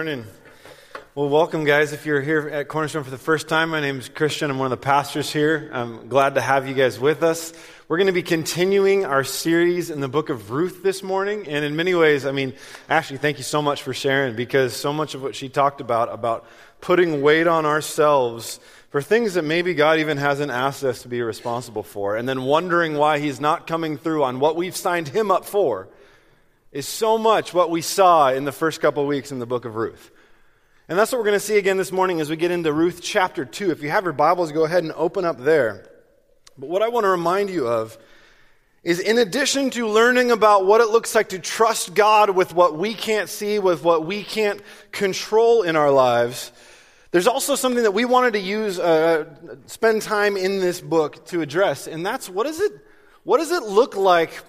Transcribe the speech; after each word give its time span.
Morning. 0.00 0.24
Well, 1.14 1.28
welcome, 1.28 1.64
guys. 1.64 1.92
If 1.92 2.06
you're 2.06 2.22
here 2.22 2.48
at 2.48 2.68
Cornerstone 2.68 3.04
for 3.04 3.10
the 3.10 3.18
first 3.18 3.50
time, 3.50 3.68
my 3.68 3.82
name 3.82 3.98
is 3.98 4.08
Christian. 4.08 4.50
I'm 4.50 4.58
one 4.58 4.64
of 4.64 4.70
the 4.70 4.82
pastors 4.82 5.30
here. 5.30 5.68
I'm 5.74 6.08
glad 6.08 6.36
to 6.36 6.40
have 6.40 6.66
you 6.66 6.72
guys 6.72 6.98
with 6.98 7.22
us. 7.22 7.52
We're 7.86 7.98
going 7.98 8.06
to 8.06 8.14
be 8.14 8.22
continuing 8.22 9.04
our 9.04 9.24
series 9.24 9.90
in 9.90 10.00
the 10.00 10.08
book 10.08 10.30
of 10.30 10.52
Ruth 10.52 10.82
this 10.82 11.02
morning. 11.02 11.46
And 11.46 11.66
in 11.66 11.76
many 11.76 11.94
ways, 11.94 12.24
I 12.24 12.32
mean, 12.32 12.54
Ashley, 12.88 13.18
thank 13.18 13.36
you 13.36 13.44
so 13.44 13.60
much 13.60 13.82
for 13.82 13.92
sharing 13.92 14.36
because 14.36 14.74
so 14.74 14.90
much 14.90 15.14
of 15.14 15.22
what 15.22 15.36
she 15.36 15.50
talked 15.50 15.82
about, 15.82 16.10
about 16.10 16.46
putting 16.80 17.20
weight 17.20 17.46
on 17.46 17.66
ourselves 17.66 18.58
for 18.88 19.02
things 19.02 19.34
that 19.34 19.44
maybe 19.44 19.74
God 19.74 19.98
even 19.98 20.16
hasn't 20.16 20.50
asked 20.50 20.82
us 20.82 21.02
to 21.02 21.08
be 21.08 21.20
responsible 21.20 21.82
for, 21.82 22.16
and 22.16 22.26
then 22.26 22.44
wondering 22.44 22.96
why 22.96 23.18
He's 23.18 23.38
not 23.38 23.66
coming 23.66 23.98
through 23.98 24.24
on 24.24 24.40
what 24.40 24.56
we've 24.56 24.74
signed 24.74 25.08
Him 25.08 25.30
up 25.30 25.44
for, 25.44 25.88
is 26.72 26.86
so 26.86 27.18
much 27.18 27.52
what 27.52 27.70
we 27.70 27.82
saw 27.82 28.30
in 28.30 28.44
the 28.44 28.52
first 28.52 28.80
couple 28.80 29.04
weeks 29.06 29.32
in 29.32 29.38
the 29.40 29.46
book 29.46 29.64
of 29.64 29.74
Ruth. 29.74 30.10
And 30.88 30.98
that's 30.98 31.10
what 31.10 31.18
we're 31.18 31.24
going 31.24 31.38
to 31.38 31.44
see 31.44 31.58
again 31.58 31.76
this 31.76 31.92
morning 31.92 32.20
as 32.20 32.30
we 32.30 32.36
get 32.36 32.50
into 32.50 32.72
Ruth 32.72 33.00
chapter 33.02 33.44
2. 33.44 33.70
If 33.70 33.82
you 33.82 33.90
have 33.90 34.04
your 34.04 34.12
Bibles, 34.12 34.52
go 34.52 34.64
ahead 34.64 34.84
and 34.84 34.92
open 34.92 35.24
up 35.24 35.38
there. 35.38 35.88
But 36.56 36.68
what 36.68 36.82
I 36.82 36.88
want 36.88 37.04
to 37.04 37.10
remind 37.10 37.50
you 37.50 37.66
of 37.66 37.98
is 38.82 39.00
in 39.00 39.18
addition 39.18 39.70
to 39.70 39.88
learning 39.88 40.30
about 40.30 40.64
what 40.64 40.80
it 40.80 40.88
looks 40.88 41.14
like 41.14 41.30
to 41.30 41.38
trust 41.38 41.94
God 41.94 42.30
with 42.30 42.54
what 42.54 42.78
we 42.78 42.94
can't 42.94 43.28
see, 43.28 43.58
with 43.58 43.82
what 43.82 44.06
we 44.06 44.22
can't 44.22 44.60
control 44.90 45.62
in 45.62 45.76
our 45.76 45.90
lives, 45.90 46.52
there's 47.10 47.26
also 47.26 47.56
something 47.56 47.82
that 47.82 47.92
we 47.92 48.04
wanted 48.04 48.34
to 48.34 48.40
use, 48.40 48.78
uh, 48.78 49.24
spend 49.66 50.02
time 50.02 50.36
in 50.36 50.60
this 50.60 50.80
book 50.80 51.26
to 51.26 51.40
address, 51.40 51.88
and 51.88 52.06
that's 52.06 52.30
what 52.30 52.46
is 52.46 52.60
it, 52.60 52.72
what 53.24 53.38
does 53.38 53.50
it 53.50 53.64
look 53.64 53.96
like 53.96 54.40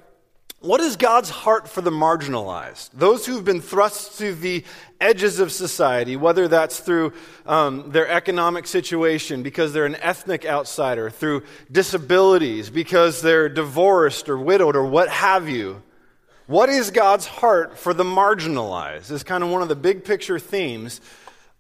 what 0.62 0.80
is 0.80 0.96
God's 0.96 1.32
heart 1.32 1.68
for 1.68 1.82
the 1.82 1.90
marginalized? 1.90 2.92
Those 2.94 3.26
who've 3.26 3.44
been 3.44 3.62
thrust 3.62 4.20
to 4.20 4.36
the 4.36 4.64
edges 5.00 5.40
of 5.40 5.52
society, 5.52 6.16
whether 6.16 6.48
that's 6.48 6.80
through 6.80 7.14
um, 7.48 7.90
their 7.90 8.08
economic 8.08 8.68
situation, 8.68 9.42
because 9.42 9.74
they're 9.74 9.88
an 9.88 9.96
ethnic 9.96 10.46
outsider, 10.46 11.10
through 11.10 11.44
disabilities, 11.72 12.70
because 12.70 13.24
they're 13.24 13.50
divorced 13.50 14.30
or 14.30 14.38
widowed 14.38 14.76
or 14.76 14.86
what 14.86 15.10
have 15.10 15.50
you. 15.50 15.82
What 16.46 16.70
is 16.70 16.92
God's 16.92 17.26
heart 17.26 17.80
for 17.80 17.96
the 17.96 18.04
marginalized? 18.04 19.10
Is 19.10 19.24
kind 19.24 19.44
of 19.44 19.50
one 19.50 19.64
of 19.64 19.68
the 19.68 19.76
big 19.76 20.04
picture 20.04 20.38
themes 20.38 21.02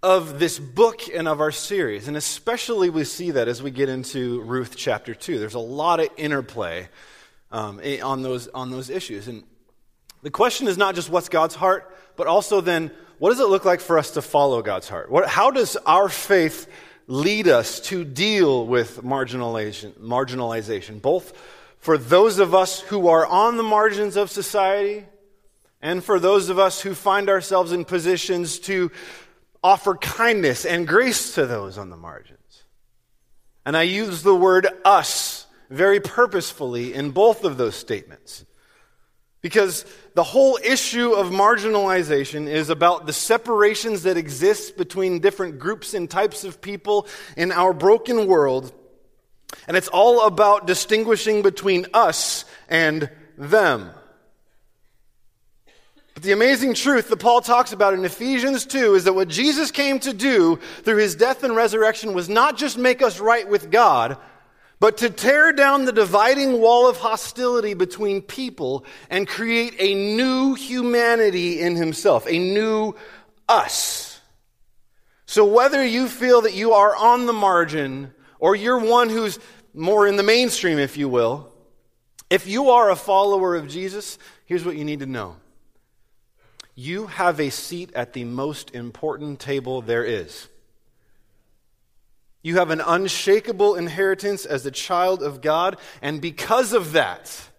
of 0.03 0.37
this 0.37 0.59
book 0.59 1.01
and 1.11 1.27
of 1.27 1.41
our 1.41 1.51
series. 1.51 2.07
And 2.07 2.15
especially 2.15 2.91
we 2.91 3.03
see 3.03 3.31
that 3.31 3.47
as 3.47 3.63
we 3.63 3.71
get 3.71 3.89
into 3.89 4.41
Ruth 4.41 4.75
chapter 4.75 5.15
2. 5.15 5.39
There's 5.39 5.55
a 5.55 5.59
lot 5.59 5.99
of 5.99 6.09
interplay 6.17 6.87
um, 7.51 7.79
eh, 7.83 7.99
on, 8.01 8.21
those, 8.21 8.47
on 8.49 8.71
those 8.71 8.89
issues. 8.89 9.27
And 9.27 9.43
the 10.21 10.31
question 10.31 10.67
is 10.67 10.77
not 10.77 10.95
just 10.95 11.09
what's 11.09 11.29
God's 11.29 11.55
heart, 11.55 11.95
but 12.15 12.27
also 12.27 12.61
then 12.61 12.91
what 13.19 13.29
does 13.29 13.39
it 13.39 13.49
look 13.49 13.65
like 13.65 13.81
for 13.81 13.99
us 13.99 14.11
to 14.11 14.21
follow 14.21 14.61
God's 14.61 14.89
heart? 14.89 15.11
What, 15.11 15.27
how 15.27 15.51
does 15.51 15.75
our 15.85 16.09
faith 16.09 16.67
lead 17.07 17.47
us 17.47 17.79
to 17.81 18.03
deal 18.03 18.65
with 18.65 19.03
marginalization, 19.03 19.93
marginalization, 19.99 21.01
both 21.01 21.33
for 21.77 21.97
those 21.97 22.39
of 22.39 22.55
us 22.55 22.79
who 22.79 23.07
are 23.07 23.25
on 23.25 23.57
the 23.57 23.63
margins 23.63 24.15
of 24.15 24.31
society 24.31 25.05
and 25.81 26.03
for 26.03 26.19
those 26.19 26.49
of 26.49 26.57
us 26.57 26.81
who 26.81 26.93
find 26.93 27.29
ourselves 27.29 27.71
in 27.71 27.85
positions 27.85 28.59
to 28.59 28.91
offer 29.63 29.95
kindness 29.95 30.65
and 30.65 30.87
grace 30.87 31.35
to 31.35 31.45
those 31.45 31.77
on 31.77 31.89
the 31.89 31.97
margins? 31.97 32.63
And 33.65 33.77
I 33.77 33.83
use 33.83 34.23
the 34.23 34.35
word 34.35 34.67
us 34.83 35.40
very 35.71 35.99
purposefully 35.99 36.93
in 36.93 37.11
both 37.11 37.43
of 37.43 37.57
those 37.57 37.75
statements. 37.75 38.45
Because 39.41 39.85
the 40.13 40.23
whole 40.23 40.59
issue 40.63 41.13
of 41.13 41.27
marginalization 41.27 42.47
is 42.47 42.69
about 42.69 43.07
the 43.07 43.13
separations 43.13 44.03
that 44.03 44.17
exist 44.17 44.77
between 44.77 45.19
different 45.19 45.57
groups 45.57 45.95
and 45.95 46.07
types 46.07 46.43
of 46.43 46.61
people 46.61 47.07
in 47.35 47.51
our 47.51 47.73
broken 47.73 48.27
world. 48.27 48.71
And 49.67 49.75
it's 49.75 49.87
all 49.87 50.27
about 50.27 50.67
distinguishing 50.67 51.41
between 51.41 51.87
us 51.93 52.45
and 52.69 53.09
them. 53.37 53.89
But 56.13 56.23
the 56.23 56.33
amazing 56.33 56.75
truth 56.75 57.09
that 57.09 57.17
Paul 57.17 57.41
talks 57.41 57.71
about 57.71 57.93
in 57.93 58.05
Ephesians 58.05 58.65
2 58.65 58.95
is 58.95 59.05
that 59.05 59.13
what 59.13 59.27
Jesus 59.27 59.71
came 59.71 59.99
to 60.01 60.13
do 60.13 60.59
through 60.83 60.97
his 60.97 61.15
death 61.15 61.43
and 61.43 61.55
resurrection 61.55 62.13
was 62.13 62.29
not 62.29 62.57
just 62.57 62.77
make 62.77 63.01
us 63.01 63.19
right 63.19 63.47
with 63.47 63.71
God, 63.71 64.17
but 64.81 64.97
to 64.97 65.11
tear 65.11 65.53
down 65.53 65.85
the 65.85 65.91
dividing 65.91 66.59
wall 66.59 66.89
of 66.89 66.97
hostility 66.97 67.75
between 67.75 68.19
people 68.19 68.83
and 69.11 69.27
create 69.27 69.75
a 69.77 69.93
new 69.93 70.55
humanity 70.55 71.61
in 71.61 71.75
himself, 71.75 72.25
a 72.27 72.39
new 72.39 72.95
us. 73.47 74.19
So 75.27 75.45
whether 75.45 75.85
you 75.85 76.07
feel 76.07 76.41
that 76.41 76.55
you 76.55 76.73
are 76.73 76.95
on 76.95 77.27
the 77.27 77.31
margin 77.31 78.11
or 78.39 78.55
you're 78.55 78.79
one 78.79 79.09
who's 79.09 79.37
more 79.75 80.07
in 80.07 80.15
the 80.15 80.23
mainstream, 80.23 80.79
if 80.79 80.97
you 80.97 81.07
will, 81.07 81.53
if 82.31 82.47
you 82.47 82.71
are 82.71 82.89
a 82.89 82.95
follower 82.95 83.55
of 83.55 83.67
Jesus, 83.67 84.17
here's 84.47 84.65
what 84.65 84.77
you 84.77 84.83
need 84.83 85.01
to 85.01 85.05
know. 85.05 85.35
You 86.73 87.05
have 87.05 87.39
a 87.39 87.51
seat 87.51 87.91
at 87.93 88.13
the 88.13 88.23
most 88.23 88.73
important 88.73 89.39
table 89.39 89.83
there 89.83 90.03
is. 90.03 90.47
You 92.43 92.57
have 92.57 92.71
an 92.71 92.81
unshakable 92.81 93.75
inheritance 93.75 94.45
as 94.45 94.65
a 94.65 94.71
child 94.71 95.21
of 95.21 95.41
God, 95.41 95.77
and 96.01 96.19
because 96.21 96.73
of 96.73 96.93
that, 96.93 97.49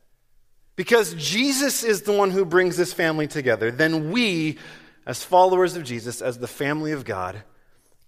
because 0.75 1.15
Jesus 1.15 1.84
is 1.84 2.03
the 2.03 2.12
one 2.12 2.31
who 2.31 2.44
brings 2.44 2.76
this 2.76 2.92
family 2.92 3.28
together, 3.28 3.71
then 3.71 4.10
we, 4.10 4.59
as 5.06 5.22
followers 5.22 5.76
of 5.76 5.84
Jesus, 5.84 6.21
as 6.21 6.38
the 6.38 6.48
family 6.48 6.92
of 6.92 7.04
God, 7.04 7.42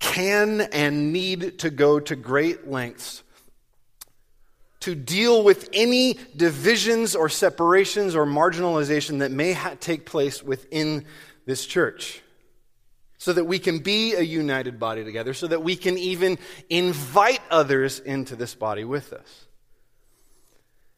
can 0.00 0.62
and 0.62 1.12
need 1.12 1.60
to 1.60 1.70
go 1.70 2.00
to 2.00 2.16
great 2.16 2.68
lengths 2.68 3.22
to 4.80 4.94
deal 4.94 5.42
with 5.42 5.70
any 5.72 6.18
divisions 6.36 7.16
or 7.16 7.30
separations 7.30 8.14
or 8.14 8.26
marginalization 8.26 9.20
that 9.20 9.30
may 9.30 9.54
ha- 9.54 9.76
take 9.80 10.04
place 10.04 10.42
within 10.42 11.06
this 11.46 11.64
church 11.64 12.20
so 13.24 13.32
that 13.32 13.46
we 13.46 13.58
can 13.58 13.78
be 13.78 14.12
a 14.12 14.20
united 14.20 14.78
body 14.78 15.02
together, 15.02 15.32
so 15.32 15.46
that 15.46 15.62
we 15.62 15.76
can 15.76 15.96
even 15.96 16.36
invite 16.68 17.40
others 17.50 17.98
into 17.98 18.36
this 18.36 18.54
body 18.54 18.84
with 18.84 19.14
us. 19.14 19.46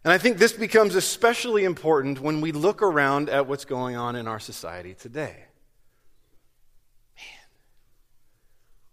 And 0.02 0.12
I 0.12 0.18
think 0.18 0.38
this 0.38 0.52
becomes 0.52 0.96
especially 0.96 1.62
important 1.62 2.18
when 2.18 2.40
we 2.40 2.50
look 2.50 2.82
around 2.82 3.28
at 3.28 3.46
what's 3.46 3.64
going 3.64 3.94
on 3.94 4.16
in 4.16 4.26
our 4.26 4.40
society 4.40 4.92
today. 4.92 5.36
Man, 7.16 7.46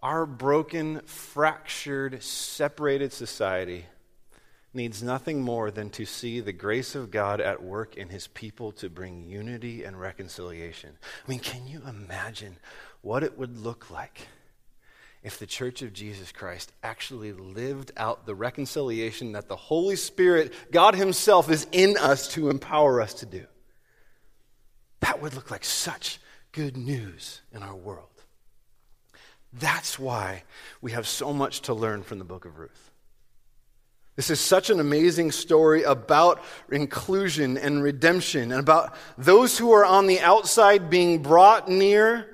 our 0.03 0.27
broken, 0.27 1.01
fractured, 1.05 2.21
separated 2.21 3.13
society 3.13 3.87
needs 4.75 5.01
nothing 5.01 5.41
more 5.41 5.71
than 5.71 5.89
to 5.89 6.05
see 6.05 6.39
the 6.39 6.53
grace 6.53 6.93
of 6.93 7.09
God 7.09 7.41
at 7.41 7.63
work 7.63 7.97
in 7.97 8.09
his 8.09 8.27
people 8.27 8.71
to 8.73 8.91
bring 8.91 9.23
unity 9.23 9.83
and 9.83 9.99
reconciliation. 9.99 10.91
I 11.25 11.29
mean, 11.29 11.39
can 11.39 11.67
you 11.67 11.81
imagine 11.87 12.57
what 13.03 13.21
it 13.21 13.37
would 13.37 13.59
look 13.59 13.91
like 13.91 14.27
if 15.21 15.37
the 15.37 15.45
church 15.45 15.81
of 15.81 15.93
Jesus 15.93 16.31
Christ 16.31 16.71
actually 16.81 17.31
lived 17.31 17.91
out 17.95 18.25
the 18.25 18.33
reconciliation 18.33 19.33
that 19.33 19.47
the 19.47 19.55
Holy 19.55 19.95
Spirit, 19.95 20.53
God 20.71 20.95
Himself, 20.95 21.51
is 21.51 21.67
in 21.71 21.97
us 21.97 22.29
to 22.29 22.49
empower 22.49 23.01
us 23.01 23.13
to 23.15 23.25
do. 23.25 23.45
That 25.01 25.21
would 25.21 25.35
look 25.35 25.51
like 25.51 25.65
such 25.65 26.19
good 26.53 26.75
news 26.75 27.41
in 27.53 27.61
our 27.61 27.75
world. 27.75 28.07
That's 29.51 29.99
why 29.99 30.43
we 30.81 30.91
have 30.93 31.07
so 31.07 31.33
much 31.33 31.61
to 31.63 31.73
learn 31.73 32.03
from 32.03 32.19
the 32.19 32.25
book 32.25 32.45
of 32.45 32.57
Ruth. 32.57 32.91
This 34.15 34.29
is 34.29 34.39
such 34.39 34.69
an 34.69 34.79
amazing 34.79 35.31
story 35.31 35.83
about 35.83 36.41
inclusion 36.71 37.57
and 37.57 37.83
redemption 37.83 38.51
and 38.51 38.59
about 38.59 38.95
those 39.17 39.57
who 39.57 39.71
are 39.71 39.85
on 39.85 40.07
the 40.07 40.19
outside 40.19 40.89
being 40.89 41.21
brought 41.21 41.67
near 41.67 42.32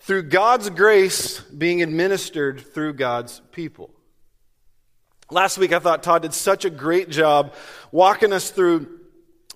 through 0.00 0.24
God's 0.24 0.70
grace 0.70 1.40
being 1.40 1.82
administered 1.82 2.60
through 2.60 2.94
God's 2.94 3.40
people. 3.52 3.90
Last 5.30 5.58
week, 5.58 5.72
I 5.72 5.78
thought 5.78 6.02
Todd 6.02 6.22
did 6.22 6.32
such 6.32 6.64
a 6.64 6.70
great 6.70 7.10
job 7.10 7.54
walking 7.92 8.32
us 8.32 8.50
through 8.50 8.98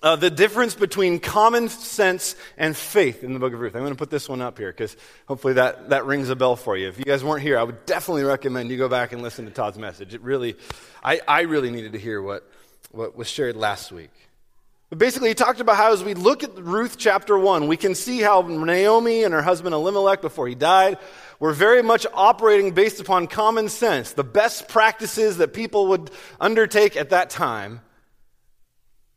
uh, 0.03 0.17
the 0.17 0.29
difference 0.29 0.75
between 0.75 1.19
common 1.19 1.69
sense 1.69 2.35
and 2.57 2.75
faith 2.75 3.23
in 3.23 3.33
the 3.33 3.39
book 3.39 3.53
of 3.53 3.59
Ruth. 3.59 3.73
I'm 3.73 3.81
going 3.81 3.93
to 3.93 3.97
put 3.97 4.09
this 4.09 4.27
one 4.27 4.41
up 4.41 4.57
here 4.57 4.69
because 4.69 4.95
hopefully 5.27 5.53
that, 5.53 5.89
that 5.89 6.05
rings 6.05 6.29
a 6.29 6.35
bell 6.35 6.57
for 6.57 6.77
you. 6.77 6.89
If 6.89 6.99
you 6.99 7.05
guys 7.05 7.23
weren't 7.23 7.41
here, 7.41 7.57
I 7.57 7.63
would 7.63 7.85
definitely 7.85 8.23
recommend 8.23 8.69
you 8.69 8.77
go 8.77 8.89
back 8.89 9.13
and 9.13 9.21
listen 9.21 9.45
to 9.45 9.51
Todd's 9.51 9.79
message. 9.79 10.13
It 10.13 10.21
really, 10.21 10.57
I, 11.03 11.21
I 11.27 11.41
really 11.41 11.71
needed 11.71 11.93
to 11.93 11.99
hear 11.99 12.21
what, 12.21 12.47
what 12.91 13.15
was 13.15 13.29
shared 13.29 13.55
last 13.55 13.91
week. 13.91 14.11
But 14.93 14.99
basically, 14.99 15.29
he 15.29 15.33
talked 15.33 15.59
about 15.59 15.77
how 15.77 15.91
as 15.91 16.03
we 16.03 16.13
look 16.13 16.43
at 16.43 16.55
Ruth 16.55 16.99
chapter 16.99 17.35
1, 17.35 17.65
we 17.65 17.77
can 17.77 17.95
see 17.95 18.19
how 18.21 18.43
Naomi 18.43 19.23
and 19.23 19.33
her 19.33 19.41
husband 19.41 19.73
Elimelech, 19.73 20.21
before 20.21 20.47
he 20.47 20.53
died, 20.53 20.99
were 21.39 21.51
very 21.51 21.81
much 21.81 22.05
operating 22.13 22.73
based 22.73 22.99
upon 22.99 23.25
common 23.25 23.69
sense, 23.69 24.13
the 24.13 24.23
best 24.23 24.67
practices 24.67 25.37
that 25.37 25.51
people 25.51 25.87
would 25.87 26.11
undertake 26.39 26.95
at 26.95 27.09
that 27.09 27.31
time. 27.31 27.81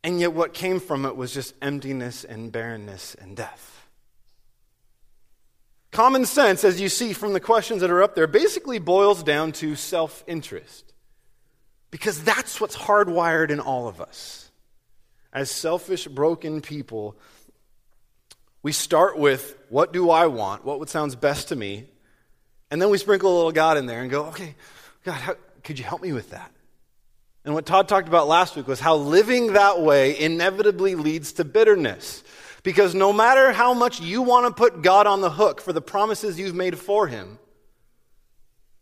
And 0.03 0.19
yet, 0.19 0.33
what 0.33 0.55
came 0.55 0.81
from 0.81 1.05
it 1.05 1.15
was 1.15 1.35
just 1.35 1.53
emptiness 1.61 2.25
and 2.25 2.51
barrenness 2.51 3.15
and 3.15 3.37
death. 3.37 3.87
Common 5.93 6.25
sense, 6.25 6.65
as 6.65 6.81
you 6.81 6.89
see 6.89 7.13
from 7.13 7.35
the 7.35 7.39
questions 7.39 7.83
that 7.83 7.91
are 7.91 8.03
up 8.03 8.15
there, 8.15 8.27
basically 8.27 8.79
boils 8.79 9.23
down 9.23 9.53
to 9.53 9.77
self 9.77 10.25
interest. 10.27 10.95
Because 11.91 12.25
that's 12.25 12.63
what's 12.63 12.79
hardwired 12.79 13.51
in 13.51 13.61
all 13.61 13.89
of 13.89 14.01
us. 14.01 14.46
As 15.37 15.51
selfish, 15.51 16.07
broken 16.07 16.63
people, 16.63 17.15
we 18.63 18.73
start 18.73 19.19
with 19.19 19.55
what 19.69 19.93
do 19.93 20.09
I 20.09 20.29
want? 20.29 20.65
What 20.65 20.79
would 20.79 20.89
sounds 20.89 21.15
best 21.15 21.49
to 21.49 21.57
me? 21.57 21.85
And 22.71 22.81
then 22.81 22.89
we 22.89 22.97
sprinkle 22.97 23.31
a 23.31 23.37
little 23.37 23.53
God 23.53 23.77
in 23.77 23.85
there 23.85 24.01
and 24.01 24.11
go, 24.11 24.25
okay, 24.29 24.55
God, 25.05 25.13
how, 25.13 25.37
could 25.63 25.79
you 25.79 25.85
help 25.85 26.01
me 26.01 26.15
with 26.15 26.31
that? 26.31 26.51
And 27.45 27.53
what 27.53 27.67
Todd 27.67 27.87
talked 27.87 28.09
about 28.09 28.29
last 28.29 28.57
week 28.57 28.67
was 28.67 28.81
how 28.81 28.97
living 28.97 29.53
that 29.53 29.83
way 29.83 30.19
inevitably 30.19 30.95
leads 30.95 31.35
to 31.35 31.45
bitterness. 31.45 32.25
Because 32.63 32.95
no 32.95 33.13
matter 33.13 33.53
how 33.53 33.75
much 33.75 34.01
you 34.01 34.23
want 34.23 34.47
to 34.47 34.59
put 34.59 34.81
God 34.81 35.07
on 35.07 35.21
the 35.21 35.31
hook 35.31 35.61
for 35.61 35.75
the 35.75 35.83
promises 35.83 36.39
you've 36.39 36.55
made 36.55 36.79
for 36.79 37.09
him, 37.09 37.39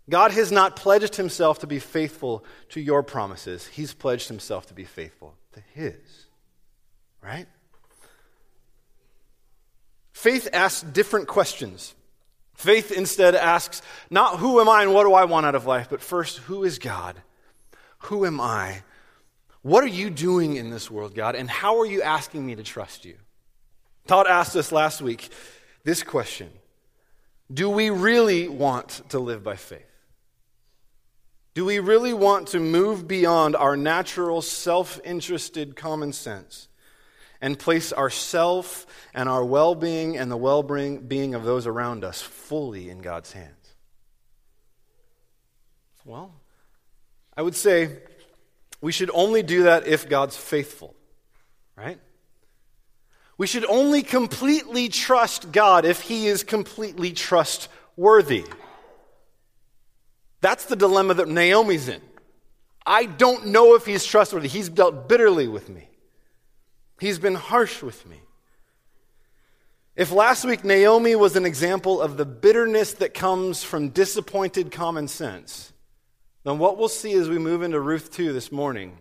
God 0.08 0.30
has 0.30 0.52
not 0.52 0.76
pledged 0.76 1.16
himself 1.16 1.58
to 1.58 1.66
be 1.66 1.80
faithful 1.80 2.44
to 2.68 2.80
your 2.80 3.02
promises. 3.02 3.66
He's 3.66 3.92
pledged 3.92 4.28
himself 4.28 4.66
to 4.66 4.74
be 4.74 4.84
faithful 4.84 5.34
to 5.54 5.60
his. 5.74 5.96
Right? 7.24 7.46
Faith 10.12 10.48
asks 10.52 10.82
different 10.82 11.26
questions. 11.26 11.94
Faith 12.54 12.92
instead 12.92 13.34
asks, 13.34 13.82
not 14.10 14.38
who 14.38 14.60
am 14.60 14.68
I 14.68 14.82
and 14.82 14.92
what 14.94 15.04
do 15.04 15.14
I 15.14 15.24
want 15.24 15.46
out 15.46 15.54
of 15.54 15.66
life, 15.66 15.88
but 15.90 16.00
first, 16.00 16.38
who 16.38 16.64
is 16.64 16.78
God? 16.78 17.16
Who 17.98 18.26
am 18.26 18.40
I? 18.40 18.82
What 19.62 19.82
are 19.82 19.88
you 19.88 20.10
doing 20.10 20.56
in 20.56 20.70
this 20.70 20.90
world, 20.90 21.14
God? 21.14 21.34
And 21.34 21.48
how 21.48 21.80
are 21.80 21.86
you 21.86 22.02
asking 22.02 22.44
me 22.44 22.54
to 22.54 22.62
trust 22.62 23.04
you? 23.04 23.16
Todd 24.06 24.26
asked 24.26 24.54
us 24.56 24.70
last 24.70 25.00
week 25.00 25.30
this 25.82 26.02
question 26.02 26.50
Do 27.52 27.70
we 27.70 27.88
really 27.88 28.46
want 28.48 29.00
to 29.08 29.18
live 29.18 29.42
by 29.42 29.56
faith? 29.56 29.80
Do 31.54 31.64
we 31.64 31.78
really 31.78 32.12
want 32.12 32.48
to 32.48 32.60
move 32.60 33.08
beyond 33.08 33.56
our 33.56 33.76
natural, 33.76 34.42
self 34.42 35.00
interested 35.04 35.76
common 35.76 36.12
sense 36.12 36.68
and 37.44 37.58
place 37.58 37.92
ourself 37.92 38.86
and 39.12 39.28
our 39.28 39.44
well 39.44 39.74
being 39.74 40.16
and 40.16 40.30
the 40.30 40.36
well 40.36 40.62
being 40.62 41.34
of 41.34 41.44
those 41.44 41.66
around 41.66 42.02
us 42.02 42.22
fully 42.22 42.88
in 42.88 43.02
God's 43.02 43.32
hands? 43.32 43.74
Well, 46.06 46.32
I 47.36 47.42
would 47.42 47.54
say 47.54 47.98
we 48.80 48.92
should 48.92 49.10
only 49.12 49.42
do 49.42 49.64
that 49.64 49.86
if 49.86 50.08
God's 50.08 50.34
faithful, 50.38 50.94
right? 51.76 52.00
We 53.36 53.46
should 53.46 53.66
only 53.66 54.02
completely 54.02 54.88
trust 54.88 55.52
God 55.52 55.84
if 55.84 56.00
He 56.00 56.28
is 56.28 56.44
completely 56.44 57.12
trustworthy. 57.12 58.46
That's 60.40 60.64
the 60.64 60.76
dilemma 60.76 61.12
that 61.12 61.28
Naomi's 61.28 61.90
in. 61.90 62.00
I 62.86 63.04
don't 63.04 63.48
know 63.48 63.74
if 63.74 63.84
He's 63.84 64.06
trustworthy. 64.06 64.48
He's 64.48 64.70
dealt 64.70 65.10
bitterly 65.10 65.46
with 65.46 65.68
me, 65.68 65.90
He's 67.04 67.18
been 67.18 67.34
harsh 67.34 67.82
with 67.82 68.08
me. 68.08 68.16
If 69.94 70.10
last 70.10 70.46
week 70.46 70.64
Naomi 70.64 71.14
was 71.14 71.36
an 71.36 71.44
example 71.44 72.00
of 72.00 72.16
the 72.16 72.24
bitterness 72.24 72.94
that 72.94 73.12
comes 73.12 73.62
from 73.62 73.90
disappointed 73.90 74.72
common 74.72 75.08
sense, 75.08 75.74
then 76.44 76.56
what 76.56 76.78
we'll 76.78 76.88
see 76.88 77.12
as 77.12 77.28
we 77.28 77.38
move 77.38 77.62
into 77.62 77.78
Ruth 77.78 78.10
2 78.10 78.32
this 78.32 78.50
morning 78.50 78.96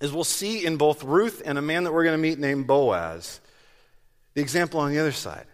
is 0.00 0.12
we'll 0.12 0.22
see 0.22 0.64
in 0.64 0.76
both 0.76 1.02
Ruth 1.02 1.42
and 1.44 1.58
a 1.58 1.60
man 1.60 1.82
that 1.82 1.92
we're 1.92 2.04
going 2.04 2.16
to 2.16 2.22
meet 2.22 2.38
named 2.38 2.68
Boaz 2.68 3.40
the 4.34 4.40
example 4.40 4.78
on 4.78 4.92
the 4.92 5.00
other 5.00 5.10
side 5.10 5.46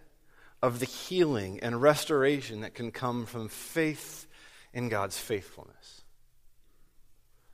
of 0.61 0.81
the 0.81 0.85
healing 0.87 1.61
and 1.61 1.81
restoration 1.81 2.61
that 2.61 2.75
can 2.75 2.91
come 2.91 3.25
from 3.25 3.49
faith 3.49 4.27
in 4.75 4.91
God's 4.91 5.19
faithfulness. 5.19 6.00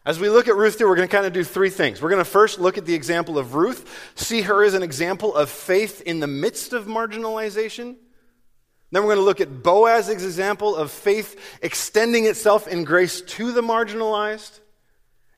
As 0.06 0.20
we 0.20 0.30
look 0.30 0.46
at 0.46 0.54
Ruth 0.54 0.78
2, 0.78 0.86
we're 0.86 0.94
going 0.94 1.08
to 1.08 1.12
kind 1.12 1.26
of 1.26 1.32
do 1.32 1.42
three 1.42 1.68
things. 1.68 2.00
We're 2.00 2.10
going 2.10 2.20
to 2.20 2.24
first 2.24 2.60
look 2.60 2.78
at 2.78 2.86
the 2.86 2.94
example 2.94 3.40
of 3.40 3.56
Ruth, 3.56 4.12
see 4.14 4.42
her 4.42 4.62
as 4.62 4.74
an 4.74 4.84
example 4.84 5.34
of 5.34 5.50
faith 5.50 6.00
in 6.00 6.20
the 6.20 6.28
midst 6.28 6.72
of 6.72 6.86
marginalization. 6.86 7.96
Then 8.92 9.02
we're 9.02 9.14
going 9.14 9.16
to 9.16 9.24
look 9.24 9.40
at 9.40 9.64
Boaz's 9.64 10.08
example 10.08 10.76
of 10.76 10.92
faith 10.92 11.58
extending 11.60 12.24
itself 12.26 12.68
in 12.68 12.84
grace 12.84 13.20
to 13.20 13.50
the 13.50 13.62
marginalized. 13.62 14.60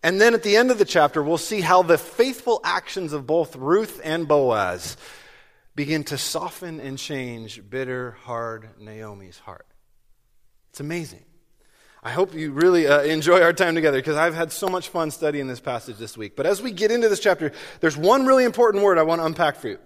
And 0.03 0.21
then 0.21 0.35
at 0.35 0.43
the 0.43 0.59
end 0.59 0.71
of 0.71 0.79
the 0.79 0.85
chapter, 0.85 1.23
we'll 1.23 1.39
see 1.39 1.63
how 1.63 1.83
the 1.83 1.97
faithful 1.97 2.61
actions 2.63 3.15
of 3.15 3.27
both 3.27 3.57
Ruth 3.57 4.03
and 4.05 4.29
Boaz 4.29 4.99
begin 5.75 6.05
to 6.05 6.19
soften 6.19 6.79
and 6.79 6.99
change 6.99 7.63
bitter, 7.71 8.19
hard 8.25 8.69
Naomi's 8.79 9.39
heart. 9.39 9.67
It's 10.69 10.81
amazing. 10.81 11.25
I 12.03 12.11
hope 12.11 12.35
you 12.35 12.53
really 12.53 12.87
uh, 12.87 13.03
enjoy 13.03 13.43
our 13.43 13.53
time 13.53 13.75
together 13.75 13.99
because 13.99 14.17
I've 14.17 14.35
had 14.35 14.53
so 14.53 14.69
much 14.69 14.89
fun 14.89 15.11
studying 15.11 15.49
this 15.49 15.61
passage 15.61 15.97
this 15.97 16.17
week. 16.17 16.37
But 16.37 16.47
as 16.47 16.63
we 16.63 16.71
get 16.71 16.91
into 16.91 17.09
this 17.09 17.21
chapter, 17.21 17.53
there's 17.81 17.97
one 17.97 18.25
really 18.25 18.45
important 18.45 18.85
word 18.85 18.99
I 18.99 19.03
want 19.03 19.21
to 19.21 19.27
unpack 19.27 19.57
for 19.57 19.69
you. 19.69 19.79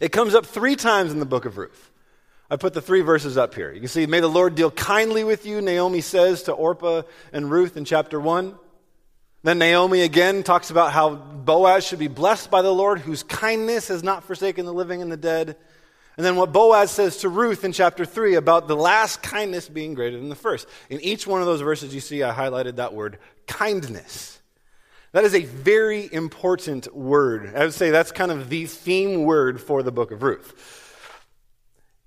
It 0.00 0.12
comes 0.12 0.34
up 0.34 0.46
three 0.46 0.76
times 0.76 1.12
in 1.12 1.18
the 1.18 1.26
book 1.26 1.44
of 1.44 1.58
Ruth. 1.58 1.90
I 2.48 2.56
put 2.56 2.74
the 2.74 2.82
three 2.82 3.00
verses 3.00 3.36
up 3.36 3.54
here. 3.54 3.72
You 3.72 3.80
can 3.80 3.88
see, 3.88 4.06
May 4.06 4.20
the 4.20 4.28
Lord 4.28 4.54
deal 4.54 4.70
kindly 4.70 5.24
with 5.24 5.46
you, 5.46 5.60
Naomi 5.60 6.00
says 6.00 6.44
to 6.44 6.52
Orpah 6.52 7.02
and 7.32 7.50
Ruth 7.50 7.76
in 7.76 7.84
chapter 7.84 8.20
1. 8.20 8.54
Then 9.42 9.58
Naomi 9.58 10.02
again 10.02 10.42
talks 10.42 10.70
about 10.70 10.92
how 10.92 11.14
Boaz 11.14 11.84
should 11.86 11.98
be 11.98 12.08
blessed 12.08 12.50
by 12.50 12.62
the 12.62 12.72
Lord, 12.72 13.00
whose 13.00 13.22
kindness 13.24 13.88
has 13.88 14.02
not 14.02 14.24
forsaken 14.24 14.64
the 14.64 14.72
living 14.72 15.02
and 15.02 15.10
the 15.10 15.16
dead. 15.16 15.56
And 16.16 16.24
then 16.24 16.36
what 16.36 16.52
Boaz 16.52 16.90
says 16.90 17.18
to 17.18 17.28
Ruth 17.28 17.62
in 17.62 17.72
chapter 17.72 18.06
3 18.06 18.36
about 18.36 18.68
the 18.68 18.76
last 18.76 19.22
kindness 19.22 19.68
being 19.68 19.92
greater 19.92 20.18
than 20.18 20.30
the 20.30 20.34
first. 20.34 20.66
In 20.88 21.00
each 21.00 21.26
one 21.26 21.40
of 21.40 21.46
those 21.46 21.60
verses, 21.60 21.94
you 21.94 22.00
see 22.00 22.22
I 22.22 22.34
highlighted 22.34 22.76
that 22.76 22.94
word 22.94 23.18
kindness. 23.46 24.40
That 25.12 25.24
is 25.24 25.34
a 25.34 25.44
very 25.44 26.08
important 26.10 26.94
word. 26.94 27.54
I 27.54 27.60
would 27.60 27.74
say 27.74 27.90
that's 27.90 28.12
kind 28.12 28.30
of 28.30 28.48
the 28.48 28.66
theme 28.66 29.24
word 29.24 29.60
for 29.60 29.82
the 29.82 29.92
book 29.92 30.10
of 30.10 30.22
Ruth. 30.22 30.54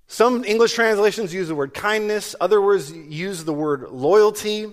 Some 0.08 0.44
English 0.44 0.74
translations 0.74 1.32
use 1.32 1.46
the 1.46 1.54
word 1.54 1.72
kindness, 1.72 2.34
other 2.40 2.60
words 2.60 2.92
use 2.92 3.44
the 3.44 3.52
word 3.52 3.90
loyalty. 3.90 4.72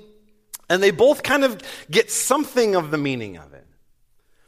And 0.69 0.83
they 0.83 0.91
both 0.91 1.23
kind 1.23 1.43
of 1.45 1.61
get 1.89 2.11
something 2.11 2.75
of 2.75 2.91
the 2.91 2.97
meaning 2.97 3.37
of 3.37 3.53
it. 3.53 3.65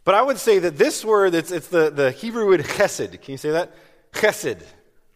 But 0.03 0.15
I 0.15 0.21
would 0.21 0.39
say 0.39 0.59
that 0.59 0.77
this 0.77 1.05
word, 1.05 1.33
it's, 1.35 1.51
it's 1.51 1.67
the, 1.67 1.91
the 1.91 2.11
Hebrew 2.11 2.47
word 2.47 2.61
chesed. 2.61 3.21
Can 3.21 3.31
you 3.31 3.37
say 3.37 3.51
that? 3.51 3.73
Chesed. 4.11 4.63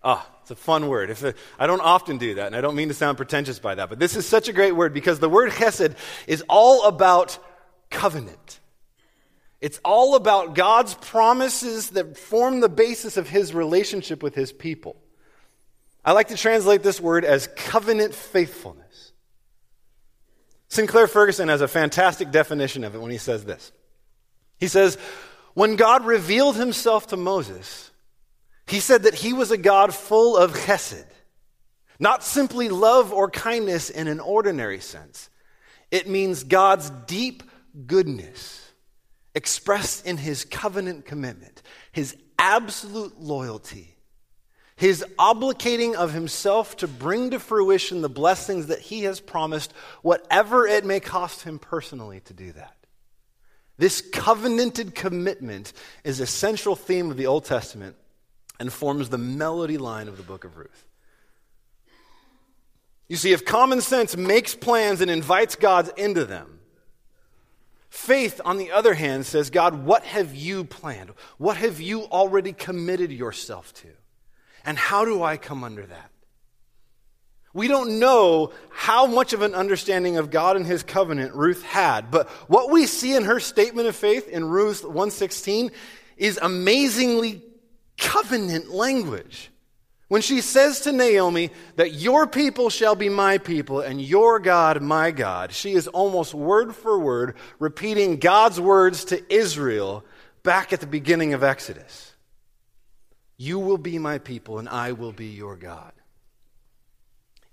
Ah, 0.04 0.28
it's 0.42 0.52
a 0.52 0.56
fun 0.56 0.88
word. 0.90 1.10
If 1.10 1.24
it, 1.24 1.38
I 1.58 1.68
don't 1.68 1.82
often 1.82 2.18
do 2.18 2.36
that, 2.36 2.48
and 2.48 2.56
I 2.56 2.62
don't 2.62 2.76
mean 2.76 2.90
to 2.90 2.94
sound 2.94 3.18
pretentious 3.18 3.60
by 3.60 3.76
that, 3.76 3.90
but 3.90 4.00
this 4.00 4.16
is 4.16 4.26
such 4.26 4.50
a 4.50 4.54
great 4.54 4.74
word 4.74 4.94
because 4.94 5.20
the 5.20 5.30
word 5.30 5.52
chesed 5.52 5.96
is 6.28 6.44
all 6.50 6.86
about 6.86 7.38
covenant. 7.90 8.60
It's 9.62 9.80
all 9.86 10.16
about 10.16 10.56
God's 10.56 10.94
promises 10.96 11.92
that 11.92 12.18
form 12.18 12.60
the 12.60 12.68
basis 12.68 13.16
of 13.16 13.30
his 13.30 13.54
relationship 13.54 14.22
with 14.22 14.36
his 14.36 14.52
people. 14.52 14.98
I 16.04 16.12
like 16.12 16.28
to 16.28 16.36
translate 16.36 16.84
this 16.84 17.00
word 17.00 17.24
as 17.24 17.48
covenant 17.56 18.14
faithfulness. 18.14 19.14
Sinclair 20.68 21.08
Ferguson 21.08 21.48
has 21.48 21.62
a 21.62 21.68
fantastic 21.70 22.32
definition 22.32 22.84
of 22.84 22.94
it 22.94 23.02
when 23.02 23.12
he 23.12 23.18
says 23.18 23.46
this. 23.46 23.72
He 24.60 24.68
says, 24.68 24.98
When 25.54 25.78
God 25.78 26.06
revealed 26.06 26.58
himself 26.58 27.08
to 27.08 27.16
Moses, 27.16 27.92
he 28.74 28.80
said 28.80 29.04
that 29.04 29.14
he 29.14 29.34
was 29.34 29.52
a 29.52 29.58
God 29.58 29.94
full 29.94 30.36
of 30.36 30.54
chesed, 30.54 31.06
not 32.00 32.24
simply 32.24 32.70
love 32.70 33.14
or 33.14 33.30
kindness 33.30 33.92
in 33.92 34.08
an 34.08 34.20
ordinary 34.20 34.80
sense. 34.80 35.30
It 35.92 36.10
means 36.10 36.44
God's 36.44 36.90
deep 37.06 37.44
goodness 37.86 38.72
expressed 39.36 40.08
in 40.08 40.18
his 40.18 40.44
covenant 40.44 41.06
commitment, 41.06 41.62
his 41.92 42.18
absolute 42.40 43.22
loyalty 43.22 43.94
his 44.76 45.06
obligating 45.20 45.94
of 45.94 46.14
himself 46.14 46.78
to 46.78 46.88
bring 46.88 47.30
to 47.30 47.40
fruition 47.40 48.02
the 48.02 48.10
blessings 48.10 48.68
that 48.68 48.80
he 48.80 49.04
has 49.04 49.20
promised, 49.20 49.72
whatever 50.02 50.66
it 50.66 50.84
may 50.84 51.00
cost 51.00 51.44
him 51.44 51.60
personally 51.60 52.20
to 52.22 52.34
do 52.34 52.52
that. 52.54 52.76
This 53.78 54.02
covenanted 54.02 54.96
commitment 54.96 55.74
is 56.04 56.20
a 56.20 56.26
central 56.26 56.76
theme 56.76 57.12
of 57.12 57.18
the 57.18 57.28
Old 57.28 57.46
Testament 57.46 57.96
and 58.60 58.72
forms 58.72 59.10
the 59.10 59.18
melody 59.18 59.78
line 59.78 60.08
of 60.08 60.18
the 60.18 60.24
book 60.24 60.44
of 60.44 60.58
Ruth. 60.58 60.86
You 63.08 63.18
see, 63.18 63.32
if 63.34 63.46
common 63.46 63.82
sense 63.82 64.16
makes 64.16 64.56
plans 64.56 65.02
and 65.02 65.12
invites 65.12 65.56
God 65.56 65.92
into 65.98 66.26
them, 66.26 66.60
faith, 67.90 68.40
on 68.44 68.58
the 68.58 68.72
other 68.72 68.94
hand, 68.94 69.26
says, 69.26 69.50
God, 69.50 69.86
what 69.86 70.04
have 70.04 70.34
you 70.34 70.64
planned? 70.64 71.12
What 71.38 71.58
have 71.58 71.82
you 71.82 72.04
already 72.04 72.54
committed 72.54 73.12
yourself 73.12 73.74
to? 73.76 73.88
And 74.66 74.78
how 74.78 75.06
do 75.06 75.22
I 75.22 75.38
come 75.38 75.64
under 75.64 75.86
that? 75.86 76.10
We 77.54 77.68
don't 77.68 78.00
know 78.00 78.52
how 78.72 79.06
much 79.06 79.34
of 79.34 79.44
an 79.44 79.54
understanding 79.54 80.18
of 80.18 80.32
God 80.32 80.56
and 80.56 80.66
his 80.66 80.82
covenant 80.82 81.36
Ruth 81.36 81.62
had, 81.62 82.10
but 82.10 82.28
what 82.50 82.72
we 82.72 82.88
see 82.88 83.16
in 83.16 83.26
her 83.26 83.40
statement 83.40 83.88
of 83.88 83.96
faith 83.96 84.28
in 84.28 84.46
Ruth 84.46 84.84
116 84.84 85.70
is 86.18 86.40
amazingly 86.42 87.44
covenant 87.98 88.70
language. 88.70 89.50
When 90.08 90.22
she 90.22 90.42
says 90.42 90.82
to 90.82 90.92
Naomi 90.92 91.50
that 91.76 91.94
your 91.94 92.28
people 92.28 92.70
shall 92.70 92.94
be 92.94 93.10
my 93.10 93.40
people 93.40 93.80
and 93.80 94.00
your 94.02 94.40
God 94.40 94.82
my 94.82 95.12
God, 95.12 95.52
she 95.54 95.74
is 95.74 95.88
almost 95.88 96.34
word 96.34 96.76
for 96.76 97.00
word 97.00 97.36
repeating 97.58 98.18
God's 98.18 98.60
words 98.60 99.06
to 99.06 99.34
Israel 99.34 100.06
back 100.44 100.72
at 100.72 100.82
the 100.82 100.88
beginning 100.88 101.34
of 101.34 101.44
Exodus. 101.44 102.14
You 103.38 103.58
will 103.58 103.78
be 103.78 103.98
my 103.98 104.20
people 104.20 104.60
and 104.60 104.70
I 104.70 104.92
will 104.92 105.14
be 105.14 105.28
your 105.28 105.56
God. 105.56 105.94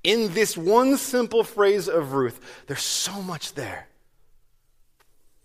In 0.03 0.33
this 0.35 0.57
one 0.57 0.97
simple 0.97 1.45
phrase 1.45 1.89
of 1.89 2.13
Ruth, 2.13 2.41
there's 2.67 2.83
so 2.83 3.23
much 3.23 3.55
there. 3.55 3.87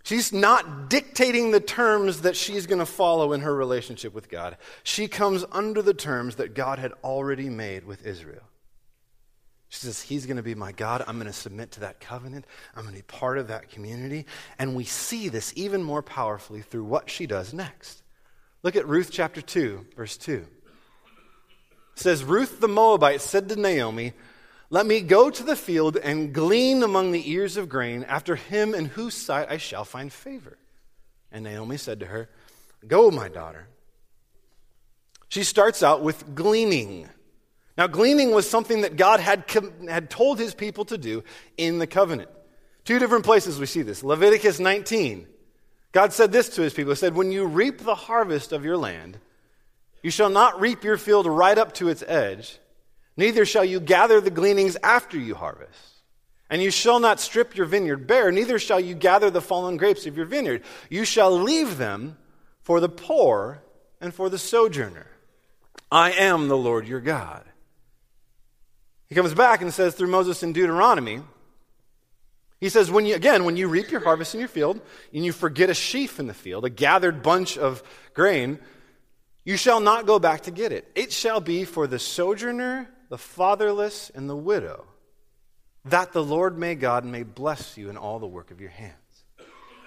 She's 0.06 0.32
not 0.32 0.88
dictating 0.88 1.50
the 1.50 1.60
terms 1.60 2.22
that 2.22 2.36
she's 2.36 2.68
going 2.68 2.78
to 2.78 2.86
follow 2.86 3.34
in 3.34 3.42
her 3.42 3.54
relationship 3.54 4.14
with 4.14 4.30
God. 4.30 4.56
She 4.84 5.08
comes 5.08 5.44
under 5.52 5.82
the 5.82 5.96
terms 5.96 6.36
that 6.36 6.54
God 6.54 6.78
had 6.78 6.92
already 7.04 7.50
made 7.50 7.86
with 7.86 8.06
Israel. 8.06 8.44
She 9.70 9.80
says, 9.80 10.04
He's 10.04 10.28
going 10.28 10.38
to 10.38 10.44
be 10.44 10.54
my 10.54 10.72
God. 10.74 11.04
I'm 11.08 11.16
going 11.16 11.26
to 11.26 11.34
submit 11.34 11.72
to 11.72 11.80
that 11.80 12.00
covenant. 12.00 12.46
I'm 12.76 12.84
going 12.84 12.94
to 12.94 13.02
be 13.02 13.08
part 13.08 13.40
of 13.40 13.48
that 13.48 13.72
community. 13.72 14.28
And 14.60 14.76
we 14.76 14.84
see 14.84 15.28
this 15.28 15.52
even 15.56 15.82
more 15.82 16.04
powerfully 16.04 16.62
through 16.62 16.84
what 16.84 17.10
she 17.10 17.26
does 17.26 17.52
next. 17.52 18.04
Look 18.62 18.76
at 18.76 18.88
Ruth 18.88 19.10
chapter 19.12 19.42
2, 19.42 19.88
verse 19.96 20.18
2. 20.18 20.34
It 20.34 22.00
says, 22.00 22.24
Ruth 22.24 22.60
the 22.60 22.68
Moabite 22.68 23.22
said 23.22 23.50
to 23.50 23.56
Naomi, 23.56 24.14
let 24.70 24.86
me 24.86 25.02
go 25.02 25.30
to 25.30 25.44
the 25.44 25.56
field 25.56 25.98
and 25.98 26.34
glean 26.34 26.82
among 26.82 27.12
the 27.12 27.32
ears 27.32 27.58
of 27.58 27.70
grain 27.70 28.04
after 28.04 28.36
him 28.36 28.74
in 28.74 28.86
whose 28.86 29.14
sight 29.16 29.48
I 29.50 29.58
shall 29.58 29.86
find 29.86 30.12
favor. 30.12 30.58
And 31.32 31.44
Naomi 31.44 31.78
said 31.78 32.00
to 32.00 32.08
her, 32.08 32.30
Go, 32.88 33.12
my 33.12 33.30
daughter. 33.30 33.68
She 35.30 35.44
starts 35.44 35.84
out 35.84 36.02
with 36.02 36.36
gleaning. 36.36 37.10
Now, 37.78 37.88
gleaning 37.88 38.32
was 38.32 38.50
something 38.50 38.82
that 38.82 38.96
God 38.96 39.20
had, 39.20 39.46
had 39.88 40.10
told 40.10 40.40
his 40.40 40.54
people 40.54 40.86
to 40.86 40.98
do 40.98 41.24
in 41.58 41.78
the 41.80 41.88
covenant. 41.88 42.30
Two 42.86 43.00
different 43.00 43.26
places 43.26 43.60
we 43.60 43.66
see 43.66 43.82
this. 43.82 44.04
Leviticus 44.04 44.60
19. 44.60 45.28
God 45.92 46.14
said 46.14 46.32
this 46.32 46.50
to 46.50 46.62
his 46.62 46.74
people 46.74 46.92
He 46.92 46.98
said, 46.98 47.16
When 47.16 47.32
you 47.32 47.46
reap 47.46 47.80
the 47.80 47.96
harvest 47.96 48.52
of 48.52 48.64
your 48.64 48.78
land, 48.78 49.20
you 50.02 50.12
shall 50.12 50.30
not 50.30 50.60
reap 50.60 50.84
your 50.84 50.98
field 50.98 51.26
right 51.26 51.58
up 51.58 51.74
to 51.76 51.90
its 51.90 52.04
edge 52.08 52.60
Neither 53.18 53.46
shall 53.46 53.66
you 53.66 53.80
gather 53.80 54.20
the 54.20 54.30
gleanings 54.30 54.78
after 54.84 55.18
you 55.18 55.36
harvest. 55.36 55.80
And 56.50 56.62
you 56.62 56.70
shall 56.70 57.00
not 57.00 57.20
strip 57.20 57.56
your 57.56 57.66
vineyard 57.66 58.06
bare, 58.08 58.32
neither 58.32 58.60
shall 58.60 58.80
you 58.80 58.94
gather 58.94 59.30
the 59.30 59.42
fallen 59.42 59.78
grapes 59.78 60.06
of 60.06 60.16
your 60.16 60.26
vineyard. 60.28 60.64
You 60.90 61.04
shall 61.06 61.40
leave 61.40 61.78
them 61.78 62.18
for 62.62 62.80
the 62.80 62.90
poor 62.90 63.64
and 64.00 64.14
for 64.14 64.30
the 64.30 64.38
sojourner. 64.38 65.08
I 65.92 66.12
am 66.12 66.48
the 66.48 66.58
Lord 66.58 66.88
your 66.88 67.00
God. 67.00 67.44
He 69.08 69.16
comes 69.16 69.34
back 69.34 69.62
and 69.62 69.74
says 69.74 69.96
through 69.96 70.10
Moses 70.10 70.44
in 70.44 70.54
Deuteronomy, 70.54 71.22
he 72.60 72.70
says, 72.70 72.90
when 72.90 73.06
you, 73.06 73.16
again, 73.16 73.46
when 73.46 73.58
you 73.58 73.68
reap 73.68 73.92
your 73.92 74.02
harvest 74.02 74.34
in 74.34 74.40
your 74.40 74.50
field 74.50 74.80
and 75.14 75.26
you 75.26 75.32
forget 75.32 75.70
a 75.70 75.74
sheaf 75.74 76.20
in 76.20 76.28
the 76.28 76.34
field, 76.34 76.66
a 76.66 76.70
gathered 76.70 77.22
bunch 77.22 77.58
of 77.58 77.84
grain, 78.14 78.60
you 79.44 79.58
shall 79.58 79.80
not 79.80 80.06
go 80.06 80.20
back 80.20 80.42
to 80.44 80.52
get 80.52 80.72
it. 80.72 80.90
It 80.96 81.12
shall 81.12 81.42
be 81.42 81.66
for 81.66 81.86
the 81.86 82.00
sojourner 82.00 82.90
the 83.10 83.18
fatherless, 83.18 84.12
and 84.14 84.30
the 84.30 84.36
widow, 84.36 84.86
that 85.86 86.14
the 86.14 86.24
Lord 86.24 86.58
may 86.58 86.76
God 86.76 87.06
may 87.06 87.24
bless 87.24 87.78
you 87.78 87.90
in 87.90 87.98
all 87.98 88.20
the 88.20 88.28
work 88.28 88.52
of 88.52 88.60
your 88.60 88.72
hands. 88.72 88.94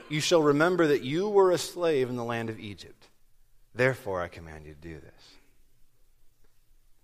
You 0.08 0.20
shall 0.20 0.42
remember 0.42 0.87
that 0.88 1.02
you 1.02 1.28
were 1.28 1.50
a 1.50 1.58
slave 1.58 2.08
in 2.08 2.16
the 2.16 2.25
land 2.25 2.48
of 2.50 2.58
Egypt. 2.58 3.08
Therefore, 3.75 4.22
I 4.22 4.28
command 4.28 4.66
you 4.66 4.75
to 4.75 4.80
do 4.80 4.94
this. 4.94 5.38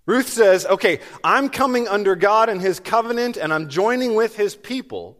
Ruth 0.07 0.29
says, 0.29 0.67
Okay, 0.67 1.01
I'm 1.23 1.49
coming 1.49 1.89
under 1.89 2.17
God 2.17 2.49
and 2.49 2.61
his 2.61 2.81
covenant, 2.81 3.37
and 3.37 3.53
I'm 3.53 3.69
joining 3.69 4.15
with 4.15 4.37
his 4.37 4.55
people. 4.55 5.19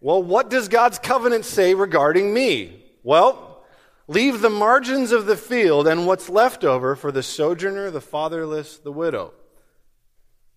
Well, 0.00 0.22
what 0.22 0.50
does 0.50 0.68
God's 0.68 0.98
covenant 0.98 1.44
say 1.44 1.74
regarding 1.74 2.32
me? 2.32 2.84
Well, 3.02 3.64
leave 4.06 4.40
the 4.40 4.50
margins 4.50 5.12
of 5.12 5.26
the 5.26 5.36
field 5.36 5.88
and 5.88 6.06
what's 6.06 6.28
left 6.28 6.64
over 6.64 6.94
for 6.94 7.10
the 7.10 7.22
sojourner, 7.22 7.90
the 7.90 8.00
fatherless, 8.00 8.78
the 8.78 8.92
widow. 8.92 9.32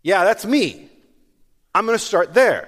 Yeah, 0.04 0.24
that's 0.24 0.46
me. 0.46 0.90
I'm 1.74 1.86
going 1.86 1.98
to 1.98 2.04
start 2.04 2.34
there. 2.34 2.68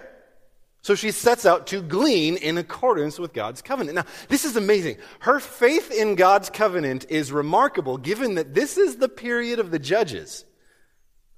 So 0.82 0.96
she 0.96 1.12
sets 1.12 1.46
out 1.46 1.68
to 1.68 1.82
glean 1.82 2.36
in 2.36 2.58
accordance 2.58 3.18
with 3.18 3.32
God's 3.32 3.62
covenant. 3.62 3.96
Now, 3.96 4.06
this 4.28 4.44
is 4.44 4.58
amazing. 4.58 4.98
Her 5.20 5.40
faith 5.40 5.92
in 5.92 6.16
God's 6.16 6.50
covenant 6.50 7.06
is 7.10 7.32
remarkable 7.32 7.98
given 7.98 8.36
that 8.36 8.54
this 8.54 8.78
is 8.78 8.98
the 8.98 9.08
period 9.08 9.60
of 9.60 9.72
the 9.72 9.80
judges 9.80 10.44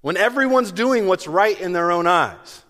when 0.01 0.17
everyone's 0.17 0.71
doing 0.71 1.07
what's 1.07 1.27
right 1.27 1.59
in 1.59 1.73
their 1.73 1.91
own 1.91 2.07
eyes. 2.07 2.63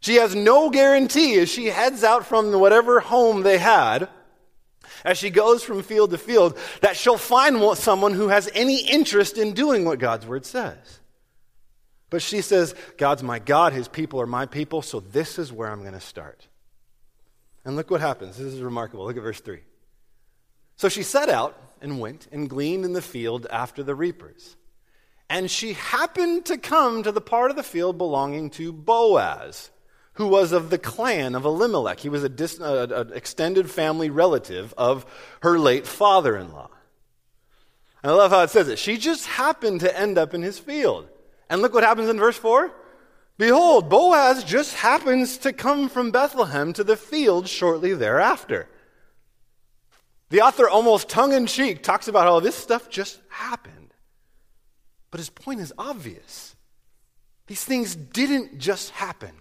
She 0.00 0.16
has 0.16 0.34
no 0.34 0.70
guarantee 0.70 1.38
as 1.40 1.48
she 1.48 1.66
heads 1.66 2.04
out 2.04 2.24
from 2.24 2.52
whatever 2.52 3.00
home 3.00 3.42
they 3.42 3.58
had, 3.58 4.08
as 5.04 5.18
she 5.18 5.30
goes 5.30 5.64
from 5.64 5.82
field 5.82 6.10
to 6.10 6.18
field, 6.18 6.56
that 6.82 6.96
she'll 6.96 7.16
find 7.16 7.76
someone 7.76 8.12
who 8.12 8.28
has 8.28 8.48
any 8.54 8.86
interest 8.86 9.38
in 9.38 9.54
doing 9.54 9.84
what 9.84 9.98
God's 9.98 10.24
word 10.24 10.46
says. 10.46 11.00
But 12.10 12.22
she 12.22 12.40
says, 12.40 12.74
God's 12.96 13.22
my 13.22 13.38
God, 13.38 13.72
his 13.72 13.88
people 13.88 14.20
are 14.20 14.26
my 14.26 14.46
people, 14.46 14.82
so 14.82 15.00
this 15.00 15.38
is 15.38 15.52
where 15.52 15.70
I'm 15.70 15.82
going 15.82 15.92
to 15.92 16.00
start. 16.00 16.48
And 17.64 17.76
look 17.76 17.90
what 17.90 18.00
happens. 18.00 18.36
This 18.36 18.54
is 18.54 18.62
remarkable. 18.62 19.04
Look 19.04 19.16
at 19.16 19.22
verse 19.22 19.40
3. 19.40 19.60
So 20.76 20.88
she 20.88 21.02
set 21.02 21.28
out 21.28 21.60
and 21.82 22.00
went 22.00 22.28
and 22.32 22.48
gleaned 22.48 22.84
in 22.84 22.92
the 22.92 23.02
field 23.02 23.46
after 23.50 23.82
the 23.82 23.94
reapers. 23.94 24.56
And 25.28 25.50
she 25.50 25.74
happened 25.74 26.46
to 26.46 26.56
come 26.56 27.02
to 27.02 27.12
the 27.12 27.20
part 27.20 27.50
of 27.50 27.56
the 27.56 27.62
field 27.62 27.98
belonging 27.98 28.48
to 28.50 28.72
Boaz, 28.72 29.70
who 30.14 30.28
was 30.28 30.52
of 30.52 30.70
the 30.70 30.78
clan 30.78 31.34
of 31.34 31.44
Elimelech. 31.44 32.00
He 32.00 32.08
was 32.08 32.24
an 32.24 32.34
dis- 32.34 32.60
uh, 32.60 32.86
uh, 32.90 33.04
extended 33.12 33.70
family 33.70 34.08
relative 34.08 34.72
of 34.78 35.04
her 35.42 35.58
late 35.58 35.86
father 35.86 36.36
in 36.36 36.52
law. 36.52 36.70
And 38.02 38.12
I 38.12 38.14
love 38.14 38.30
how 38.30 38.42
it 38.42 38.50
says 38.50 38.68
it. 38.68 38.78
She 38.78 38.96
just 38.96 39.26
happened 39.26 39.80
to 39.80 39.98
end 39.98 40.16
up 40.16 40.32
in 40.32 40.42
his 40.42 40.58
field. 40.58 41.08
And 41.50 41.62
look 41.62 41.74
what 41.74 41.84
happens 41.84 42.08
in 42.08 42.18
verse 42.18 42.36
4. 42.36 42.72
Behold, 43.38 43.88
Boaz 43.88 44.42
just 44.42 44.74
happens 44.74 45.38
to 45.38 45.52
come 45.52 45.88
from 45.88 46.10
Bethlehem 46.10 46.72
to 46.72 46.84
the 46.84 46.96
field 46.96 47.48
shortly 47.48 47.94
thereafter. 47.94 48.68
The 50.30 50.42
author, 50.42 50.68
almost 50.68 51.08
tongue 51.08 51.32
in 51.32 51.46
cheek, 51.46 51.82
talks 51.82 52.08
about 52.08 52.24
how 52.24 52.40
this 52.40 52.56
stuff 52.56 52.90
just 52.90 53.20
happened. 53.28 53.94
But 55.10 55.18
his 55.18 55.30
point 55.30 55.60
is 55.60 55.72
obvious. 55.78 56.54
These 57.46 57.64
things 57.64 57.94
didn't 57.94 58.58
just 58.58 58.90
happen. 58.90 59.32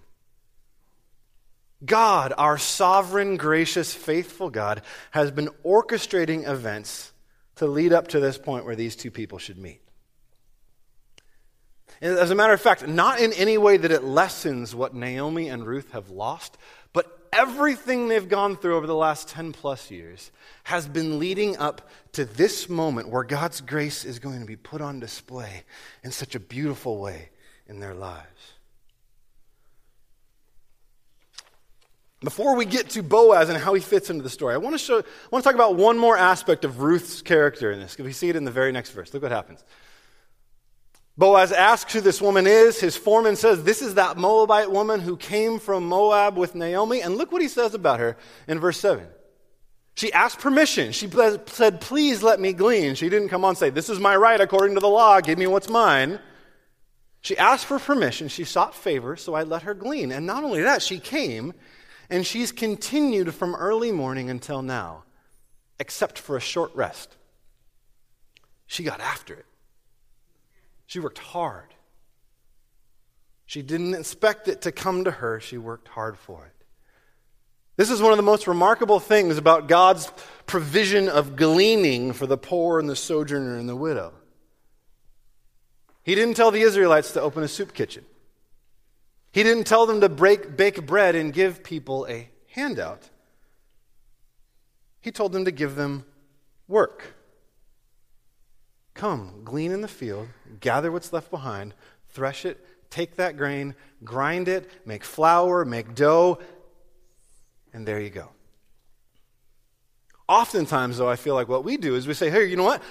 God, 1.85 2.33
our 2.37 2.57
sovereign, 2.57 3.37
gracious, 3.37 3.93
faithful 3.93 4.49
God, 4.49 4.81
has 5.11 5.29
been 5.29 5.49
orchestrating 5.65 6.47
events 6.47 7.11
to 7.55 7.67
lead 7.67 7.93
up 7.93 8.07
to 8.09 8.19
this 8.19 8.37
point 8.37 8.65
where 8.65 8.75
these 8.75 8.95
two 8.95 9.11
people 9.11 9.37
should 9.37 9.57
meet. 9.57 9.81
As 12.01 12.29
a 12.29 12.35
matter 12.35 12.53
of 12.53 12.61
fact, 12.61 12.87
not 12.87 13.19
in 13.19 13.33
any 13.33 13.57
way 13.57 13.77
that 13.77 13.91
it 13.91 14.03
lessens 14.03 14.75
what 14.75 14.93
Naomi 14.93 15.49
and 15.49 15.65
Ruth 15.65 15.91
have 15.91 16.09
lost, 16.09 16.57
but 16.93 17.27
everything 17.33 18.07
they've 18.07 18.29
gone 18.29 18.55
through 18.55 18.75
over 18.75 18.87
the 18.87 18.95
last 18.95 19.29
10 19.29 19.51
plus 19.51 19.89
years 19.89 20.31
has 20.63 20.87
been 20.87 21.17
leading 21.17 21.57
up 21.57 21.89
to 22.13 22.25
this 22.25 22.69
moment 22.69 23.09
where 23.09 23.23
God's 23.23 23.61
grace 23.61 24.05
is 24.05 24.19
going 24.19 24.39
to 24.41 24.45
be 24.45 24.55
put 24.55 24.81
on 24.81 24.99
display 24.99 25.63
in 26.03 26.11
such 26.11 26.35
a 26.35 26.39
beautiful 26.39 26.99
way 26.99 27.29
in 27.67 27.79
their 27.79 27.95
lives. 27.95 28.53
Before 32.21 32.55
we 32.55 32.65
get 32.65 32.89
to 32.91 33.03
Boaz 33.03 33.49
and 33.49 33.57
how 33.57 33.75
he 33.75 33.81
fits 33.81 34.09
into 34.09 34.23
the 34.23 34.29
story, 34.29 34.55
I 34.55 34.57
want 34.57 34.73
to 34.73 34.79
show 34.79 34.99
I 34.99 35.03
want 35.31 35.43
to 35.43 35.47
talk 35.47 35.53
about 35.53 35.75
one 35.75 35.99
more 35.99 36.17
aspect 36.17 36.65
of 36.65 36.81
Ruth's 36.81 37.21
character 37.21 37.71
in 37.71 37.79
this. 37.79 37.95
We 37.97 38.11
see 38.11 38.29
it 38.29 38.35
in 38.35 38.43
the 38.43 38.51
very 38.51 38.71
next 38.71 38.89
verse. 38.89 39.13
Look 39.13 39.21
what 39.21 39.31
happens. 39.31 39.63
Boaz 41.17 41.51
asks 41.51 41.93
who 41.93 42.01
this 42.01 42.21
woman 42.21 42.45
is. 42.45 42.79
His 42.79 42.95
foreman 42.95 43.35
says, 43.35 43.63
This 43.63 43.81
is 43.81 43.95
that 43.95 44.17
Moabite 44.17 44.71
woman 44.71 44.99
who 44.99 45.17
came 45.17 45.57
from 45.57 45.87
Moab 45.87 46.37
with 46.37 46.53
Naomi. 46.53 47.01
And 47.01 47.17
look 47.17 47.31
what 47.31 47.41
he 47.41 47.47
says 47.47 47.73
about 47.73 47.99
her 47.99 48.17
in 48.47 48.59
verse 48.59 48.79
7. 48.79 49.07
She 49.95 50.13
asked 50.13 50.39
permission. 50.39 50.91
She 50.91 51.09
said, 51.09 51.81
Please 51.81 52.21
let 52.21 52.39
me 52.39 52.53
glean. 52.53 52.93
She 52.93 53.09
didn't 53.09 53.29
come 53.29 53.43
on 53.43 53.49
and 53.49 53.57
say, 53.57 53.71
This 53.71 53.89
is 53.89 53.99
my 53.99 54.15
right 54.15 54.39
according 54.39 54.75
to 54.75 54.79
the 54.79 54.87
law. 54.87 55.19
Give 55.19 55.39
me 55.39 55.47
what's 55.47 55.69
mine. 55.69 56.19
She 57.21 57.35
asked 57.35 57.65
for 57.65 57.79
permission. 57.79 58.27
She 58.27 58.43
sought 58.43 58.75
favor, 58.75 59.15
so 59.15 59.33
I 59.33 59.41
let 59.41 59.63
her 59.63 59.73
glean. 59.73 60.11
And 60.11 60.27
not 60.27 60.43
only 60.43 60.61
that, 60.61 60.83
she 60.83 60.99
came 60.99 61.53
and 62.11 62.27
she's 62.27 62.51
continued 62.51 63.33
from 63.33 63.55
early 63.55 63.91
morning 63.91 64.29
until 64.29 64.61
now, 64.61 65.03
except 65.79 66.19
for 66.19 66.37
a 66.37 66.39
short 66.39 66.73
rest. 66.75 67.17
She 68.67 68.83
got 68.83 68.99
after 68.99 69.33
it. 69.33 69.46
She 70.87 70.99
worked 70.99 71.19
hard. 71.19 71.73
She 73.45 73.61
didn't 73.61 73.93
expect 73.93 74.47
it 74.47 74.61
to 74.63 74.71
come 74.71 75.03
to 75.03 75.11
her, 75.11 75.39
she 75.39 75.57
worked 75.57 75.89
hard 75.89 76.17
for 76.17 76.45
it. 76.45 76.53
This 77.75 77.91
is 77.91 78.01
one 78.01 78.11
of 78.11 78.17
the 78.17 78.23
most 78.23 78.47
remarkable 78.47 78.99
things 78.99 79.37
about 79.37 79.67
God's 79.67 80.11
provision 80.47 81.07
of 81.07 81.35
gleaning 81.35 82.11
for 82.11 82.25
the 82.25 82.37
poor 82.37 82.79
and 82.79 82.89
the 82.89 82.95
sojourner 82.95 83.57
and 83.57 83.69
the 83.69 83.75
widow. 83.75 84.13
He 86.03 86.15
didn't 86.15 86.35
tell 86.35 86.51
the 86.51 86.61
Israelites 86.61 87.11
to 87.11 87.21
open 87.21 87.43
a 87.43 87.47
soup 87.47 87.73
kitchen. 87.73 88.03
He 89.31 89.43
didn't 89.43 89.65
tell 89.65 89.85
them 89.85 90.01
to 90.01 90.09
break, 90.09 90.57
bake 90.57 90.85
bread 90.85 91.15
and 91.15 91.31
give 91.31 91.63
people 91.63 92.07
a 92.09 92.29
handout. 92.51 93.09
He 95.01 95.11
told 95.11 95.31
them 95.31 95.45
to 95.45 95.51
give 95.51 95.75
them 95.75 96.05
work. 96.67 97.16
Come, 98.97 99.41
glean 99.43 99.71
in 99.71 99.81
the 99.81 99.87
field, 99.87 100.27
gather 100.59 100.91
what's 100.91 101.13
left 101.13 101.29
behind, 101.29 101.75
thresh 102.09 102.45
it, 102.45 102.65
take 102.89 103.17
that 103.17 103.37
grain, 103.37 103.75
grind 104.03 104.47
it, 104.47 104.71
make 104.87 105.03
flour, 105.03 105.63
make 105.65 105.93
dough, 105.93 106.39
and 107.73 107.87
there 107.87 107.99
you 107.99 108.09
go. 108.09 108.29
Oftentimes, 110.27 110.97
though, 110.97 111.07
I 111.07 111.15
feel 111.15 111.35
like 111.35 111.47
what 111.47 111.63
we 111.63 111.77
do 111.77 111.95
is 111.95 112.07
we 112.07 112.15
say, 112.15 112.31
hey, 112.31 112.45
you 112.45 112.55
know 112.55 112.63
what? 112.63 112.81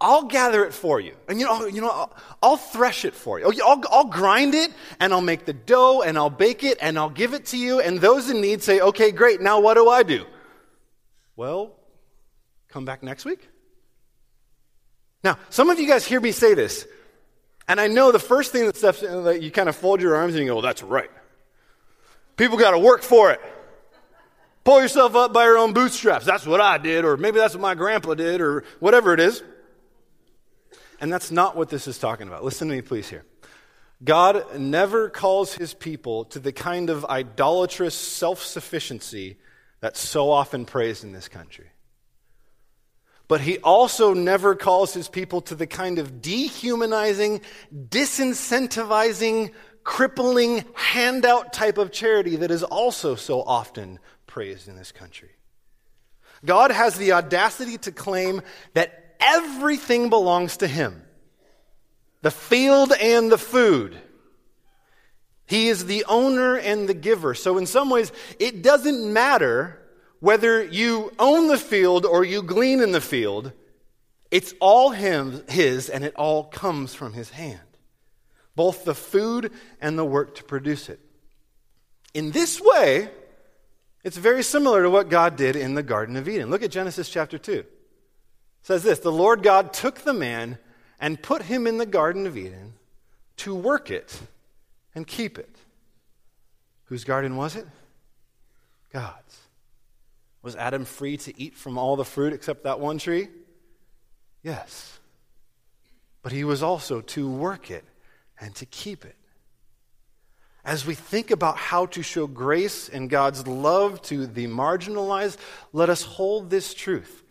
I'll 0.00 0.22
gather 0.22 0.64
it 0.64 0.72
for 0.72 1.00
you. 1.00 1.16
And 1.26 1.40
you 1.40 1.46
know, 1.46 1.66
you 1.66 1.80
know 1.80 1.90
I'll, 1.90 2.16
I'll 2.42 2.56
thresh 2.56 3.04
it 3.04 3.14
for 3.14 3.40
you. 3.40 3.50
I'll, 3.64 3.82
I'll 3.90 4.04
grind 4.04 4.54
it 4.54 4.70
and 5.00 5.12
I'll 5.12 5.20
make 5.20 5.46
the 5.46 5.52
dough 5.52 6.02
and 6.02 6.16
I'll 6.16 6.30
bake 6.30 6.62
it 6.62 6.78
and 6.80 6.96
I'll 6.96 7.10
give 7.10 7.34
it 7.34 7.46
to 7.46 7.58
you. 7.58 7.80
And 7.80 7.98
those 7.98 8.30
in 8.30 8.40
need 8.40 8.62
say, 8.62 8.78
okay, 8.80 9.10
great. 9.10 9.40
Now 9.40 9.58
what 9.58 9.74
do 9.74 9.88
I 9.88 10.04
do? 10.04 10.26
Well, 11.34 11.72
come 12.68 12.84
back 12.84 13.02
next 13.02 13.24
week. 13.24 13.48
Now, 15.26 15.40
some 15.50 15.70
of 15.70 15.80
you 15.80 15.88
guys 15.88 16.06
hear 16.06 16.20
me 16.20 16.30
say 16.30 16.54
this. 16.54 16.86
And 17.66 17.80
I 17.80 17.88
know 17.88 18.12
the 18.12 18.20
first 18.20 18.52
thing 18.52 18.66
that 18.66 18.76
steps 18.76 19.02
in, 19.02 19.24
that 19.24 19.42
you 19.42 19.50
kind 19.50 19.68
of 19.68 19.74
fold 19.74 20.00
your 20.00 20.14
arms 20.14 20.34
and 20.34 20.44
you 20.44 20.48
go, 20.48 20.54
well, 20.54 20.62
that's 20.62 20.84
right. 20.84 21.10
People 22.36 22.56
got 22.58 22.70
to 22.70 22.78
work 22.78 23.02
for 23.02 23.32
it. 23.32 23.40
Pull 24.62 24.80
yourself 24.80 25.16
up 25.16 25.32
by 25.32 25.42
your 25.42 25.58
own 25.58 25.72
bootstraps. 25.72 26.24
That's 26.24 26.46
what 26.46 26.60
I 26.60 26.78
did, 26.78 27.04
or 27.04 27.16
maybe 27.16 27.38
that's 27.38 27.54
what 27.54 27.60
my 27.60 27.74
grandpa 27.74 28.14
did, 28.14 28.40
or 28.40 28.62
whatever 28.78 29.14
it 29.14 29.18
is. 29.18 29.42
And 31.00 31.12
that's 31.12 31.32
not 31.32 31.56
what 31.56 31.70
this 31.70 31.88
is 31.88 31.98
talking 31.98 32.28
about. 32.28 32.44
Listen 32.44 32.68
to 32.68 32.74
me, 32.74 32.80
please, 32.80 33.08
here. 33.08 33.24
God 34.04 34.60
never 34.60 35.10
calls 35.10 35.54
his 35.54 35.74
people 35.74 36.26
to 36.26 36.38
the 36.38 36.52
kind 36.52 36.88
of 36.88 37.04
idolatrous 37.04 37.96
self 37.96 38.44
sufficiency 38.44 39.38
that's 39.80 39.98
so 39.98 40.30
often 40.30 40.66
praised 40.66 41.02
in 41.02 41.10
this 41.10 41.26
country. 41.26 41.66
But 43.28 43.40
he 43.40 43.58
also 43.58 44.14
never 44.14 44.54
calls 44.54 44.94
his 44.94 45.08
people 45.08 45.40
to 45.42 45.54
the 45.54 45.66
kind 45.66 45.98
of 45.98 46.22
dehumanizing, 46.22 47.40
disincentivizing, 47.74 49.52
crippling, 49.82 50.64
handout 50.74 51.52
type 51.52 51.78
of 51.78 51.90
charity 51.90 52.36
that 52.36 52.50
is 52.50 52.62
also 52.62 53.14
so 53.14 53.42
often 53.42 53.98
praised 54.26 54.68
in 54.68 54.76
this 54.76 54.92
country. 54.92 55.30
God 56.44 56.70
has 56.70 56.96
the 56.96 57.12
audacity 57.12 57.78
to 57.78 57.92
claim 57.92 58.42
that 58.74 59.16
everything 59.18 60.10
belongs 60.10 60.58
to 60.58 60.68
him 60.68 61.02
the 62.22 62.30
field 62.30 62.92
and 63.00 63.30
the 63.30 63.38
food. 63.38 63.96
He 65.46 65.68
is 65.68 65.84
the 65.84 66.04
owner 66.08 66.56
and 66.56 66.88
the 66.88 66.94
giver. 66.94 67.34
So, 67.34 67.56
in 67.56 67.66
some 67.66 67.88
ways, 67.88 68.10
it 68.40 68.62
doesn't 68.62 69.12
matter 69.12 69.80
whether 70.20 70.62
you 70.64 71.12
own 71.18 71.48
the 71.48 71.58
field 71.58 72.04
or 72.06 72.24
you 72.24 72.42
glean 72.42 72.80
in 72.80 72.92
the 72.92 73.00
field, 73.00 73.52
it's 74.30 74.54
all 74.60 74.90
him, 74.90 75.42
his, 75.48 75.88
and 75.88 76.04
it 76.04 76.14
all 76.16 76.44
comes 76.44 76.94
from 76.94 77.12
his 77.12 77.30
hand. 77.30 77.60
Both 78.54 78.84
the 78.84 78.94
food 78.94 79.52
and 79.80 79.98
the 79.98 80.04
work 80.04 80.34
to 80.36 80.44
produce 80.44 80.88
it. 80.88 81.00
In 82.14 82.30
this 82.30 82.60
way, 82.60 83.10
it's 84.02 84.16
very 84.16 84.42
similar 84.42 84.82
to 84.82 84.90
what 84.90 85.10
God 85.10 85.36
did 85.36 85.56
in 85.56 85.74
the 85.74 85.82
Garden 85.82 86.16
of 86.16 86.28
Eden. 86.28 86.48
Look 86.48 86.62
at 86.62 86.70
Genesis 86.70 87.08
chapter 87.08 87.38
2 87.38 87.64
says 88.66 88.82
this 88.82 88.98
The 88.98 89.12
Lord 89.12 89.44
God 89.44 89.72
took 89.72 90.00
the 90.00 90.12
man 90.12 90.58
and 90.98 91.22
put 91.22 91.42
him 91.42 91.66
in 91.66 91.78
the 91.78 91.86
Garden 91.86 92.26
of 92.26 92.36
Eden 92.36 92.74
to 93.38 93.54
work 93.54 93.90
it 93.90 94.20
and 94.94 95.06
keep 95.06 95.38
it. 95.38 95.54
Whose 96.86 97.04
garden 97.04 97.36
was 97.36 97.54
it? 97.54 97.66
God's. 98.92 99.38
Was 100.46 100.54
Adam 100.54 100.84
free 100.84 101.16
to 101.16 101.42
eat 101.42 101.56
from 101.56 101.76
all 101.76 101.96
the 101.96 102.04
fruit 102.04 102.32
except 102.32 102.62
that 102.62 102.78
one 102.78 102.98
tree? 102.98 103.26
Yes. 104.44 105.00
But 106.22 106.30
he 106.30 106.44
was 106.44 106.62
also 106.62 107.00
to 107.00 107.28
work 107.28 107.68
it 107.68 107.82
and 108.40 108.54
to 108.54 108.64
keep 108.64 109.04
it. 109.04 109.16
As 110.64 110.86
we 110.86 110.94
think 110.94 111.32
about 111.32 111.56
how 111.56 111.86
to 111.86 112.02
show 112.04 112.28
grace 112.28 112.88
and 112.88 113.10
God's 113.10 113.44
love 113.48 114.00
to 114.02 114.28
the 114.28 114.46
marginalized, 114.46 115.38
let 115.72 115.90
us 115.90 116.02
hold 116.02 116.48
this 116.48 116.74
truth 116.74 117.24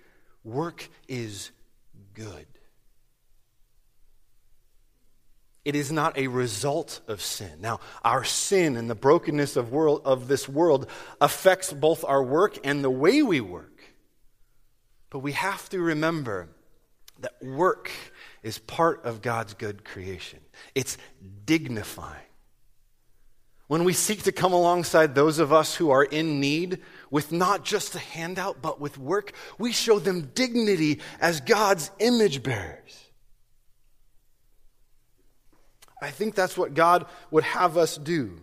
Work 0.44 0.90
is 1.08 1.52
good. 2.16 2.48
It 5.66 5.76
is 5.76 5.92
not 5.92 6.16
a 6.16 6.28
result 6.28 7.02
of 7.08 7.22
sin. 7.22 7.60
Now, 7.60 7.80
our 8.04 8.24
sin 8.24 8.78
and 8.78 8.88
the 8.88 8.96
brokenness 8.96 9.56
of, 9.56 9.72
world, 9.72 10.04
of 10.06 10.28
this 10.28 10.48
world 10.48 10.88
affects 11.20 11.74
both 11.74 12.06
our 12.06 12.24
work 12.24 12.60
and 12.64 12.84
the 12.84 12.90
way 12.90 13.24
we 13.24 13.42
work. 13.42 13.84
But 15.10 15.20
we 15.20 15.32
have 15.32 15.68
to 15.70 15.80
remember 15.80 16.50
that 17.20 17.34
work 17.42 17.90
is 18.44 18.60
part 18.60 19.06
of 19.06 19.24
God's 19.24 19.56
good 19.56 19.84
creation, 19.84 20.40
it's 20.76 20.98
dignifying. 21.46 22.22
When 23.68 23.84
we 23.84 23.94
seek 23.94 24.22
to 24.24 24.32
come 24.32 24.54
alongside 24.54 25.16
those 25.16 25.40
of 25.40 25.52
us 25.52 25.74
who 25.74 25.90
are 25.90 26.04
in 26.04 26.40
need 26.40 26.84
with 27.10 27.32
not 27.32 27.66
just 27.66 27.96
a 27.96 28.00
handout, 28.00 28.62
but 28.62 28.80
with 28.80 29.00
work, 29.00 29.34
we 29.58 29.72
show 29.72 29.98
them 29.98 30.30
dignity 30.36 31.00
as 31.20 31.42
God's 31.42 31.90
image 31.98 32.44
bearers. 32.44 33.05
I 36.02 36.12
think 36.12 36.36
that's 36.36 36.58
what 36.58 36.74
God 36.74 37.06
would 37.32 37.44
have 37.44 37.78
us 37.78 37.98
do. 37.98 38.40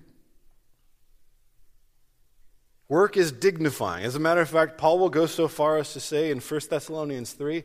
Work 2.89 3.17
is 3.17 3.33
dignifying. 3.33 4.05
As 4.05 4.17
a 4.17 4.21
matter 4.21 4.41
of 4.41 4.51
fact, 4.51 4.77
Paul 4.77 4.99
will 4.99 5.11
go 5.11 5.27
so 5.27 5.49
far 5.49 5.79
as 5.79 5.93
to 5.95 6.01
say 6.01 6.31
in 6.31 6.41
1 6.41 6.61
Thessalonians 6.69 7.33
3, 7.33 7.65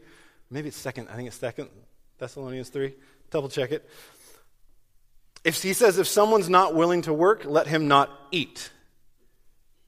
maybe 0.49 0.69
it's 0.69 0.77
second, 0.77 1.09
I 1.09 1.15
think 1.15 1.27
it's 1.27 1.37
second 1.37 1.69
Thessalonians 2.17 2.69
3, 2.69 2.93
double 3.29 3.49
check 3.49 3.71
it. 3.71 3.89
If 5.43 5.61
he 5.61 5.73
says, 5.73 5.97
if 5.97 6.07
someone's 6.07 6.49
not 6.49 6.75
willing 6.75 7.01
to 7.03 7.13
work, 7.13 7.45
let 7.45 7.67
him 7.67 7.87
not 7.87 8.09
eat. 8.31 8.69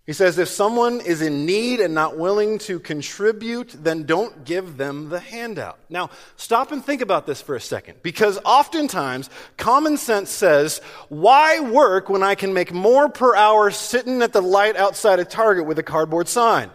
He 0.09 0.13
says, 0.13 0.39
if 0.39 0.47
someone 0.47 1.01
is 1.01 1.21
in 1.21 1.45
need 1.45 1.79
and 1.79 1.93
not 1.93 2.17
willing 2.17 2.57
to 2.61 2.79
contribute, 2.79 3.75
then 3.77 4.07
don't 4.07 4.43
give 4.43 4.75
them 4.75 5.09
the 5.09 5.19
handout. 5.19 5.77
Now, 5.87 6.09
stop 6.35 6.71
and 6.71 6.83
think 6.83 7.01
about 7.01 7.27
this 7.27 7.43
for 7.43 7.55
a 7.55 7.61
second, 7.61 8.01
because 8.01 8.39
oftentimes 8.43 9.29
common 9.57 9.97
sense 9.97 10.31
says, 10.31 10.81
why 11.09 11.59
work 11.59 12.09
when 12.09 12.23
I 12.23 12.33
can 12.33 12.55
make 12.55 12.73
more 12.73 13.07
per 13.07 13.35
hour 13.35 13.69
sitting 13.69 14.23
at 14.23 14.33
the 14.33 14.41
light 14.41 14.75
outside 14.75 15.19
a 15.19 15.25
Target 15.25 15.67
with 15.67 15.77
a 15.77 15.83
cardboard 15.83 16.27
sign? 16.27 16.71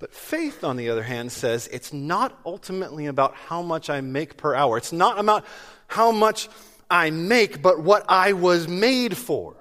But 0.00 0.12
faith, 0.12 0.64
on 0.64 0.76
the 0.76 0.88
other 0.88 1.04
hand, 1.04 1.30
says 1.30 1.68
it's 1.70 1.92
not 1.92 2.36
ultimately 2.44 3.06
about 3.06 3.36
how 3.36 3.62
much 3.62 3.88
I 3.88 4.00
make 4.00 4.36
per 4.36 4.52
hour. 4.52 4.76
It's 4.76 4.92
not 4.92 5.20
about 5.20 5.44
how 5.86 6.10
much 6.10 6.48
I 6.90 7.10
make, 7.10 7.62
but 7.62 7.80
what 7.80 8.04
I 8.08 8.32
was 8.32 8.66
made 8.66 9.16
for. 9.16 9.54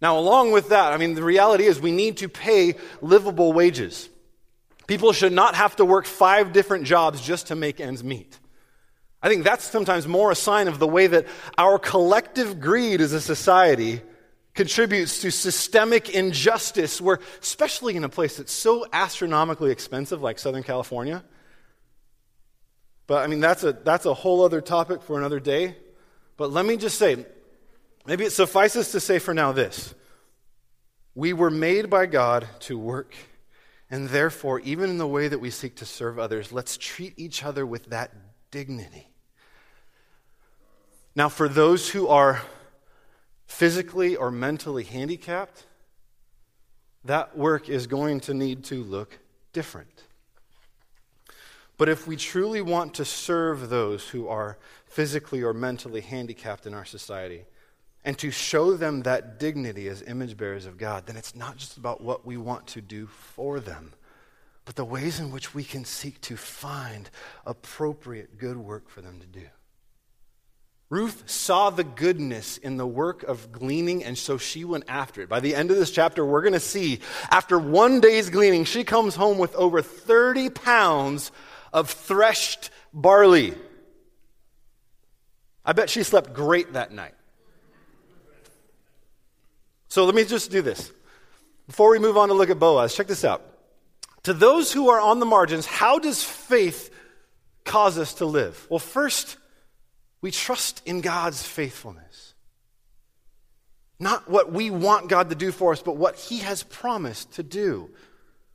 Now, 0.00 0.18
along 0.18 0.52
with 0.52 0.68
that, 0.68 0.92
I 0.92 0.98
mean, 0.98 1.14
the 1.14 1.22
reality 1.22 1.64
is 1.64 1.80
we 1.80 1.92
need 1.92 2.18
to 2.18 2.28
pay 2.28 2.74
livable 3.00 3.52
wages. 3.52 4.08
People 4.86 5.12
should 5.12 5.32
not 5.32 5.54
have 5.54 5.76
to 5.76 5.84
work 5.84 6.06
five 6.06 6.52
different 6.52 6.84
jobs 6.84 7.20
just 7.20 7.48
to 7.48 7.56
make 7.56 7.80
ends 7.80 8.04
meet. 8.04 8.38
I 9.22 9.28
think 9.28 9.44
that's 9.44 9.64
sometimes 9.64 10.06
more 10.06 10.30
a 10.30 10.36
sign 10.36 10.68
of 10.68 10.78
the 10.78 10.86
way 10.86 11.06
that 11.06 11.26
our 11.58 11.78
collective 11.78 12.60
greed 12.60 13.00
as 13.00 13.12
a 13.12 13.20
society 13.20 14.00
contributes 14.54 15.20
to 15.22 15.30
systemic 15.30 16.10
injustice, 16.10 17.00
where, 17.00 17.18
especially 17.42 17.96
in 17.96 18.04
a 18.04 18.08
place 18.08 18.36
that's 18.36 18.52
so 18.52 18.86
astronomically 18.92 19.70
expensive 19.70 20.22
like 20.22 20.38
Southern 20.38 20.62
California, 20.62 21.24
but 23.06 23.22
I 23.22 23.26
mean, 23.28 23.40
that's 23.40 23.62
a, 23.62 23.72
that's 23.72 24.06
a 24.06 24.14
whole 24.14 24.44
other 24.44 24.60
topic 24.60 25.02
for 25.02 25.18
another 25.18 25.40
day. 25.40 25.76
But 26.36 26.50
let 26.50 26.66
me 26.66 26.76
just 26.76 26.98
say, 26.98 27.24
maybe 28.06 28.24
it 28.24 28.32
suffices 28.32 28.92
to 28.92 29.00
say 29.00 29.18
for 29.18 29.34
now 29.34 29.52
this 29.52 29.94
We 31.14 31.32
were 31.32 31.50
made 31.50 31.90
by 31.90 32.06
God 32.06 32.46
to 32.60 32.78
work, 32.78 33.14
and 33.90 34.08
therefore, 34.08 34.60
even 34.60 34.90
in 34.90 34.98
the 34.98 35.06
way 35.06 35.28
that 35.28 35.38
we 35.38 35.50
seek 35.50 35.76
to 35.76 35.84
serve 35.84 36.18
others, 36.18 36.52
let's 36.52 36.76
treat 36.76 37.14
each 37.16 37.44
other 37.44 37.66
with 37.66 37.86
that 37.86 38.12
dignity. 38.50 39.08
Now, 41.14 41.28
for 41.28 41.48
those 41.48 41.90
who 41.90 42.08
are 42.08 42.42
physically 43.46 44.16
or 44.16 44.30
mentally 44.30 44.84
handicapped, 44.84 45.66
that 47.04 47.36
work 47.36 47.68
is 47.68 47.86
going 47.86 48.20
to 48.20 48.34
need 48.34 48.64
to 48.64 48.82
look 48.82 49.18
different. 49.52 50.02
But 51.78 51.88
if 51.88 52.06
we 52.06 52.16
truly 52.16 52.60
want 52.60 52.94
to 52.94 53.04
serve 53.04 53.68
those 53.68 54.08
who 54.08 54.28
are 54.28 54.58
physically 54.86 55.42
or 55.42 55.52
mentally 55.52 56.00
handicapped 56.00 56.66
in 56.66 56.74
our 56.74 56.84
society, 56.84 57.44
and 58.06 58.16
to 58.18 58.30
show 58.30 58.76
them 58.76 59.02
that 59.02 59.40
dignity 59.40 59.88
as 59.88 60.00
image 60.00 60.36
bearers 60.36 60.64
of 60.64 60.78
God, 60.78 61.06
then 61.06 61.16
it's 61.16 61.34
not 61.34 61.56
just 61.56 61.76
about 61.76 62.00
what 62.00 62.24
we 62.24 62.36
want 62.36 62.68
to 62.68 62.80
do 62.80 63.08
for 63.08 63.58
them, 63.58 63.92
but 64.64 64.76
the 64.76 64.84
ways 64.84 65.18
in 65.18 65.32
which 65.32 65.56
we 65.56 65.64
can 65.64 65.84
seek 65.84 66.20
to 66.20 66.36
find 66.36 67.10
appropriate 67.44 68.38
good 68.38 68.56
work 68.56 68.88
for 68.88 69.00
them 69.00 69.18
to 69.18 69.26
do. 69.26 69.46
Ruth 70.88 71.28
saw 71.28 71.70
the 71.70 71.82
goodness 71.82 72.58
in 72.58 72.76
the 72.76 72.86
work 72.86 73.24
of 73.24 73.50
gleaning, 73.50 74.04
and 74.04 74.16
so 74.16 74.38
she 74.38 74.64
went 74.64 74.84
after 74.86 75.22
it. 75.22 75.28
By 75.28 75.40
the 75.40 75.56
end 75.56 75.72
of 75.72 75.76
this 75.76 75.90
chapter, 75.90 76.24
we're 76.24 76.42
going 76.42 76.52
to 76.52 76.60
see 76.60 77.00
after 77.28 77.58
one 77.58 77.98
day's 77.98 78.30
gleaning, 78.30 78.66
she 78.66 78.84
comes 78.84 79.16
home 79.16 79.36
with 79.36 79.52
over 79.56 79.82
30 79.82 80.50
pounds 80.50 81.32
of 81.72 81.90
threshed 81.90 82.70
barley. 82.94 83.54
I 85.64 85.72
bet 85.72 85.90
she 85.90 86.04
slept 86.04 86.32
great 86.32 86.74
that 86.74 86.92
night. 86.92 87.15
So 89.88 90.04
let 90.04 90.14
me 90.14 90.24
just 90.24 90.50
do 90.50 90.62
this. 90.62 90.92
Before 91.66 91.90
we 91.90 91.98
move 91.98 92.16
on 92.16 92.28
to 92.28 92.34
look 92.34 92.50
at 92.50 92.58
Boaz, 92.58 92.94
check 92.94 93.06
this 93.06 93.24
out. 93.24 93.42
To 94.24 94.32
those 94.32 94.72
who 94.72 94.88
are 94.90 95.00
on 95.00 95.20
the 95.20 95.26
margins, 95.26 95.66
how 95.66 95.98
does 95.98 96.22
faith 96.22 96.92
cause 97.64 97.98
us 97.98 98.14
to 98.14 98.26
live? 98.26 98.66
Well, 98.68 98.78
first, 98.78 99.36
we 100.20 100.30
trust 100.30 100.82
in 100.86 101.00
God's 101.00 101.42
faithfulness. 101.42 102.34
Not 103.98 104.28
what 104.28 104.52
we 104.52 104.70
want 104.70 105.08
God 105.08 105.30
to 105.30 105.36
do 105.36 105.52
for 105.52 105.72
us, 105.72 105.82
but 105.82 105.96
what 105.96 106.16
He 106.16 106.38
has 106.38 106.62
promised 106.62 107.32
to 107.34 107.42
do. 107.42 107.90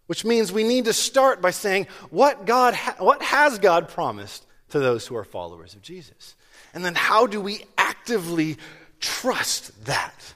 Which 0.07 0.25
means 0.25 0.51
we 0.51 0.63
need 0.63 0.85
to 0.85 0.93
start 0.93 1.41
by 1.41 1.51
saying, 1.51 1.87
what, 2.09 2.45
God 2.45 2.73
ha- 2.73 2.95
what 2.99 3.21
has 3.21 3.59
God 3.59 3.87
promised 3.87 4.45
to 4.69 4.79
those 4.79 5.07
who 5.07 5.15
are 5.15 5.23
followers 5.23 5.73
of 5.73 5.81
Jesus? 5.81 6.35
And 6.73 6.83
then 6.83 6.95
how 6.95 7.27
do 7.27 7.39
we 7.39 7.65
actively 7.77 8.57
trust 8.99 9.85
that? 9.85 10.33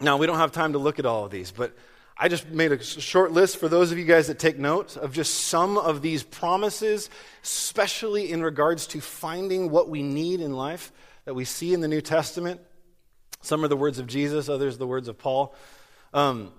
Now, 0.00 0.16
we 0.16 0.26
don't 0.26 0.38
have 0.38 0.52
time 0.52 0.72
to 0.72 0.78
look 0.78 0.98
at 0.98 1.06
all 1.06 1.26
of 1.26 1.30
these, 1.30 1.50
but 1.50 1.76
I 2.16 2.28
just 2.28 2.48
made 2.48 2.72
a 2.72 2.82
short 2.82 3.32
list 3.32 3.58
for 3.58 3.68
those 3.68 3.92
of 3.92 3.98
you 3.98 4.04
guys 4.04 4.26
that 4.28 4.38
take 4.38 4.58
notes 4.58 4.96
of 4.96 5.12
just 5.12 5.34
some 5.44 5.78
of 5.78 6.02
these 6.02 6.22
promises, 6.22 7.10
especially 7.42 8.30
in 8.30 8.42
regards 8.42 8.86
to 8.88 9.00
finding 9.00 9.70
what 9.70 9.88
we 9.88 10.02
need 10.02 10.40
in 10.40 10.52
life 10.52 10.92
that 11.24 11.34
we 11.34 11.44
see 11.44 11.74
in 11.74 11.80
the 11.80 11.88
New 11.88 12.00
Testament. 12.00 12.60
Some 13.42 13.64
are 13.64 13.68
the 13.68 13.76
words 13.76 13.98
of 13.98 14.06
Jesus, 14.06 14.48
others 14.48 14.78
the 14.78 14.86
words 14.86 15.08
of 15.08 15.18
Paul. 15.18 15.54
Um, 16.12 16.52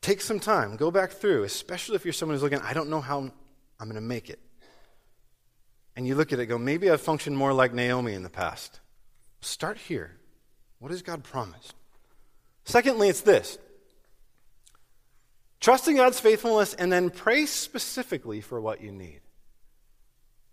take 0.00 0.20
some 0.20 0.40
time, 0.40 0.76
go 0.76 0.90
back 0.90 1.12
through, 1.12 1.44
especially 1.44 1.96
if 1.96 2.04
you're 2.04 2.12
someone 2.12 2.34
who's 2.34 2.42
looking, 2.42 2.60
I 2.60 2.72
don't 2.72 2.88
know 2.90 3.00
how 3.00 3.18
I'm 3.18 3.32
going 3.88 3.94
to 3.94 4.00
make 4.00 4.30
it. 4.30 4.38
And 5.96 6.06
you 6.06 6.14
look 6.14 6.32
at 6.32 6.38
it, 6.38 6.46
go, 6.46 6.58
maybe 6.58 6.90
I've 6.90 7.00
functioned 7.00 7.36
more 7.36 7.52
like 7.52 7.72
Naomi 7.72 8.14
in 8.14 8.22
the 8.22 8.30
past. 8.30 8.80
Start 9.40 9.76
here. 9.76 10.16
What 10.84 10.90
has 10.90 11.00
God 11.00 11.24
promised? 11.24 11.74
Secondly, 12.66 13.08
it's 13.08 13.22
this 13.22 13.56
Trusting 15.58 15.96
God's 15.96 16.20
faithfulness 16.20 16.74
and 16.74 16.92
then 16.92 17.08
pray 17.08 17.46
specifically 17.46 18.42
for 18.42 18.60
what 18.60 18.82
you 18.82 18.92
need. 18.92 19.22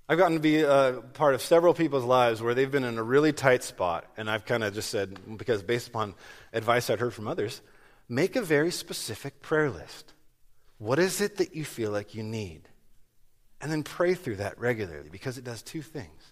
I've 0.07 0.17
gotten 0.17 0.37
to 0.37 0.41
be 0.41 0.61
a 0.61 1.03
part 1.15 1.35
of 1.35 1.41
several 1.41 1.73
people's 1.73 2.05
lives 2.05 2.41
where 2.41 2.53
they've 2.53 2.71
been 2.71 2.85
in 2.85 2.97
a 2.97 3.03
really 3.03 3.33
tight 3.33 3.61
spot, 3.61 4.05
and 4.15 4.29
I've 4.29 4.45
kind 4.45 4.63
of 4.63 4.73
just 4.73 4.89
said, 4.89 5.19
because 5.37 5.63
based 5.63 5.89
upon 5.89 6.15
advice 6.53 6.89
I'd 6.89 7.01
heard 7.01 7.13
from 7.13 7.27
others, 7.27 7.61
make 8.07 8.37
a 8.37 8.41
very 8.41 8.71
specific 8.71 9.41
prayer 9.41 9.69
list. 9.69 10.13
What 10.77 10.97
is 10.97 11.19
it 11.19 11.35
that 11.39 11.57
you 11.57 11.65
feel 11.65 11.91
like 11.91 12.15
you 12.15 12.23
need? 12.23 12.69
And 13.59 13.69
then 13.69 13.83
pray 13.83 14.13
through 14.13 14.37
that 14.37 14.57
regularly 14.57 15.09
because 15.11 15.37
it 15.37 15.43
does 15.43 15.61
two 15.61 15.81
things. 15.81 16.31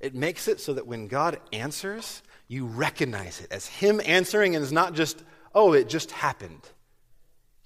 It 0.00 0.14
makes 0.14 0.48
it 0.48 0.60
so 0.60 0.72
that 0.72 0.86
when 0.86 1.08
God 1.08 1.40
answers, 1.52 2.22
you 2.48 2.66
recognize 2.66 3.40
it 3.40 3.50
as 3.50 3.66
Him 3.66 4.00
answering, 4.04 4.54
and 4.54 4.62
it's 4.62 4.72
not 4.72 4.94
just, 4.94 5.22
oh, 5.54 5.72
it 5.72 5.88
just 5.88 6.10
happened. 6.10 6.62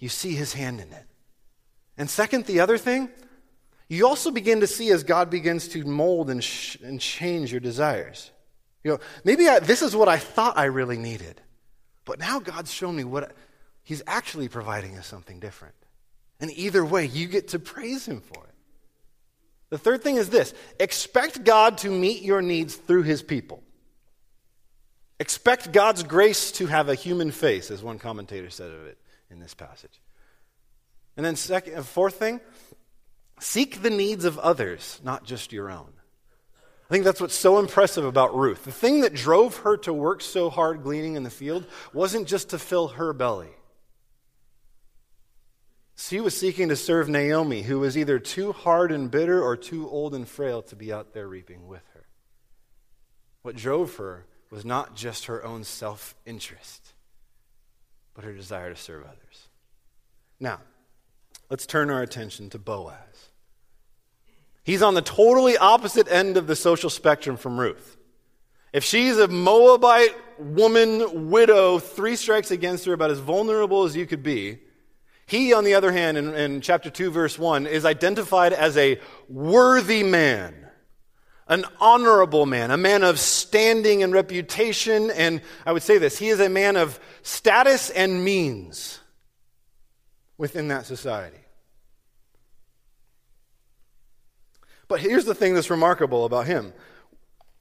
You 0.01 0.09
see 0.09 0.35
his 0.35 0.55
hand 0.55 0.81
in 0.81 0.91
it. 0.91 1.07
And 1.97 2.11
second, 2.11 2.47
the 2.47 2.61
other 2.61 2.79
thing, 2.79 3.11
you 3.89 4.07
also 4.07 4.31
begin 4.31 4.61
to 4.61 4.67
see 4.67 4.91
as 4.91 5.05
God 5.05 5.31
begins 5.31 5.69
to 5.69 5.85
mold 5.85 6.31
and, 6.31 6.43
sh- 6.43 6.79
and 6.83 7.01
change 7.01 7.53
your 7.53 7.61
desires. 7.61 8.31
You 8.83 8.93
know, 8.93 8.99
maybe 9.25 9.47
I, 9.47 9.61
this 9.61 9.83
is 9.83 9.95
what 9.95 10.09
I 10.09 10.17
thought 10.17 10.57
I 10.57 10.65
really 10.65 10.97
needed, 10.97 11.41
but 12.07 12.19
now 12.19 12.41
God's 12.41 12.73
shown 12.73 12.97
me 12.97 13.05
what 13.05 13.33
He's 13.83 14.03
actually 14.07 14.49
providing 14.49 14.97
us 14.97 15.07
something 15.07 15.39
different. 15.39 15.75
And 16.41 16.51
either 16.53 16.85
way, 16.85 17.07
you 17.07 17.27
get 17.27 17.49
to 17.49 17.59
praise 17.59 18.07
Him 18.07 18.21
for 18.21 18.45
it. 18.45 18.55
The 19.69 19.79
third 19.79 20.03
thing 20.03 20.17
is 20.17 20.31
this 20.31 20.55
expect 20.79 21.45
God 21.45 21.79
to 21.79 21.91
meet 21.91 22.23
your 22.23 22.41
needs 22.41 22.75
through 22.77 23.03
His 23.03 23.23
people. 23.23 23.63
Expect 25.21 25.71
God's 25.71 26.03
grace 26.03 26.51
to 26.53 26.67
have 26.67 26.89
a 26.89 26.95
human 26.95 27.31
face, 27.31 27.71
as 27.71 27.83
one 27.83 27.99
commentator 27.99 28.49
said 28.49 28.71
of 28.71 28.87
it 28.87 28.97
in 29.31 29.39
this 29.39 29.53
passage. 29.53 30.01
And 31.15 31.27
then, 31.27 31.37
second, 31.37 31.85
fourth 31.85 32.15
thing, 32.15 32.41
seek 33.39 33.83
the 33.83 33.91
needs 33.91 34.25
of 34.25 34.39
others, 34.39 34.99
not 35.05 35.25
just 35.25 35.53
your 35.53 35.71
own. 35.71 35.93
I 36.89 36.93
think 36.95 37.05
that's 37.05 37.21
what's 37.21 37.35
so 37.35 37.59
impressive 37.59 38.07
about 38.07 38.35
Ruth. 38.35 38.65
The 38.65 38.73
thing 38.73 39.03
that 39.03 39.13
drove 39.13 39.59
her 39.59 39.77
to 39.79 39.93
work 39.93 40.23
so 40.23 40.49
hard 40.49 40.83
gleaning 40.83 41.17
in 41.17 41.23
the 41.23 41.31
field 41.31 41.67
wasn't 41.93 42.27
just 42.27 42.49
to 42.51 42.59
fill 42.59 42.89
her 42.89 43.13
belly. 43.13 43.51
She 45.97 46.21
was 46.21 46.35
seeking 46.35 46.71
to 46.71 46.77
serve 46.77 47.11
Naomi, 47.11 47.61
who 47.61 47.79
was 47.79 47.99
either 47.99 48.19
too 48.19 48.53
hard 48.53 48.91
and 48.91 49.11
bitter 49.11 49.43
or 49.43 49.55
too 49.55 49.87
old 49.87 50.15
and 50.15 50.27
frail 50.27 50.63
to 50.63 50.77
be 50.77 50.91
out 50.91 51.13
there 51.13 51.29
reaping 51.29 51.69
with 51.69 51.87
her. 51.93 52.07
What 53.43 53.57
drove 53.57 53.97
her 53.97 54.25
was 54.51 54.65
not 54.65 54.97
just 54.97 55.27
her 55.27 55.45
own 55.45 55.65
self 55.65 56.15
interest, 56.27 56.93
but 58.15 58.25
her 58.25 58.33
desire 58.33 58.71
to 58.71 58.77
serve 58.77 59.05
others. 59.05 59.49
Now, 60.39 60.61
let's 61.49 61.67
turn 61.67 61.91
our 61.91 62.03
attention 62.03 62.51
to 62.51 62.59
Boaz. 62.59 63.29
He's 64.63 64.83
on 64.83 64.95
the 64.95 65.03
totally 65.03 65.57
opposite 65.57 66.11
end 66.11 66.37
of 66.37 66.47
the 66.47 66.57
social 66.57 66.91
spectrum 66.91 67.37
from 67.37 67.59
Ruth. 67.59 67.97
If 68.73 68.85
she's 68.85 69.19
a 69.19 69.27
Moabite 69.27 70.15
woman, 70.39 71.31
widow, 71.31 71.79
three 71.79 72.15
strikes 72.15 72.51
against 72.51 72.85
her, 72.85 72.93
about 72.93 73.11
as 73.11 73.19
vulnerable 73.19 73.85
as 73.85 73.97
you 73.97 74.07
could 74.07 74.23
be, 74.23 74.59
he, 75.27 75.53
on 75.53 75.65
the 75.65 75.75
other 75.75 75.93
hand, 75.93 76.17
in, 76.17 76.35
in 76.35 76.61
chapter 76.61 76.91
2, 76.91 77.11
verse 77.11 77.39
1, 77.39 77.67
is 77.67 77.85
identified 77.85 78.53
as 78.53 78.77
a 78.77 79.01
worthy 79.29 80.03
man 80.03 80.70
an 81.51 81.65
honorable 81.81 82.47
man, 82.47 82.71
a 82.71 82.77
man 82.77 83.03
of 83.03 83.19
standing 83.19 84.03
and 84.03 84.13
reputation. 84.13 85.11
And 85.11 85.43
I 85.67 85.73
would 85.73 85.83
say 85.83 85.99
this 85.99 86.17
he 86.17 86.29
is 86.29 86.41
a 86.41 86.49
man 86.49 86.77
of 86.77 86.99
status 87.23 87.91
and 87.91 88.25
means 88.25 89.01
within 90.39 90.69
that 90.69 90.87
society. 90.87 91.37
But 94.89 95.01
here's 95.01 95.25
the 95.25 95.35
thing 95.35 95.55
that's 95.55 95.71
remarkable 95.71 96.25
about 96.25 96.47
him. 96.47 96.73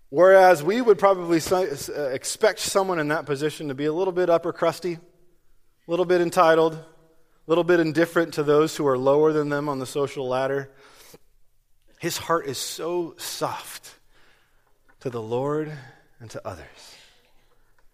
Whereas 0.09 0.63
we 0.63 0.81
would 0.81 0.97
probably 0.97 1.39
uh, 1.51 2.01
expect 2.09 2.59
someone 2.59 2.99
in 2.99 3.09
that 3.09 3.25
position 3.25 3.67
to 3.67 3.75
be 3.75 3.85
a 3.85 3.93
little 3.93 4.13
bit 4.13 4.29
upper 4.29 4.51
crusty, 4.51 4.93
a 4.93 5.91
little 5.91 6.05
bit 6.05 6.21
entitled, 6.21 6.73
a 6.73 6.85
little 7.47 7.63
bit 7.63 7.79
indifferent 7.79 8.33
to 8.35 8.43
those 8.43 8.77
who 8.77 8.87
are 8.87 8.97
lower 8.97 9.31
than 9.31 9.49
them 9.49 9.69
on 9.69 9.77
the 9.77 9.85
social 9.85 10.27
ladder, 10.27 10.71
his 11.99 12.17
heart 12.17 12.47
is 12.47 12.57
so 12.57 13.13
soft 13.17 13.93
to 15.01 15.09
the 15.09 15.21
Lord 15.21 15.71
and 16.19 16.29
to 16.31 16.47
others. 16.47 16.95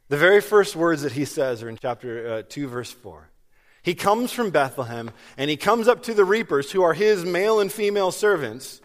The 0.10 0.18
very 0.18 0.42
first 0.42 0.76
words 0.76 1.02
that 1.02 1.12
he 1.12 1.26
says 1.26 1.64
are 1.64 1.70
in 1.70 1.78
chapter 1.78 2.36
uh, 2.36 2.44
2, 2.48 2.68
verse 2.68 2.92
4. 2.92 3.28
He 3.82 3.96
comes 3.96 4.32
from 4.32 4.52
Bethlehem 4.52 5.10
and 5.38 5.50
he 5.50 5.58
comes 5.58 5.88
up 5.88 6.04
to 6.04 6.14
the 6.14 6.24
reapers, 6.24 6.72
who 6.72 6.84
are 6.84 6.94
his 6.94 7.26
male 7.26 7.60
and 7.60 7.72
female 7.72 8.12
servants. 8.12 8.80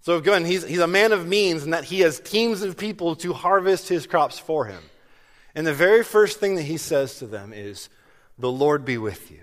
So, 0.00 0.16
again, 0.16 0.44
he's, 0.44 0.62
he's 0.62 0.78
a 0.78 0.86
man 0.86 1.12
of 1.12 1.26
means 1.26 1.62
and 1.62 1.72
that 1.72 1.84
he 1.84 2.00
has 2.00 2.20
teams 2.20 2.60
of 2.60 2.76
people 2.76 3.16
to 3.16 3.32
harvest 3.32 3.88
his 3.88 4.06
crops 4.06 4.38
for 4.38 4.66
him. 4.66 4.82
And 5.54 5.66
the 5.66 5.72
very 5.72 6.04
first 6.04 6.38
thing 6.38 6.56
that 6.56 6.62
he 6.62 6.76
says 6.76 7.18
to 7.20 7.26
them 7.26 7.54
is, 7.54 7.88
The 8.38 8.52
Lord 8.52 8.84
be 8.84 8.98
with 8.98 9.30
you. 9.30 9.40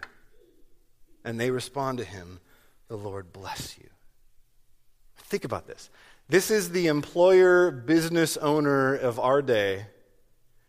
And 1.24 1.40
they 1.40 1.50
respond 1.50 1.98
to 1.98 2.04
him, 2.04 2.40
The 2.88 2.98
Lord 2.98 3.34
bless 3.34 3.78
you. 3.80 3.91
Think 5.32 5.46
about 5.46 5.66
this. 5.66 5.90
This 6.28 6.52
is 6.52 6.72
the 6.72 6.88
employer, 6.88 7.72
business 7.72 8.36
owner 8.36 8.94
of 8.94 9.18
our 9.18 9.42
day 9.42 9.86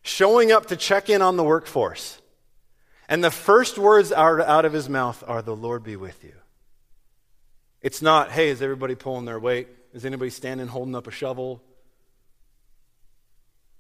showing 0.03 0.53
up 0.53 0.67
to 0.67 0.77
check 0.77 1.11
in 1.11 1.21
on 1.21 1.37
the 1.37 1.43
workforce. 1.43 2.23
And 3.09 3.25
the 3.25 3.33
first 3.33 3.77
words 3.77 4.13
out, 4.13 4.65
of 4.65 4.73
his 4.73 4.89
mouth 4.89 5.25
are, 5.27 5.43
The 5.43 5.57
Lord 5.57 5.83
be 5.83 5.97
with 5.97 6.23
you. 6.23 6.35
It's 7.81 8.01
not, 8.01 8.31
hey, 8.31 8.51
is 8.51 8.63
everybody 8.63 8.95
pulling 8.95 9.25
their 9.25 9.41
weight? 9.41 9.67
Is 9.93 10.05
anybody 10.05 10.31
standing 10.31 10.69
holding 10.69 10.95
up 10.95 11.09
a 11.09 11.11
shovel? 11.11 11.61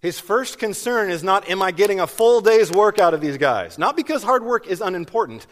His 0.00 0.18
first 0.18 0.58
concern 0.58 1.12
is 1.12 1.22
not, 1.22 1.48
am 1.48 1.62
I 1.62 1.70
getting 1.70 2.00
a 2.00 2.08
full 2.08 2.40
day's 2.40 2.72
work 2.72 2.98
out 2.98 3.14
of 3.14 3.20
these 3.20 3.38
guys? 3.38 3.78
Not 3.78 3.96
because 3.96 4.24
hard 4.24 4.42
work 4.42 4.66
is 4.66 4.80
unimportant, 4.80 5.46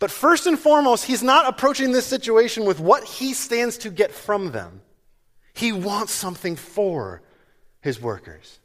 but 0.00 0.10
first 0.10 0.46
and 0.46 0.58
foremost, 0.58 1.04
he's 1.04 1.22
not 1.22 1.46
approaching 1.46 1.92
this 1.92 2.06
situation 2.06 2.64
with 2.64 2.80
what 2.80 3.04
he 3.04 3.34
stands 3.34 3.78
to 3.78 3.90
get 3.90 4.10
from 4.10 4.50
them. 4.50 4.80
He 5.52 5.72
wants 5.72 6.12
something 6.12 6.56
for 6.56 7.22
his 7.82 8.00
workers. 8.00 8.58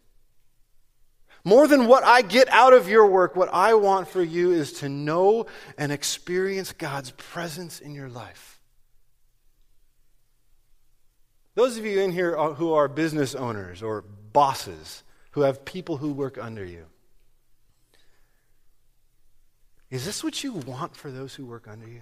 More 1.44 1.68
than 1.68 1.88
what 1.88 2.04
I 2.04 2.22
get 2.22 2.48
out 2.50 2.74
of 2.74 2.90
your 2.90 3.06
work, 3.06 3.36
what 3.36 3.54
I 3.54 3.76
want 3.76 4.08
for 4.08 4.24
you 4.24 4.52
is 4.52 4.74
to 4.80 4.90
know 4.90 5.46
and 5.78 5.92
experience 5.92 6.72
God's 6.72 7.12
presence 7.12 7.80
in 7.82 7.94
your 7.94 8.10
life. 8.10 8.60
Those 11.54 11.78
of 11.78 11.86
you 11.86 12.00
in 12.00 12.12
here 12.12 12.36
who 12.36 12.74
are 12.74 12.88
business 12.88 13.36
owners 13.36 13.84
or 13.84 14.02
bosses, 14.02 15.04
who 15.32 15.42
have 15.42 15.66
people 15.66 15.98
who 15.98 16.14
work 16.14 16.38
under 16.38 16.66
you, 16.66 16.86
is 19.90 20.06
this 20.06 20.24
what 20.24 20.44
you 20.44 20.54
want 20.54 20.96
for 20.96 21.12
those 21.12 21.36
who 21.36 21.46
work 21.46 21.68
under 21.68 21.88
you? 21.88 22.02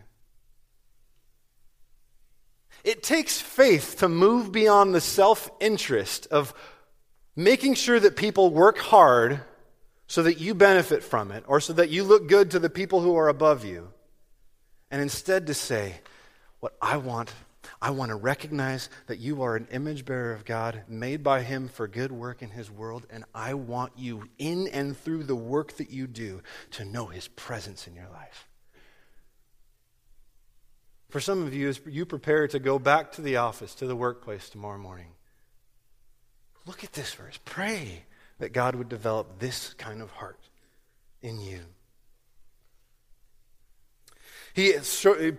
It 2.83 3.03
takes 3.03 3.39
faith 3.39 3.97
to 3.99 4.09
move 4.09 4.51
beyond 4.51 4.93
the 4.93 5.01
self 5.01 5.49
interest 5.59 6.27
of 6.31 6.53
making 7.35 7.75
sure 7.75 7.99
that 7.99 8.15
people 8.15 8.49
work 8.51 8.77
hard 8.77 9.41
so 10.07 10.23
that 10.23 10.39
you 10.39 10.53
benefit 10.53 11.03
from 11.03 11.31
it 11.31 11.43
or 11.47 11.59
so 11.59 11.73
that 11.73 11.89
you 11.89 12.03
look 12.03 12.27
good 12.27 12.51
to 12.51 12.59
the 12.59 12.69
people 12.69 13.01
who 13.01 13.15
are 13.15 13.29
above 13.29 13.63
you. 13.63 13.89
And 14.91 15.01
instead 15.01 15.47
to 15.47 15.53
say, 15.53 16.01
what 16.59 16.75
I 16.81 16.97
want, 16.97 17.33
I 17.81 17.91
want 17.91 18.09
to 18.09 18.15
recognize 18.15 18.89
that 19.07 19.19
you 19.19 19.41
are 19.43 19.55
an 19.55 19.67
image 19.71 20.05
bearer 20.05 20.33
of 20.33 20.45
God, 20.45 20.83
made 20.87 21.23
by 21.23 21.41
Him 21.41 21.67
for 21.67 21.87
good 21.87 22.11
work 22.11 22.41
in 22.41 22.49
His 22.49 22.69
world, 22.69 23.05
and 23.09 23.25
I 23.33 23.53
want 23.53 23.93
you 23.97 24.29
in 24.37 24.67
and 24.67 24.97
through 24.97 25.23
the 25.23 25.35
work 25.35 25.77
that 25.77 25.89
you 25.89 26.07
do 26.07 26.41
to 26.71 26.85
know 26.85 27.07
His 27.07 27.27
presence 27.27 27.87
in 27.87 27.95
your 27.95 28.09
life. 28.09 28.47
For 31.09 31.19
some 31.19 31.45
of 31.45 31.53
you, 31.53 31.69
as 31.69 31.79
you 31.85 32.05
prepare 32.05 32.47
to 32.47 32.59
go 32.59 32.79
back 32.79 33.11
to 33.13 33.21
the 33.21 33.37
office, 33.37 33.75
to 33.75 33.85
the 33.85 33.95
workplace 33.95 34.49
tomorrow 34.49 34.79
morning, 34.79 35.11
look 36.65 36.83
at 36.83 36.93
this 36.93 37.13
verse. 37.13 37.39
Pray 37.45 38.05
that 38.39 38.51
God 38.51 38.75
would 38.75 38.89
develop 38.89 39.39
this 39.39 39.73
kind 39.75 40.01
of 40.01 40.09
heart 40.11 40.39
in 41.21 41.39
you. 41.39 41.59
He 44.53 44.73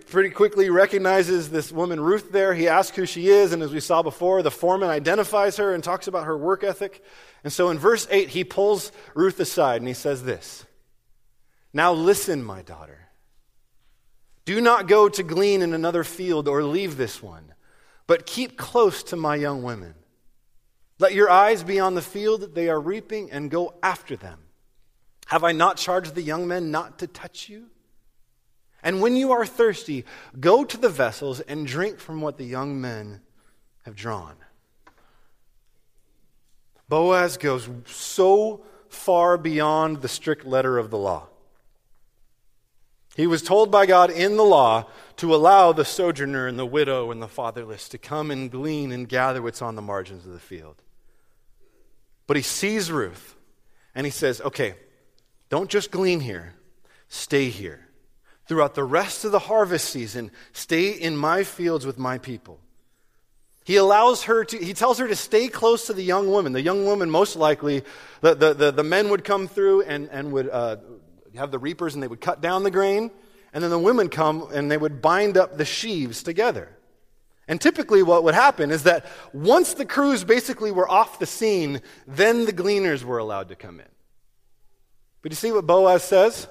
pretty 0.06 0.30
quickly 0.30 0.70
recognizes 0.70 1.48
this 1.48 1.70
woman, 1.70 2.00
Ruth, 2.00 2.32
there. 2.32 2.52
He 2.52 2.66
asks 2.66 2.96
who 2.96 3.06
she 3.06 3.28
is, 3.28 3.52
and 3.52 3.62
as 3.62 3.72
we 3.72 3.78
saw 3.78 4.02
before, 4.02 4.42
the 4.42 4.50
foreman 4.50 4.90
identifies 4.90 5.56
her 5.58 5.72
and 5.72 5.84
talks 5.84 6.08
about 6.08 6.24
her 6.24 6.36
work 6.36 6.64
ethic. 6.64 7.00
And 7.44 7.52
so 7.52 7.70
in 7.70 7.78
verse 7.78 8.08
8, 8.10 8.30
he 8.30 8.42
pulls 8.42 8.90
Ruth 9.14 9.38
aside 9.38 9.80
and 9.80 9.86
he 9.86 9.94
says 9.94 10.24
this 10.24 10.66
Now 11.72 11.92
listen, 11.92 12.42
my 12.42 12.62
daughter. 12.62 13.08
Do 14.44 14.60
not 14.60 14.88
go 14.88 15.08
to 15.08 15.22
glean 15.22 15.62
in 15.62 15.72
another 15.72 16.04
field 16.04 16.48
or 16.48 16.64
leave 16.64 16.96
this 16.96 17.22
one, 17.22 17.54
but 18.08 18.26
keep 18.26 18.58
close 18.58 19.04
to 19.04 19.16
my 19.16 19.36
young 19.36 19.62
women. 19.62 19.94
Let 20.98 21.14
your 21.14 21.30
eyes 21.30 21.62
be 21.62 21.78
on 21.78 21.94
the 21.94 22.02
field 22.02 22.40
that 22.40 22.54
they 22.54 22.68
are 22.68 22.80
reaping 22.80 23.30
and 23.30 23.50
go 23.50 23.74
after 23.82 24.16
them. 24.16 24.40
Have 25.26 25.44
I 25.44 25.52
not 25.52 25.76
charged 25.76 26.14
the 26.14 26.22
young 26.22 26.46
men 26.46 26.70
not 26.70 26.98
to 26.98 27.06
touch 27.06 27.48
you? 27.48 27.66
And 28.84 29.00
when 29.00 29.16
you 29.16 29.32
are 29.32 29.46
thirsty, 29.46 30.04
go 30.38 30.62
to 30.62 30.76
the 30.76 30.90
vessels 30.90 31.40
and 31.40 31.66
drink 31.66 31.98
from 31.98 32.20
what 32.20 32.36
the 32.36 32.44
young 32.44 32.82
men 32.82 33.22
have 33.82 33.96
drawn. 33.96 34.36
Boaz 36.88 37.38
goes 37.38 37.68
so 37.86 38.62
far 38.90 39.38
beyond 39.38 40.02
the 40.02 40.08
strict 40.08 40.44
letter 40.44 40.76
of 40.76 40.90
the 40.90 40.98
law. 40.98 41.28
He 43.16 43.26
was 43.26 43.42
told 43.42 43.70
by 43.70 43.86
God 43.86 44.10
in 44.10 44.36
the 44.36 44.44
law 44.44 44.86
to 45.16 45.34
allow 45.34 45.72
the 45.72 45.84
sojourner 45.84 46.46
and 46.46 46.58
the 46.58 46.66
widow 46.66 47.10
and 47.10 47.22
the 47.22 47.28
fatherless 47.28 47.88
to 47.88 47.98
come 47.98 48.30
and 48.30 48.50
glean 48.50 48.92
and 48.92 49.08
gather 49.08 49.40
what's 49.40 49.62
on 49.62 49.76
the 49.76 49.82
margins 49.82 50.26
of 50.26 50.32
the 50.32 50.38
field. 50.38 50.76
But 52.26 52.36
he 52.36 52.42
sees 52.42 52.90
Ruth 52.90 53.34
and 53.94 54.04
he 54.04 54.10
says, 54.10 54.42
okay, 54.42 54.74
don't 55.48 55.70
just 55.70 55.90
glean 55.90 56.20
here, 56.20 56.54
stay 57.08 57.48
here. 57.48 57.83
Throughout 58.46 58.74
the 58.74 58.84
rest 58.84 59.24
of 59.24 59.32
the 59.32 59.38
harvest 59.38 59.88
season, 59.88 60.30
stay 60.52 60.90
in 60.90 61.16
my 61.16 61.44
fields 61.44 61.86
with 61.86 61.98
my 61.98 62.18
people. 62.18 62.60
He 63.64 63.76
allows 63.76 64.24
her 64.24 64.44
to, 64.44 64.58
he 64.58 64.74
tells 64.74 64.98
her 64.98 65.08
to 65.08 65.16
stay 65.16 65.48
close 65.48 65.86
to 65.86 65.94
the 65.94 66.02
young 66.02 66.30
woman. 66.30 66.52
The 66.52 66.60
young 66.60 66.84
woman, 66.84 67.10
most 67.10 67.34
likely, 67.34 67.82
the, 68.20 68.34
the, 68.34 68.52
the, 68.52 68.70
the 68.72 68.84
men 68.84 69.08
would 69.08 69.24
come 69.24 69.48
through 69.48 69.82
and, 69.82 70.10
and 70.10 70.32
would 70.32 70.50
uh, 70.50 70.76
have 71.34 71.50
the 71.50 71.58
reapers 71.58 71.94
and 71.94 72.02
they 72.02 72.08
would 72.08 72.20
cut 72.20 72.42
down 72.42 72.62
the 72.62 72.70
grain, 72.70 73.10
and 73.54 73.64
then 73.64 73.70
the 73.70 73.78
women 73.78 74.10
come 74.10 74.50
and 74.52 74.70
they 74.70 74.76
would 74.76 75.00
bind 75.00 75.38
up 75.38 75.56
the 75.56 75.64
sheaves 75.64 76.22
together. 76.22 76.68
And 77.48 77.60
typically, 77.60 78.02
what 78.02 78.24
would 78.24 78.34
happen 78.34 78.70
is 78.70 78.84
that 78.84 79.06
once 79.32 79.74
the 79.74 79.84
crews 79.84 80.24
basically 80.24 80.70
were 80.70 80.88
off 80.88 81.18
the 81.18 81.26
scene, 81.26 81.80
then 82.06 82.46
the 82.46 82.52
gleaners 82.52 83.04
were 83.04 83.18
allowed 83.18 83.48
to 83.48 83.56
come 83.56 83.80
in. 83.80 83.88
But 85.22 85.32
you 85.32 85.36
see 85.36 85.52
what 85.52 85.66
Boaz 85.66 86.02
says? 86.04 86.48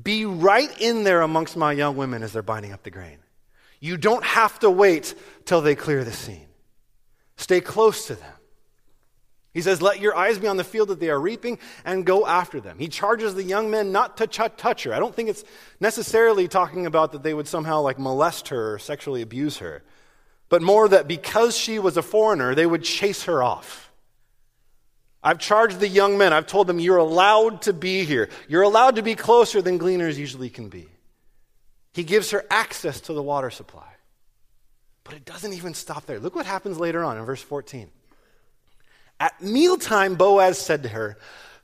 Be 0.00 0.26
right 0.26 0.70
in 0.80 1.04
there 1.04 1.22
amongst 1.22 1.56
my 1.56 1.72
young 1.72 1.96
women 1.96 2.22
as 2.22 2.32
they're 2.32 2.42
binding 2.42 2.72
up 2.72 2.82
the 2.82 2.90
grain. 2.90 3.18
You 3.80 3.96
don't 3.96 4.24
have 4.24 4.58
to 4.60 4.70
wait 4.70 5.14
till 5.44 5.60
they 5.60 5.74
clear 5.74 6.04
the 6.04 6.12
scene. 6.12 6.46
Stay 7.36 7.60
close 7.60 8.06
to 8.06 8.14
them. 8.14 8.32
He 9.56 9.62
says, 9.62 9.80
Let 9.80 10.00
your 10.00 10.14
eyes 10.14 10.38
be 10.38 10.48
on 10.48 10.58
the 10.58 10.64
field 10.64 10.88
that 10.88 11.00
they 11.00 11.08
are 11.08 11.18
reaping 11.18 11.58
and 11.84 12.04
go 12.04 12.26
after 12.26 12.60
them. 12.60 12.78
He 12.78 12.88
charges 12.88 13.34
the 13.34 13.42
young 13.42 13.70
men 13.70 13.90
not 13.90 14.18
to 14.18 14.26
ch- 14.26 14.54
touch 14.58 14.84
her. 14.84 14.92
I 14.92 14.98
don't 14.98 15.14
think 15.14 15.30
it's 15.30 15.44
necessarily 15.80 16.46
talking 16.46 16.84
about 16.84 17.12
that 17.12 17.22
they 17.22 17.32
would 17.32 17.48
somehow 17.48 17.80
like 17.80 17.98
molest 17.98 18.48
her 18.48 18.74
or 18.74 18.78
sexually 18.78 19.22
abuse 19.22 19.58
her, 19.58 19.82
but 20.50 20.60
more 20.60 20.88
that 20.88 21.08
because 21.08 21.56
she 21.56 21.78
was 21.78 21.96
a 21.96 22.02
foreigner, 22.02 22.54
they 22.54 22.66
would 22.66 22.82
chase 22.82 23.24
her 23.24 23.42
off. 23.42 23.85
I've 25.26 25.40
charged 25.40 25.80
the 25.80 25.88
young 25.88 26.16
men, 26.18 26.32
I've 26.32 26.46
told 26.46 26.68
them, 26.68 26.78
You're 26.78 26.98
allowed 26.98 27.62
to 27.62 27.72
be 27.72 28.04
here. 28.04 28.28
You're 28.46 28.62
allowed 28.62 28.94
to 28.94 29.02
be 29.02 29.16
closer 29.16 29.60
than 29.60 29.76
gleaners 29.76 30.16
usually 30.16 30.48
can 30.48 30.68
be. 30.68 30.88
He 31.92 32.04
gives 32.04 32.30
her 32.30 32.44
access 32.48 33.00
to 33.02 33.12
the 33.12 33.24
water 33.24 33.50
supply. 33.50 33.88
But 35.02 35.14
it 35.14 35.24
doesn't 35.24 35.52
even 35.52 35.74
stop 35.74 36.06
there. 36.06 36.20
Look 36.20 36.36
what 36.36 36.46
happens 36.46 36.78
later 36.78 37.02
on 37.02 37.18
in 37.18 37.24
verse 37.24 37.42
14. 37.42 37.90
At 39.18 39.42
mealtime, 39.42 40.14
Boaz 40.14 40.60
said 40.60 40.84
to 40.84 40.90
her, 40.90 41.18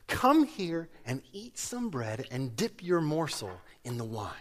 Come 0.09 0.42
here 0.42 0.88
and 1.07 1.22
eat 1.33 1.57
some 1.57 1.88
bread 1.88 2.27
and 2.33 2.57
dip 2.57 2.83
your 2.83 3.01
morsel 3.01 3.61
in 3.85 3.96
the 3.96 4.05
wine. 4.05 4.33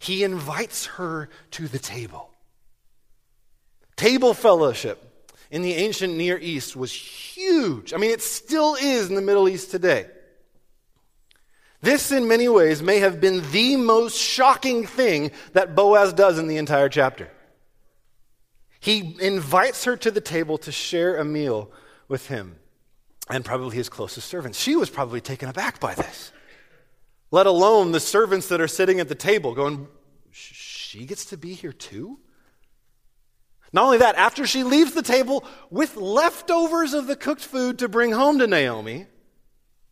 He 0.00 0.24
invites 0.24 0.86
her 0.86 1.28
to 1.50 1.68
the 1.68 1.78
table. 1.78 2.30
Table 3.96 4.32
fellowship 4.32 5.11
in 5.52 5.60
the 5.60 5.74
ancient 5.74 6.16
Near 6.16 6.38
East 6.38 6.74
was 6.74 6.90
huge. 6.90 7.92
I 7.92 7.98
mean, 7.98 8.10
it 8.10 8.22
still 8.22 8.74
is 8.74 9.10
in 9.10 9.14
the 9.14 9.22
Middle 9.22 9.48
East 9.50 9.70
today. 9.70 10.06
This, 11.82 12.10
in 12.10 12.26
many 12.26 12.48
ways, 12.48 12.82
may 12.82 13.00
have 13.00 13.20
been 13.20 13.42
the 13.52 13.76
most 13.76 14.16
shocking 14.16 14.86
thing 14.86 15.30
that 15.52 15.74
Boaz 15.74 16.14
does 16.14 16.38
in 16.38 16.46
the 16.46 16.56
entire 16.56 16.88
chapter. 16.88 17.28
He 18.80 19.14
invites 19.20 19.84
her 19.84 19.96
to 19.98 20.10
the 20.10 20.22
table 20.22 20.56
to 20.58 20.72
share 20.72 21.16
a 21.16 21.24
meal 21.24 21.70
with 22.08 22.28
him 22.28 22.56
and 23.28 23.44
probably 23.44 23.76
his 23.76 23.90
closest 23.90 24.28
servants. 24.28 24.58
She 24.58 24.74
was 24.74 24.88
probably 24.88 25.20
taken 25.20 25.50
aback 25.50 25.80
by 25.80 25.94
this, 25.94 26.32
let 27.30 27.46
alone 27.46 27.92
the 27.92 28.00
servants 28.00 28.48
that 28.48 28.60
are 28.60 28.68
sitting 28.68 29.00
at 29.00 29.08
the 29.08 29.14
table 29.14 29.54
going, 29.54 29.86
She 30.30 31.04
gets 31.04 31.26
to 31.26 31.36
be 31.36 31.52
here 31.52 31.74
too? 31.74 32.18
Not 33.72 33.84
only 33.84 33.98
that, 33.98 34.16
after 34.16 34.46
she 34.46 34.64
leaves 34.64 34.92
the 34.92 35.02
table 35.02 35.44
with 35.70 35.96
leftovers 35.96 36.92
of 36.92 37.06
the 37.06 37.16
cooked 37.16 37.44
food 37.44 37.78
to 37.78 37.88
bring 37.88 38.12
home 38.12 38.38
to 38.38 38.46
Naomi, 38.46 39.06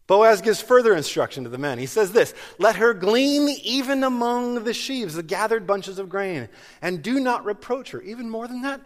Boaz 0.06 0.40
gives 0.42 0.60
further 0.60 0.94
instruction 0.94 1.44
to 1.44 1.50
the 1.50 1.56
men. 1.56 1.78
He 1.78 1.86
says 1.86 2.12
this 2.12 2.34
Let 2.58 2.76
her 2.76 2.92
glean 2.92 3.48
even 3.62 4.02
among 4.02 4.64
the 4.64 4.74
sheaves, 4.74 5.14
the 5.14 5.22
gathered 5.22 5.66
bunches 5.66 5.98
of 5.98 6.08
grain, 6.08 6.48
and 6.82 7.02
do 7.02 7.20
not 7.20 7.44
reproach 7.44 7.92
her. 7.92 8.02
Even 8.02 8.28
more 8.28 8.48
than 8.48 8.62
that, 8.62 8.80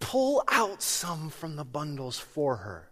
pull 0.00 0.42
out 0.48 0.82
some 0.82 1.28
from 1.28 1.56
the 1.56 1.64
bundles 1.64 2.18
for 2.18 2.56
her 2.56 2.88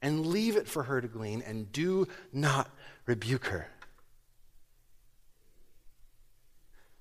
and 0.00 0.26
leave 0.26 0.56
it 0.56 0.66
for 0.66 0.84
her 0.84 1.00
to 1.00 1.08
glean, 1.08 1.42
and 1.42 1.70
do 1.72 2.06
not 2.32 2.70
rebuke 3.06 3.46
her. 3.46 3.68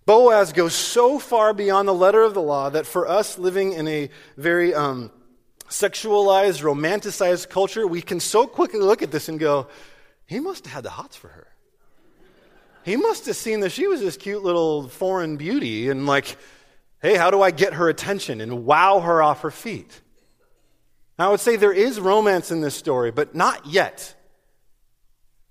Boaz 0.08 0.54
goes 0.54 0.74
so 0.74 1.20
far 1.20 1.54
beyond 1.54 1.86
the 1.86 1.93
letter 1.93 2.24
of 2.24 2.34
the 2.34 2.41
law 2.41 2.70
that 2.70 2.86
for 2.86 3.10
us 3.10 3.38
living 3.38 3.74
in 3.74 3.89
a 3.89 4.10
very 4.38 4.74
um, 4.74 5.12
sexualized, 5.67 6.63
romanticized 6.63 7.50
culture, 7.50 7.86
we 7.86 8.02
can 8.02 8.22
so 8.22 8.48
quickly 8.48 8.80
look 8.80 9.02
at 9.02 9.12
this 9.12 9.28
and 9.28 9.38
go, 9.38 9.67
he 10.26 10.39
must 10.39 10.65
have 10.65 10.76
had 10.76 10.84
the 10.86 10.91
hots 10.91 11.17
for 11.17 11.28
her. 11.28 11.48
He 12.84 12.96
must 12.96 13.26
have 13.26 13.36
seen 13.36 13.60
that 13.60 13.74
she 13.74 13.86
was 13.86 14.00
this 14.00 14.15
cute 14.15 14.43
little 14.43 14.88
foreign 14.88 15.36
beauty 15.36 15.89
and, 15.89 16.08
like, 16.08 16.38
hey, 17.02 17.17
how 17.17 17.30
do 17.30 17.41
I 17.41 17.52
get 17.52 17.74
her 17.74 17.89
attention 17.89 18.39
and 18.39 18.65
wow 18.65 19.02
her 19.02 19.22
off 19.22 19.41
her 19.41 19.52
feet? 19.52 20.00
Now, 21.20 21.28
I 21.28 21.32
would 21.32 21.41
say 21.41 21.58
there 21.58 21.74
is 21.74 22.00
romance 22.00 22.50
in 22.50 22.62
this 22.62 22.76
story, 22.76 23.12
but 23.12 23.36
not 23.36 23.65
yet. 23.65 24.15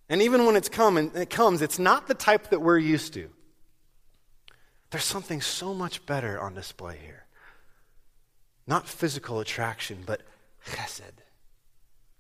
And 0.09 0.23
even 0.23 0.47
when 0.47 0.57
it's 0.57 0.71
come 0.71 0.97
and 0.97 1.15
it 1.15 1.29
comes, 1.29 1.61
it's 1.61 1.79
not 1.79 2.09
the 2.09 2.15
type 2.15 2.49
that 2.49 2.63
we're 2.63 2.79
used 2.79 3.13
to. 3.15 3.29
There's 4.91 5.05
something 5.05 5.41
so 5.41 5.75
much 5.75 6.07
better 6.07 6.41
on 6.41 6.55
display 6.55 6.99
here. 7.03 7.27
Not 8.67 8.89
physical 8.89 9.41
attraction, 9.41 10.03
but 10.07 10.23
chesed, 10.67 11.23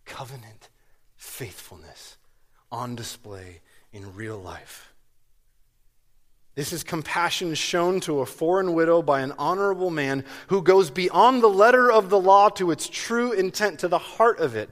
covenant 0.04 0.68
faithfulness 1.16 2.16
on 2.70 2.94
display 2.94 3.60
in 3.92 4.14
real 4.14 4.38
life. 4.38 4.94
This 6.54 6.72
is 6.72 6.82
compassion 6.82 7.54
shown 7.54 8.00
to 8.00 8.20
a 8.20 8.26
foreign 8.26 8.72
widow 8.72 9.02
by 9.02 9.20
an 9.20 9.34
honorable 9.38 9.90
man 9.90 10.24
who 10.46 10.62
goes 10.62 10.90
beyond 10.90 11.42
the 11.42 11.48
letter 11.48 11.92
of 11.92 12.08
the 12.08 12.18
law 12.18 12.48
to 12.50 12.70
its 12.70 12.88
true 12.88 13.32
intent, 13.32 13.80
to 13.80 13.88
the 13.88 13.98
heart 13.98 14.38
of 14.40 14.56
it. 14.56 14.70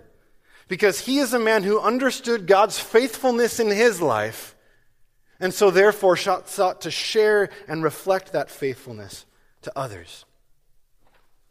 Because 0.66 1.00
he 1.00 1.18
is 1.18 1.35
a 1.35 1.38
man 1.38 1.62
who 1.62 1.78
understood 1.78 2.46
God's 2.46 2.80
faithfulness 2.80 3.61
in 3.61 3.68
his 3.68 4.00
life, 4.00 4.54
and 5.40 5.53
so 5.53 5.70
therefore 5.70 6.16
sought 6.16 6.81
to 6.83 6.90
share 6.90 7.51
and 7.68 7.83
reflect 7.83 8.33
that 8.33 8.51
faithfulness 8.51 9.27
to 9.62 9.73
others. 9.77 10.25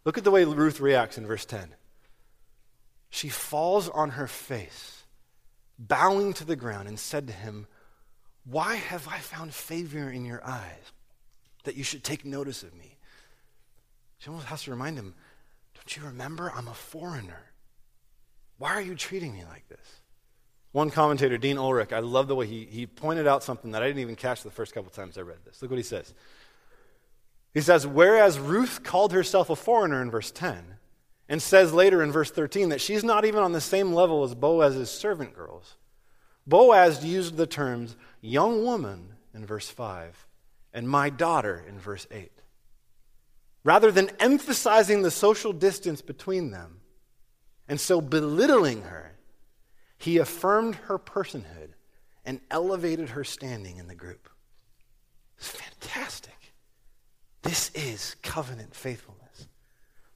Look 0.06 0.17
at 0.17 0.24
the 0.24 0.32
way 0.32 0.46
Ruth 0.46 0.80
reacts 0.80 1.17
in 1.17 1.26
verse 1.26 1.46
10. 1.46 1.76
She 3.10 3.30
falls 3.30 3.89
on 3.89 4.12
her 4.12 4.28
face, 4.28 5.04
bowing 5.78 6.34
to 6.34 6.46
the 6.46 6.56
ground, 6.56 6.88
and 6.88 7.00
said 7.00 7.28
to 7.28 7.34
him, 7.34 7.67
why 8.46 8.76
have 8.76 9.08
I 9.08 9.19
found 9.19 9.54
favor 9.54 10.10
in 10.10 10.26
your 10.26 10.46
eyes 10.46 10.91
that 11.63 11.76
you 11.76 11.84
should 11.84 12.04
take 12.04 12.26
notice 12.26 12.63
of 12.63 12.76
me? 12.76 12.98
She 14.17 14.30
almost 14.30 14.48
has 14.48 14.63
to 14.63 14.72
remind 14.72 14.98
him, 14.98 15.15
Don't 15.76 15.96
you 15.96 16.04
remember? 16.04 16.52
I'm 16.54 16.67
a 16.67 16.74
foreigner. 16.74 17.41
Why 18.58 18.72
are 18.72 18.82
you 18.82 18.96
treating 18.96 19.34
me 19.34 19.43
like 19.50 19.67
this? 19.69 20.02
One 20.73 20.89
commentator, 20.89 21.38
Dean 21.38 21.59
Ulrich, 21.59 21.93
I 21.93 21.99
love 21.99 22.27
the 22.27 22.36
way 22.36 22.47
he, 22.47 22.65
he 22.65 22.88
pointed 22.88 23.27
out 23.27 23.43
something 23.43 23.71
that 23.71 23.83
I 23.83 23.88
didn't 23.88 24.01
even 24.01 24.15
catch 24.15 24.41
the 24.41 24.51
first 24.51 24.73
couple 24.73 24.89
times 24.89 25.17
I 25.17 25.21
read 25.21 25.38
this. 25.45 25.62
Look 25.62 25.69
what 25.69 25.77
he 25.77 25.83
says. 25.83 26.13
He 27.53 27.62
says, 27.62 27.86
Whereas 27.86 28.39
Ruth 28.39 28.83
called 28.83 29.13
herself 29.13 29.51
a 29.51 29.55
foreigner 29.55 30.01
in 30.01 30.09
verse 30.09 30.31
10, 30.31 30.79
and 31.29 31.41
says 31.41 31.73
later 31.73 32.01
in 32.01 32.12
verse 32.12 32.31
13 32.31 32.69
that 32.69 32.81
she's 32.81 33.03
not 33.03 33.23
even 33.23 33.43
on 33.43 33.51
the 33.51 33.62
same 33.62 33.93
level 33.93 34.23
as 34.23 34.33
Boaz's 34.33 34.89
servant 34.89 35.36
girls, 35.36 35.77
Boaz 36.47 37.05
used 37.05 37.38
the 37.38 37.47
terms 37.47 37.95
young 38.19 38.63
woman 38.63 39.13
in 39.33 39.45
verse 39.45 39.69
5 39.69 40.27
and 40.73 40.89
my 40.89 41.12
daughter 41.12 41.63
in 41.67 41.79
verse 41.79 42.07
8. 42.09 42.31
Rather 43.63 43.91
than 43.91 44.09
emphasizing 44.19 45.03
the 45.03 45.12
social 45.12 45.53
distance 45.53 46.01
between 46.01 46.49
them 46.49 46.81
and 47.67 47.79
so 47.79 48.01
belittling 48.01 48.81
her, 48.81 49.13
he 50.04 50.18
affirmed 50.18 50.76
her 50.76 51.00
personhood 51.00 51.70
and 52.26 52.42
elevated 52.52 53.12
her 53.12 53.24
standing 53.24 53.78
in 53.78 53.88
the 53.88 53.96
group. 53.96 54.28
It's 55.38 55.48
fantastic. 55.48 56.54
This 57.42 57.72
is 57.74 58.18
covenant 58.22 58.76
faithfulness. 58.76 59.48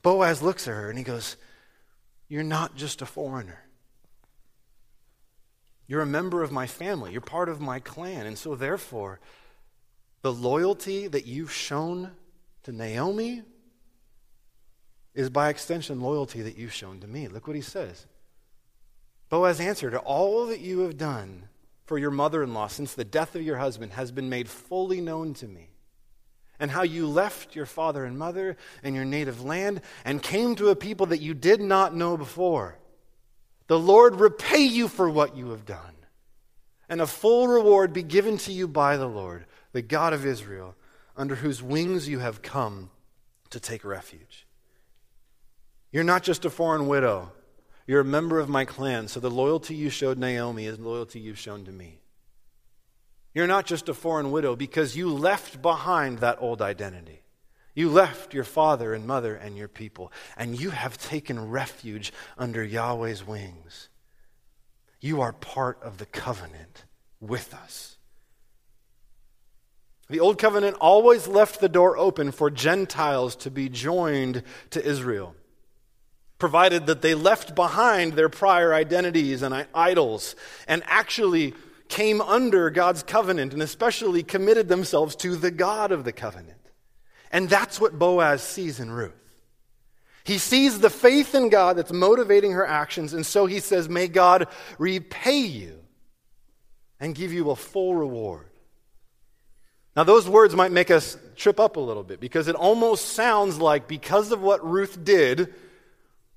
Boaz 0.02 0.42
looks 0.42 0.68
at 0.68 0.74
her 0.74 0.90
and 0.90 0.98
he 0.98 1.06
goes, 1.06 1.38
You're 2.28 2.44
not 2.44 2.76
just 2.76 3.02
a 3.02 3.06
foreigner. 3.06 3.64
You're 5.88 6.02
a 6.02 6.06
member 6.06 6.44
of 6.44 6.52
my 6.52 6.68
family. 6.68 7.14
You're 7.14 7.22
part 7.22 7.48
of 7.48 7.62
my 7.62 7.80
clan. 7.80 8.26
And 8.26 8.38
so, 8.38 8.56
therefore, 8.56 9.22
the 10.22 10.34
loyalty 10.34 11.08
that 11.08 11.26
you've 11.26 11.54
shown 11.54 12.12
to 12.64 12.74
Naomi 12.74 13.42
is 15.16 15.30
by 15.30 15.48
extension 15.48 16.02
loyalty 16.02 16.42
that 16.42 16.58
you've 16.58 16.74
shown 16.74 17.00
to 17.00 17.08
me. 17.08 17.30
Look 17.30 17.48
what 17.48 17.56
he 17.56 17.62
says. 17.62 18.06
Boaz 19.30 19.60
answered, 19.60 19.96
All 19.96 20.46
that 20.48 20.60
you 20.60 20.80
have 20.80 20.98
done 20.98 21.50
for 21.86 21.98
your 21.98 22.12
mother 22.12 22.44
in 22.44 22.54
law 22.54 22.68
since 22.68 22.94
the 22.94 23.06
death 23.06 23.36
of 23.36 23.42
your 23.42 23.58
husband 23.58 23.94
has 23.94 24.12
been 24.12 24.30
made 24.30 24.50
fully 24.50 25.02
known 25.02 25.34
to 25.36 25.48
me. 25.48 25.70
And 26.60 26.72
how 26.72 26.84
you 26.84 27.08
left 27.08 27.56
your 27.56 27.66
father 27.66 28.04
and 28.04 28.18
mother 28.18 28.58
and 28.84 28.96
your 28.96 29.06
native 29.06 29.44
land 29.44 29.82
and 30.04 30.24
came 30.24 30.56
to 30.56 30.70
a 30.70 30.76
people 30.76 31.06
that 31.08 31.22
you 31.22 31.34
did 31.34 31.62
not 31.62 31.96
know 31.96 32.18
before. 32.18 32.78
The 33.68 33.80
Lord 33.80 34.16
repay 34.16 34.64
you 34.64 34.88
for 34.88 35.10
what 35.10 35.36
you 35.36 35.50
have 35.50 35.66
done, 35.66 35.96
and 36.90 37.02
a 37.02 37.08
full 37.08 37.48
reward 37.48 37.92
be 37.92 38.02
given 38.02 38.38
to 38.40 38.52
you 38.52 38.68
by 38.68 38.96
the 38.96 39.08
Lord, 39.08 39.46
the 39.74 39.82
God 39.82 40.14
of 40.14 40.26
Israel, 40.26 40.74
under 41.18 41.36
whose 41.36 41.62
wings 41.62 42.08
you 42.08 42.20
have 42.20 42.42
come 42.42 42.90
to 43.50 43.60
take 43.60 43.84
refuge. 43.84 44.48
You're 45.92 46.06
not 46.06 46.24
just 46.24 46.46
a 46.46 46.50
foreign 46.50 46.88
widow, 46.88 47.32
you're 47.88 48.02
a 48.02 48.06
member 48.06 48.40
of 48.40 48.50
my 48.50 48.66
clan, 48.66 49.08
so 49.08 49.20
the 49.20 49.32
loyalty 49.32 49.74
you 49.74 49.90
showed 49.90 50.18
Naomi 50.18 50.66
is 50.66 50.78
loyalty 50.78 51.20
you've 51.20 51.40
shown 51.40 51.66
to 51.66 51.72
me. 51.72 52.00
You're 53.34 53.48
not 53.48 53.66
just 53.66 53.88
a 53.88 53.94
foreign 53.94 54.32
widow 54.32 54.56
because 54.56 54.98
you 54.98 55.10
left 55.10 55.62
behind 55.62 56.20
that 56.20 56.38
old 56.42 56.62
identity. 56.62 57.22
You 57.74 57.90
left 57.90 58.34
your 58.34 58.44
father 58.44 58.94
and 58.94 59.06
mother 59.06 59.36
and 59.36 59.56
your 59.56 59.68
people, 59.68 60.12
and 60.36 60.60
you 60.60 60.72
have 60.72 60.98
taken 60.98 61.50
refuge 61.50 62.12
under 62.38 62.64
Yahweh's 62.64 63.26
wings. 63.26 63.90
You 65.00 65.22
are 65.22 65.32
part 65.32 65.82
of 65.84 66.00
the 66.00 66.08
covenant 66.08 66.86
with 67.22 67.54
us. 67.54 67.98
The 70.10 70.20
old 70.20 70.40
covenant 70.40 70.78
always 70.82 71.28
left 71.28 71.60
the 71.60 71.70
door 71.70 71.98
open 71.98 72.32
for 72.32 72.50
Gentiles 72.50 73.36
to 73.38 73.52
be 73.52 73.70
joined 73.70 74.42
to 74.72 74.84
Israel, 74.84 75.36
provided 76.40 76.86
that 76.86 77.02
they 77.02 77.16
left 77.16 77.56
behind 77.56 78.14
their 78.14 78.30
prior 78.30 78.74
identities 78.74 79.42
and 79.42 79.66
idols 79.74 80.36
and 80.68 80.84
actually 80.86 81.54
came 81.90 82.22
under 82.22 82.70
God's 82.70 83.04
covenant 83.04 83.54
and 83.54 83.62
especially 83.62 84.24
committed 84.24 84.68
themselves 84.68 85.16
to 85.18 85.36
the 85.36 85.52
God 85.52 85.92
of 85.92 86.04
the 86.04 86.12
covenant. 86.12 86.58
And 87.32 87.50
that's 87.50 87.80
what 87.80 87.98
Boaz 87.98 88.42
sees 88.44 88.80
in 88.80 88.92
Ruth. 88.92 89.14
He 90.24 90.38
sees 90.38 90.80
the 90.80 90.90
faith 90.90 91.34
in 91.34 91.50
God 91.50 91.78
that's 91.78 91.92
motivating 91.92 92.52
her 92.52 92.68
actions, 92.68 93.14
and 93.14 93.26
so 93.26 93.46
he 93.46 93.62
says, 93.62 93.88
May 93.88 94.10
God 94.10 94.48
repay 94.78 95.40
you 95.40 95.80
and 97.00 97.16
give 97.16 97.32
you 97.32 97.50
a 97.50 97.56
full 97.56 97.96
reward. 97.96 98.50
Now, 99.96 100.04
those 100.04 100.28
words 100.28 100.54
might 100.54 100.72
make 100.72 100.92
us 100.92 101.18
trip 101.38 101.60
up 101.60 101.78
a 101.78 101.80
little 101.80 102.04
bit 102.04 102.20
because 102.20 102.48
it 102.48 102.56
almost 102.56 103.06
sounds 103.14 103.58
like 103.58 103.88
because 103.88 104.32
of 104.32 104.42
what 104.42 104.64
Ruth 104.70 105.04
did, 105.04 105.54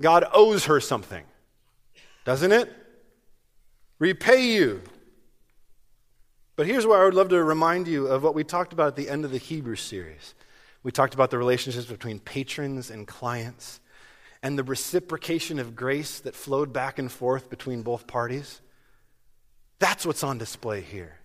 God 0.00 0.24
owes 0.32 0.66
her 0.66 0.80
something. 0.80 1.24
Doesn't 2.24 2.52
it? 2.52 2.72
Repay 3.98 4.46
you. 4.52 4.82
But 6.56 6.66
here's 6.66 6.86
where 6.86 7.00
I 7.00 7.04
would 7.04 7.14
love 7.14 7.30
to 7.30 7.42
remind 7.42 7.88
you 7.88 8.06
of 8.06 8.22
what 8.22 8.34
we 8.34 8.44
talked 8.44 8.72
about 8.72 8.88
at 8.88 8.96
the 8.96 9.08
end 9.08 9.24
of 9.24 9.30
the 9.30 9.38
Hebrew 9.38 9.76
series. 9.76 10.34
We 10.82 10.92
talked 10.92 11.14
about 11.14 11.30
the 11.30 11.38
relationships 11.38 11.86
between 11.86 12.20
patrons 12.20 12.90
and 12.90 13.06
clients 13.06 13.80
and 14.42 14.58
the 14.58 14.64
reciprocation 14.64 15.58
of 15.58 15.76
grace 15.76 16.20
that 16.20 16.34
flowed 16.34 16.72
back 16.72 16.98
and 16.98 17.12
forth 17.12 17.50
between 17.50 17.82
both 17.82 18.06
parties. 18.06 18.60
That's 19.78 20.06
what's 20.06 20.24
on 20.24 20.38
display 20.38 20.80
here. 20.80 21.16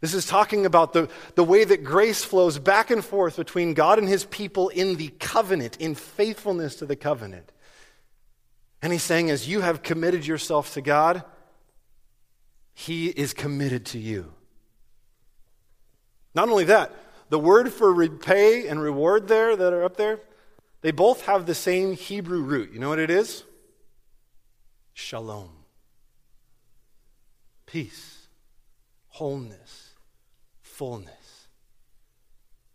This 0.00 0.14
is 0.14 0.26
talking 0.26 0.66
about 0.66 0.92
the, 0.92 1.08
the 1.34 1.44
way 1.44 1.64
that 1.64 1.84
grace 1.84 2.24
flows 2.24 2.58
back 2.58 2.90
and 2.90 3.04
forth 3.04 3.36
between 3.36 3.74
God 3.74 3.98
and 3.98 4.08
his 4.08 4.24
people 4.24 4.68
in 4.70 4.96
the 4.96 5.08
covenant, 5.18 5.76
in 5.76 5.94
faithfulness 5.94 6.76
to 6.76 6.86
the 6.86 6.96
covenant. 6.96 7.52
And 8.82 8.92
he's 8.92 9.02
saying, 9.02 9.30
as 9.30 9.48
you 9.48 9.60
have 9.60 9.82
committed 9.82 10.26
yourself 10.26 10.74
to 10.74 10.80
God, 10.80 11.22
he 12.72 13.08
is 13.08 13.34
committed 13.34 13.84
to 13.86 13.98
you. 13.98 14.32
Not 16.34 16.48
only 16.48 16.64
that, 16.64 16.94
the 17.28 17.38
word 17.38 17.72
for 17.72 17.92
repay 17.92 18.66
and 18.66 18.80
reward 18.80 19.28
there 19.28 19.54
that 19.54 19.72
are 19.72 19.84
up 19.84 19.96
there, 19.96 20.20
they 20.80 20.90
both 20.90 21.26
have 21.26 21.46
the 21.46 21.54
same 21.54 21.92
Hebrew 21.92 22.40
root. 22.42 22.72
You 22.72 22.78
know 22.78 22.88
what 22.88 22.98
it 22.98 23.10
is? 23.10 23.44
Shalom. 24.94 25.50
Peace, 27.66 28.26
wholeness, 29.08 29.94
fullness. 30.62 31.19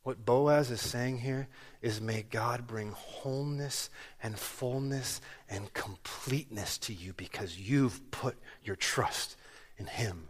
What 0.06 0.24
Boaz 0.24 0.70
is 0.70 0.82
saying 0.82 1.18
here 1.18 1.48
is 1.82 2.00
may 2.00 2.22
God 2.30 2.68
bring 2.68 2.92
wholeness 2.92 3.90
and 4.22 4.38
fullness 4.38 5.20
and 5.50 5.74
completeness 5.74 6.78
to 6.78 6.94
you 6.94 7.14
because 7.14 7.58
you've 7.58 8.12
put 8.12 8.38
your 8.64 8.76
trust 8.76 9.36
in 9.80 9.88
Him. 9.88 10.30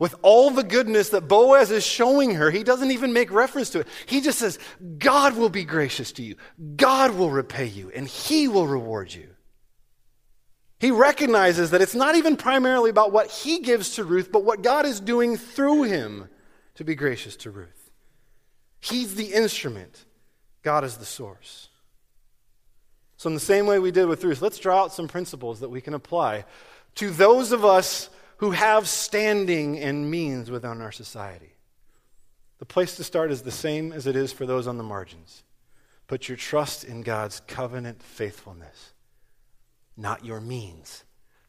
With 0.00 0.16
all 0.22 0.50
the 0.50 0.64
goodness 0.64 1.10
that 1.10 1.28
Boaz 1.28 1.70
is 1.70 1.86
showing 1.86 2.34
her, 2.34 2.50
he 2.50 2.64
doesn't 2.64 2.90
even 2.90 3.12
make 3.12 3.30
reference 3.30 3.70
to 3.70 3.80
it. 3.80 3.86
He 4.06 4.20
just 4.20 4.40
says, 4.40 4.58
God 4.98 5.36
will 5.36 5.48
be 5.48 5.62
gracious 5.62 6.10
to 6.14 6.24
you. 6.24 6.34
God 6.74 7.12
will 7.12 7.30
repay 7.30 7.66
you, 7.66 7.92
and 7.94 8.08
he 8.08 8.48
will 8.48 8.66
reward 8.66 9.14
you. 9.14 9.28
He 10.80 10.90
recognizes 10.90 11.70
that 11.70 11.80
it's 11.80 11.94
not 11.94 12.16
even 12.16 12.36
primarily 12.36 12.90
about 12.90 13.12
what 13.12 13.30
he 13.30 13.60
gives 13.60 13.94
to 13.94 14.04
Ruth, 14.04 14.32
but 14.32 14.44
what 14.44 14.62
God 14.62 14.84
is 14.84 14.98
doing 14.98 15.36
through 15.36 15.84
him 15.84 16.28
to 16.74 16.82
be 16.82 16.96
gracious 16.96 17.36
to 17.36 17.52
Ruth. 17.52 17.85
He's 18.88 19.14
the 19.14 19.32
instrument, 19.32 20.04
God 20.62 20.84
is 20.84 20.96
the 20.96 21.04
source. 21.04 21.68
So, 23.16 23.28
in 23.28 23.34
the 23.34 23.40
same 23.40 23.66
way 23.66 23.78
we 23.78 23.90
did 23.90 24.06
with 24.06 24.22
Ruth, 24.22 24.42
let's 24.42 24.58
draw 24.58 24.82
out 24.82 24.92
some 24.92 25.08
principles 25.08 25.60
that 25.60 25.70
we 25.70 25.80
can 25.80 25.94
apply 25.94 26.44
to 26.96 27.10
those 27.10 27.50
of 27.52 27.64
us 27.64 28.10
who 28.38 28.50
have 28.50 28.88
standing 28.88 29.78
and 29.78 30.10
means 30.10 30.50
within 30.50 30.82
our 30.82 30.92
society. 30.92 31.54
The 32.58 32.66
place 32.66 32.96
to 32.96 33.04
start 33.04 33.30
is 33.30 33.42
the 33.42 33.50
same 33.50 33.92
as 33.92 34.06
it 34.06 34.16
is 34.16 34.32
for 34.32 34.46
those 34.46 34.66
on 34.66 34.76
the 34.76 34.84
margins. 34.84 35.42
Put 36.06 36.28
your 36.28 36.36
trust 36.36 36.84
in 36.84 37.02
God's 37.02 37.40
covenant 37.46 38.02
faithfulness, 38.02 38.92
not 39.96 40.24
your 40.24 40.40
means, 40.40 41.04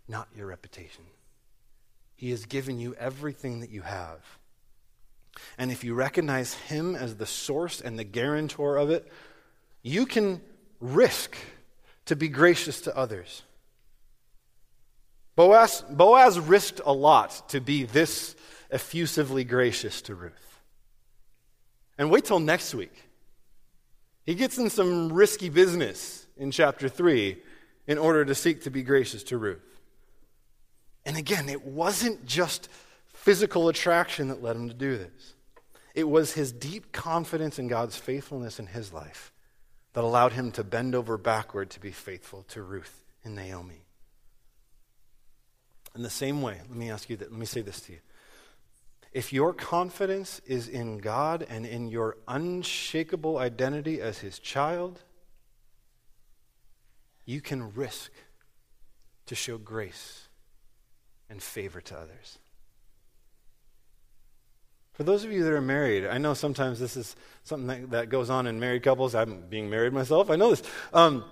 not 0.08 0.28
your 0.36 0.48
reputation. 0.48 1.04
He 2.16 2.32
has 2.32 2.46
given 2.46 2.80
you 2.80 2.96
everything 2.96 3.60
that 3.60 3.70
you 3.70 3.82
have. 3.82 4.40
And 5.58 5.72
if 5.72 5.84
you 5.84 5.94
recognize 5.94 6.54
Him 6.54 6.96
as 6.96 7.16
the 7.16 7.26
source 7.26 7.82
and 7.82 7.98
the 7.98 8.04
guarantor 8.04 8.78
of 8.78 8.90
it, 8.90 9.12
you 9.82 10.06
can 10.06 10.42
risk 10.80 11.38
to 12.06 12.16
be 12.16 12.28
gracious 12.28 12.82
to 12.82 12.96
others. 12.96 13.44
Boaz, 15.36 15.84
Boaz 15.90 16.40
risked 16.40 16.82
a 16.86 16.94
lot 16.94 17.50
to 17.50 17.62
be 17.62 17.84
this 17.84 18.36
effusively 18.72 19.44
gracious 19.44 20.02
to 20.04 20.16
Ruth. 20.16 20.62
And 21.98 22.10
wait 22.10 22.26
till 22.26 22.40
next 22.40 22.74
week. 22.74 23.04
He 24.26 24.36
gets 24.36 24.58
in 24.58 24.70
some 24.70 25.14
risky 25.14 25.50
business 25.50 26.26
in 26.36 26.52
chapter 26.52 26.90
3 26.90 27.38
in 27.88 27.98
order 27.98 28.26
to 28.26 28.36
seek 28.36 28.64
to 28.64 28.70
be 28.70 28.84
gracious 28.84 29.24
to 29.24 29.38
Ruth. 29.38 29.80
And 31.06 31.16
again, 31.16 31.48
it 31.48 31.66
wasn't 31.66 32.26
just 32.26 32.68
physical 33.28 33.68
attraction 33.68 34.30
that 34.30 34.42
led 34.42 34.56
him 34.56 34.70
to 34.70 34.74
do 34.74 34.98
this, 34.98 35.34
it 35.94 36.08
was 36.08 36.32
his 36.32 36.54
deep 36.54 36.94
confidence 36.94 37.60
in 37.60 37.68
God's 37.68 37.98
faithfulness 37.98 38.58
in 38.58 38.68
his 38.68 38.94
life 38.94 39.34
that 39.92 40.06
allowed 40.06 40.32
him 40.32 40.50
to 40.54 40.64
bend 40.64 40.96
over 40.96 41.18
backward 41.18 41.70
to 41.72 41.82
be 41.82 41.92
faithful 41.92 42.44
to 42.44 42.62
Ruth 42.62 43.04
and 43.26 43.36
Naomi. 43.36 43.84
In 45.94 46.04
the 46.04 46.10
same 46.10 46.42
way, 46.42 46.62
let 46.70 46.78
me 46.78 46.90
ask 46.90 47.10
you 47.10 47.18
that, 47.18 47.30
let 47.30 47.38
me 47.38 47.46
say 47.46 47.60
this 47.60 47.82
to 47.82 47.92
you. 47.92 48.00
If 49.12 49.34
your 49.34 49.52
confidence 49.52 50.40
is 50.46 50.70
in 50.70 51.00
God 51.00 51.46
and 51.50 51.66
in 51.66 51.90
your 51.90 52.16
unshakable 52.30 53.40
identity 53.40 54.00
as 54.00 54.20
his 54.20 54.40
child, 54.40 55.02
you 57.26 57.42
can 57.42 57.74
risk 57.74 58.10
to 59.26 59.36
show 59.36 59.58
grace 59.58 60.30
and 61.30 61.44
favor 61.44 61.82
to 61.82 61.98
others. 61.98 62.40
For 64.98 65.04
those 65.04 65.24
of 65.24 65.32
you 65.32 65.44
that 65.44 65.54
are 65.54 65.62
married, 65.62 66.08
I 66.08 66.18
know 66.18 66.34
sometimes 66.34 66.80
this 66.80 66.98
is 66.98 67.16
something 67.44 67.68
that, 67.68 67.92
that 67.92 68.10
goes 68.10 68.32
on 68.32 68.48
in 68.48 68.60
married 68.60 68.82
couples. 68.82 69.14
I'm 69.14 69.42
being 69.48 69.70
married 69.70 69.94
myself, 69.94 70.32
I 70.32 70.38
know 70.38 70.50
this. 70.50 70.64
Um, 70.92 71.24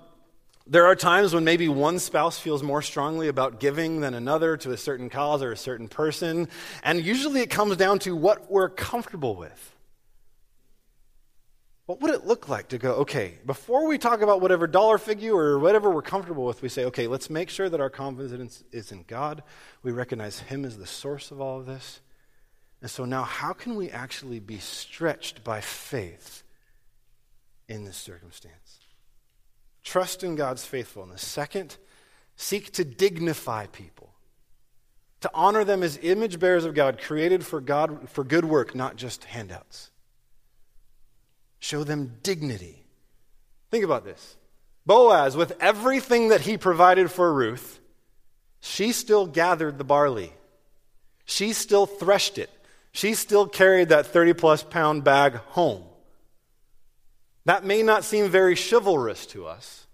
there 0.68 0.86
are 0.86 0.96
times 0.96 1.34
when 1.34 1.44
maybe 1.44 1.68
one 1.68 1.98
spouse 1.98 2.38
feels 2.38 2.62
more 2.62 2.84
strongly 2.84 3.28
about 3.28 3.60
giving 3.60 4.02
than 4.02 4.14
another 4.14 4.56
to 4.58 4.72
a 4.72 4.78
certain 4.78 5.10
cause 5.10 5.42
or 5.42 5.52
a 5.52 5.58
certain 5.58 5.88
person. 5.88 6.48
And 6.84 7.04
usually 7.04 7.42
it 7.42 7.50
comes 7.50 7.76
down 7.76 7.98
to 8.00 8.16
what 8.16 8.52
we're 8.52 8.70
comfortable 8.70 9.36
with. 9.36 9.76
What 11.88 12.02
would 12.02 12.14
it 12.14 12.24
look 12.24 12.48
like 12.48 12.68
to 12.68 12.78
go, 12.78 12.94
okay, 12.98 13.40
before 13.48 13.88
we 13.88 13.98
talk 13.98 14.22
about 14.22 14.42
whatever 14.42 14.68
dollar 14.68 15.00
figure 15.00 15.36
or 15.36 15.58
whatever 15.58 15.90
we're 15.90 16.04
comfortable 16.04 16.46
with, 16.46 16.62
we 16.62 16.70
say, 16.70 16.86
okay, 16.86 17.08
let's 17.08 17.32
make 17.32 17.50
sure 17.50 17.68
that 17.68 17.82
our 17.82 17.90
confidence 17.90 18.64
is 18.72 18.92
in 18.92 19.06
God. 19.08 19.42
We 19.82 19.92
recognize 19.92 20.40
Him 20.40 20.66
as 20.66 20.78
the 20.78 20.86
source 20.86 21.32
of 21.32 21.42
all 21.42 21.60
of 21.60 21.66
this. 21.66 22.02
And 22.86 22.92
so 22.92 23.04
now, 23.04 23.24
how 23.24 23.52
can 23.52 23.74
we 23.74 23.90
actually 23.90 24.40
be 24.40 24.60
stretched 24.60 25.44
by 25.44 25.60
faith 25.60 26.44
in 27.68 27.84
this 27.84 27.98
circumstance? 27.98 28.78
Trust 29.84 30.24
in 30.24 30.36
God's 30.36 30.64
faithfulness. 30.64 31.26
Second, 31.26 31.78
seek 32.36 32.72
to 32.74 32.86
dignify 32.86 33.66
people, 33.66 34.14
to 35.22 35.32
honor 35.34 35.64
them 35.64 35.82
as 35.82 35.98
image 36.04 36.38
bearers 36.40 36.64
of 36.64 36.76
God, 36.76 37.02
created 37.02 37.44
for 37.44 37.60
God 37.60 38.08
for 38.08 38.24
good 38.24 38.46
work, 38.46 38.76
not 38.76 38.98
just 38.98 39.24
handouts. 39.24 39.90
Show 41.58 41.84
them 41.84 42.18
dignity. 42.22 42.86
Think 43.72 43.84
about 43.84 44.06
this. 44.06 44.38
Boaz, 44.86 45.36
with 45.36 45.54
everything 45.60 46.28
that 46.28 46.42
he 46.42 46.56
provided 46.56 47.10
for 47.10 47.34
Ruth, 47.34 47.80
she 48.60 48.92
still 48.92 49.26
gathered 49.26 49.80
the 49.80 49.84
barley. 49.84 50.34
She 51.26 51.52
still 51.52 51.88
threshed 51.88 52.38
it 52.38 52.52
she 52.96 53.14
still 53.14 53.46
carried 53.46 53.90
that 53.90 54.06
30 54.06 54.36
plus 54.36 54.64
pound 54.64 55.04
bag 55.04 55.36
home. 55.36 55.84
That 57.44 57.66
may 57.66 57.84
not 57.84 58.06
seem 58.06 58.30
very 58.30 58.56
chivalrous 58.56 59.26
to 59.28 59.46
us, 59.46 59.86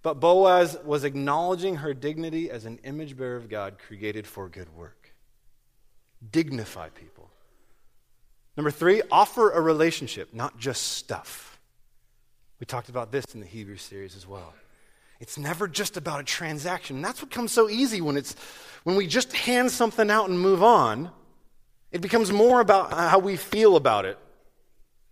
but 0.00 0.18
Boaz 0.18 0.78
was 0.82 1.04
acknowledging 1.04 1.76
her 1.76 1.92
dignity 1.92 2.50
as 2.50 2.64
an 2.64 2.78
image 2.84 3.18
bearer 3.18 3.36
of 3.36 3.50
God 3.50 3.76
created 3.78 4.26
for 4.26 4.48
good 4.48 4.74
work. 4.74 5.14
Dignify 6.32 6.88
people. 6.88 7.28
Number 8.56 8.70
three, 8.70 9.02
offer 9.12 9.50
a 9.50 9.60
relationship, 9.60 10.32
not 10.32 10.58
just 10.58 10.82
stuff. 10.94 11.60
We 12.60 12.64
talked 12.64 12.88
about 12.88 13.12
this 13.12 13.26
in 13.34 13.40
the 13.40 13.46
Hebrew 13.46 13.76
series 13.76 14.16
as 14.16 14.26
well. 14.26 14.54
It's 15.20 15.36
never 15.36 15.68
just 15.68 15.98
about 15.98 16.20
a 16.20 16.24
transaction. 16.24 17.02
that's 17.02 17.20
what 17.20 17.30
comes 17.30 17.52
so 17.52 17.68
easy 17.68 18.00
when 18.00 18.16
it's 18.16 18.34
when 18.84 18.96
we 18.96 19.06
just 19.06 19.34
hand 19.34 19.70
something 19.70 20.10
out 20.10 20.30
and 20.30 20.40
move 20.40 20.62
on. 20.62 21.10
It 21.94 22.00
becomes 22.00 22.32
more 22.32 22.60
about 22.60 22.92
how 22.92 23.20
we 23.20 23.36
feel 23.36 23.76
about 23.76 24.04
it 24.04 24.18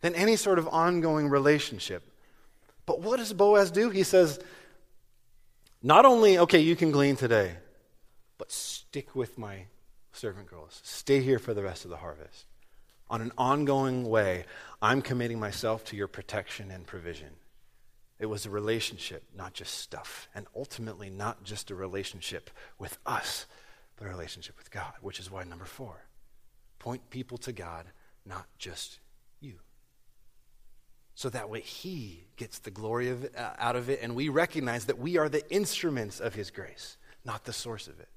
than 0.00 0.16
any 0.16 0.34
sort 0.34 0.58
of 0.58 0.66
ongoing 0.66 1.28
relationship. 1.28 2.02
But 2.86 3.00
what 3.00 3.18
does 3.18 3.32
Boaz 3.32 3.70
do? 3.70 3.88
He 3.88 4.02
says, 4.02 4.40
not 5.80 6.04
only, 6.04 6.38
okay, 6.38 6.58
you 6.58 6.74
can 6.74 6.90
glean 6.90 7.14
today, 7.14 7.52
but 8.36 8.50
stick 8.50 9.14
with 9.14 9.38
my 9.38 9.66
servant 10.12 10.48
girls. 10.48 10.80
Stay 10.82 11.20
here 11.20 11.38
for 11.38 11.54
the 11.54 11.62
rest 11.62 11.84
of 11.84 11.90
the 11.92 11.98
harvest. 11.98 12.46
On 13.08 13.20
an 13.20 13.30
ongoing 13.38 14.08
way, 14.08 14.44
I'm 14.82 15.02
committing 15.02 15.38
myself 15.38 15.84
to 15.84 15.96
your 15.96 16.08
protection 16.08 16.72
and 16.72 16.84
provision. 16.84 17.30
It 18.18 18.26
was 18.26 18.44
a 18.44 18.50
relationship, 18.50 19.22
not 19.36 19.54
just 19.54 19.78
stuff. 19.78 20.28
And 20.34 20.48
ultimately, 20.56 21.10
not 21.10 21.44
just 21.44 21.70
a 21.70 21.76
relationship 21.76 22.50
with 22.76 22.98
us, 23.06 23.46
but 23.96 24.08
a 24.08 24.10
relationship 24.10 24.58
with 24.58 24.72
God, 24.72 24.94
which 25.00 25.20
is 25.20 25.30
why 25.30 25.44
number 25.44 25.64
four. 25.64 26.06
Point 26.82 27.10
people 27.10 27.38
to 27.38 27.52
God, 27.52 27.86
not 28.26 28.46
just 28.58 28.98
you. 29.40 29.54
So 31.14 31.30
that 31.30 31.48
way 31.48 31.60
He 31.60 32.24
gets 32.36 32.58
the 32.58 32.72
glory 32.72 33.08
of 33.08 33.24
uh, 33.36 33.50
out 33.56 33.76
of 33.76 33.88
it, 33.88 34.00
and 34.02 34.16
we 34.16 34.28
recognize 34.28 34.86
that 34.86 34.98
we 34.98 35.16
are 35.16 35.28
the 35.28 35.48
instruments 35.48 36.18
of 36.18 36.34
His 36.34 36.50
grace, 36.50 36.96
not 37.24 37.44
the 37.44 37.52
source 37.52 37.86
of 37.86 38.00
it. 38.00 38.08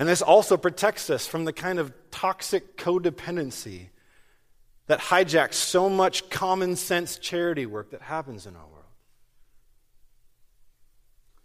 And 0.00 0.08
this 0.08 0.20
also 0.20 0.56
protects 0.56 1.10
us 1.10 1.28
from 1.28 1.44
the 1.44 1.52
kind 1.52 1.78
of 1.78 1.92
toxic 2.10 2.76
codependency 2.76 3.86
that 4.88 4.98
hijacks 4.98 5.54
so 5.54 5.88
much 5.88 6.28
common 6.30 6.74
sense 6.74 7.18
charity 7.18 7.66
work 7.66 7.92
that 7.92 8.02
happens 8.02 8.46
in 8.46 8.56
our 8.56 8.66
world. 8.66 8.74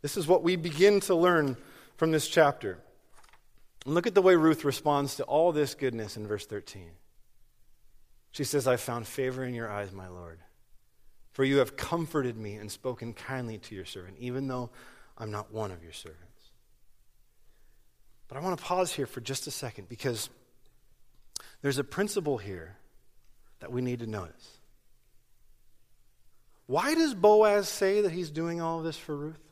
This 0.01 0.18
is 0.18 0.26
what 0.26 0.41
we 0.41 0.55
begin 0.55 1.01
to 1.01 1.14
learn 1.14 1.55
from 1.97 2.10
this 2.10 2.28
chapter. 2.28 2.80
And 3.86 3.94
look 3.94 4.08
at 4.08 4.16
the 4.16 4.22
way 4.22 4.36
Ruth 4.36 4.66
responds 4.66 5.16
to 5.16 5.24
all 5.24 5.52
this 5.52 5.76
goodness 5.76 6.18
in 6.18 6.28
verse 6.28 6.46
13. 6.46 6.92
She 8.32 8.44
says, 8.44 8.68
I 8.68 8.76
found 8.76 9.08
favor 9.08 9.44
in 9.44 9.54
your 9.54 9.70
eyes, 9.70 9.92
my 9.92 10.08
Lord, 10.08 10.40
for 11.32 11.44
you 11.44 11.58
have 11.58 11.78
comforted 11.78 12.38
me 12.38 12.56
and 12.56 12.72
spoken 12.72 13.14
kindly 13.14 13.58
to 13.60 13.76
your 13.76 13.86
servant, 13.86 14.18
even 14.20 14.48
though 14.48 14.70
I'm 15.18 15.32
not 15.32 15.52
one 15.52 15.72
of 15.72 15.84
your 15.84 15.94
servants. 15.94 16.26
But 18.28 18.38
I 18.38 18.42
want 18.42 18.60
to 18.60 18.64
pause 18.64 18.94
here 18.94 19.08
for 19.08 19.22
just 19.22 19.48
a 19.48 19.52
second 19.52 19.90
because 19.90 20.30
there's 21.62 21.80
a 21.80 21.84
principle 21.84 22.38
here 22.38 22.78
that 23.60 23.72
we 23.72 23.82
need 23.82 24.00
to 24.00 24.08
notice. 24.08 24.60
Why 26.68 26.94
does 26.94 27.16
Boaz 27.16 27.68
say 27.68 28.02
that 28.02 28.12
he's 28.12 28.30
doing 28.30 28.62
all 28.62 28.78
of 28.78 28.86
this 28.86 28.98
for 28.98 29.16
Ruth? 29.16 29.49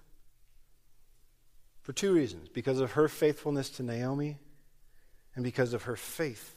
For 1.87 1.93
two 1.93 2.13
reasons 2.13 2.49
because 2.49 2.81
of 2.81 2.91
her 2.91 3.07
faithfulness 3.07 3.69
to 3.69 3.83
Naomi 3.83 4.39
and 5.35 5.41
because 5.41 5.71
of 5.71 5.83
her 5.83 5.95
faith 5.95 6.53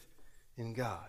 in 0.56 0.72
God. 0.72 1.06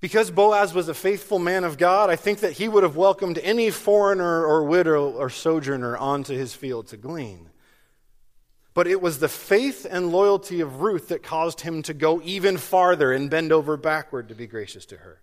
Because 0.00 0.32
Boaz 0.32 0.74
was 0.74 0.88
a 0.88 0.94
faithful 0.94 1.38
man 1.38 1.62
of 1.62 1.78
God, 1.78 2.10
I 2.10 2.16
think 2.16 2.40
that 2.40 2.54
he 2.54 2.66
would 2.66 2.82
have 2.82 2.96
welcomed 2.96 3.38
any 3.38 3.70
foreigner 3.70 4.44
or 4.44 4.64
widow 4.64 5.10
or 5.10 5.30
sojourner 5.30 5.96
onto 5.96 6.36
his 6.36 6.54
field 6.54 6.88
to 6.88 6.96
glean. 6.96 7.50
But 8.74 8.88
it 8.88 9.00
was 9.00 9.20
the 9.20 9.28
faith 9.28 9.86
and 9.88 10.10
loyalty 10.10 10.60
of 10.60 10.80
Ruth 10.80 11.06
that 11.10 11.22
caused 11.22 11.60
him 11.60 11.82
to 11.82 11.94
go 11.94 12.20
even 12.24 12.56
farther 12.56 13.12
and 13.12 13.30
bend 13.30 13.52
over 13.52 13.76
backward 13.76 14.26
to 14.30 14.34
be 14.34 14.48
gracious 14.48 14.86
to 14.86 14.96
her. 14.96 15.20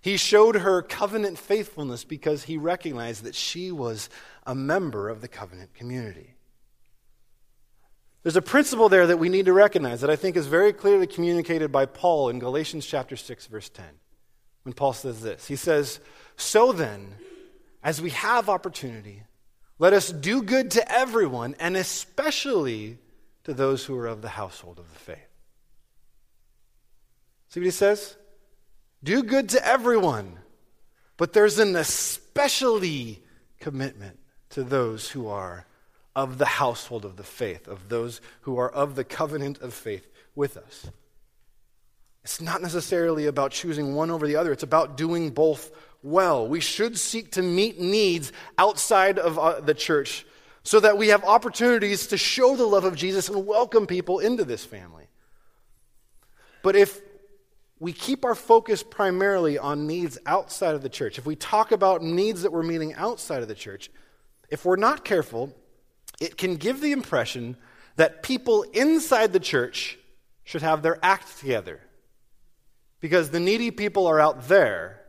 He 0.00 0.16
showed 0.16 0.56
her 0.56 0.82
covenant 0.82 1.38
faithfulness 1.38 2.04
because 2.04 2.44
he 2.44 2.56
recognized 2.56 3.24
that 3.24 3.34
she 3.34 3.72
was 3.72 4.08
a 4.46 4.54
member 4.54 5.08
of 5.08 5.20
the 5.20 5.28
covenant 5.28 5.74
community. 5.74 6.34
There's 8.22 8.36
a 8.36 8.42
principle 8.42 8.88
there 8.88 9.06
that 9.06 9.18
we 9.18 9.28
need 9.28 9.46
to 9.46 9.52
recognize 9.52 10.00
that 10.00 10.10
I 10.10 10.16
think 10.16 10.36
is 10.36 10.46
very 10.46 10.72
clearly 10.72 11.06
communicated 11.06 11.72
by 11.72 11.86
Paul 11.86 12.28
in 12.28 12.38
Galatians 12.38 12.86
chapter 12.86 13.16
6 13.16 13.46
verse 13.46 13.68
10. 13.68 13.86
When 14.64 14.72
Paul 14.72 14.92
says 14.92 15.22
this, 15.22 15.46
he 15.46 15.56
says, 15.56 16.00
"So 16.36 16.72
then, 16.72 17.16
as 17.82 18.02
we 18.02 18.10
have 18.10 18.48
opportunity, 18.48 19.22
let 19.78 19.92
us 19.92 20.10
do 20.10 20.42
good 20.42 20.70
to 20.72 20.92
everyone 20.92 21.54
and 21.58 21.76
especially 21.76 22.98
to 23.44 23.54
those 23.54 23.86
who 23.86 23.96
are 23.96 24.06
of 24.06 24.20
the 24.20 24.30
household 24.30 24.78
of 24.78 24.92
the 24.92 24.98
faith." 24.98 25.28
See 27.48 27.60
what 27.60 27.64
he 27.64 27.70
says? 27.70 28.16
Do 29.02 29.22
good 29.22 29.50
to 29.50 29.66
everyone, 29.66 30.38
but 31.16 31.32
there's 31.32 31.58
an 31.58 31.76
especially 31.76 33.22
commitment 33.60 34.18
to 34.50 34.64
those 34.64 35.10
who 35.10 35.28
are 35.28 35.66
of 36.16 36.38
the 36.38 36.46
household 36.46 37.04
of 37.04 37.16
the 37.16 37.22
faith, 37.22 37.68
of 37.68 37.88
those 37.88 38.20
who 38.40 38.58
are 38.58 38.70
of 38.70 38.96
the 38.96 39.04
covenant 39.04 39.60
of 39.60 39.72
faith 39.72 40.08
with 40.34 40.56
us. 40.56 40.90
It's 42.24 42.40
not 42.40 42.60
necessarily 42.60 43.26
about 43.26 43.52
choosing 43.52 43.94
one 43.94 44.10
over 44.10 44.26
the 44.26 44.36
other, 44.36 44.52
it's 44.52 44.62
about 44.62 44.96
doing 44.96 45.30
both 45.30 45.70
well. 46.02 46.46
We 46.48 46.60
should 46.60 46.98
seek 46.98 47.32
to 47.32 47.42
meet 47.42 47.80
needs 47.80 48.32
outside 48.58 49.18
of 49.18 49.38
uh, 49.38 49.60
the 49.60 49.74
church 49.74 50.26
so 50.62 50.80
that 50.80 50.98
we 50.98 51.08
have 51.08 51.24
opportunities 51.24 52.08
to 52.08 52.18
show 52.18 52.56
the 52.56 52.66
love 52.66 52.84
of 52.84 52.96
Jesus 52.96 53.28
and 53.28 53.46
welcome 53.46 53.86
people 53.86 54.18
into 54.18 54.44
this 54.44 54.64
family. 54.64 55.06
But 56.62 56.76
if 56.76 57.00
we 57.80 57.92
keep 57.92 58.24
our 58.24 58.34
focus 58.34 58.82
primarily 58.82 59.58
on 59.58 59.86
needs 59.86 60.18
outside 60.26 60.74
of 60.74 60.82
the 60.82 60.88
church, 60.88 61.18
if 61.18 61.26
we 61.26 61.36
talk 61.36 61.72
about 61.72 62.02
needs 62.02 62.42
that 62.42 62.52
we're 62.52 62.62
meeting 62.62 62.94
outside 62.94 63.42
of 63.42 63.48
the 63.48 63.54
church, 63.54 63.90
if 64.50 64.64
we're 64.64 64.76
not 64.76 65.04
careful, 65.04 65.54
it 66.20 66.36
can 66.36 66.56
give 66.56 66.80
the 66.80 66.92
impression 66.92 67.56
that 67.96 68.22
people 68.22 68.62
inside 68.72 69.32
the 69.32 69.40
church 69.40 69.98
should 70.44 70.62
have 70.62 70.82
their 70.82 70.98
act 71.02 71.38
together. 71.38 71.80
Because 73.00 73.30
the 73.30 73.40
needy 73.40 73.70
people 73.70 74.06
are 74.06 74.18
out 74.18 74.48
there, 74.48 75.00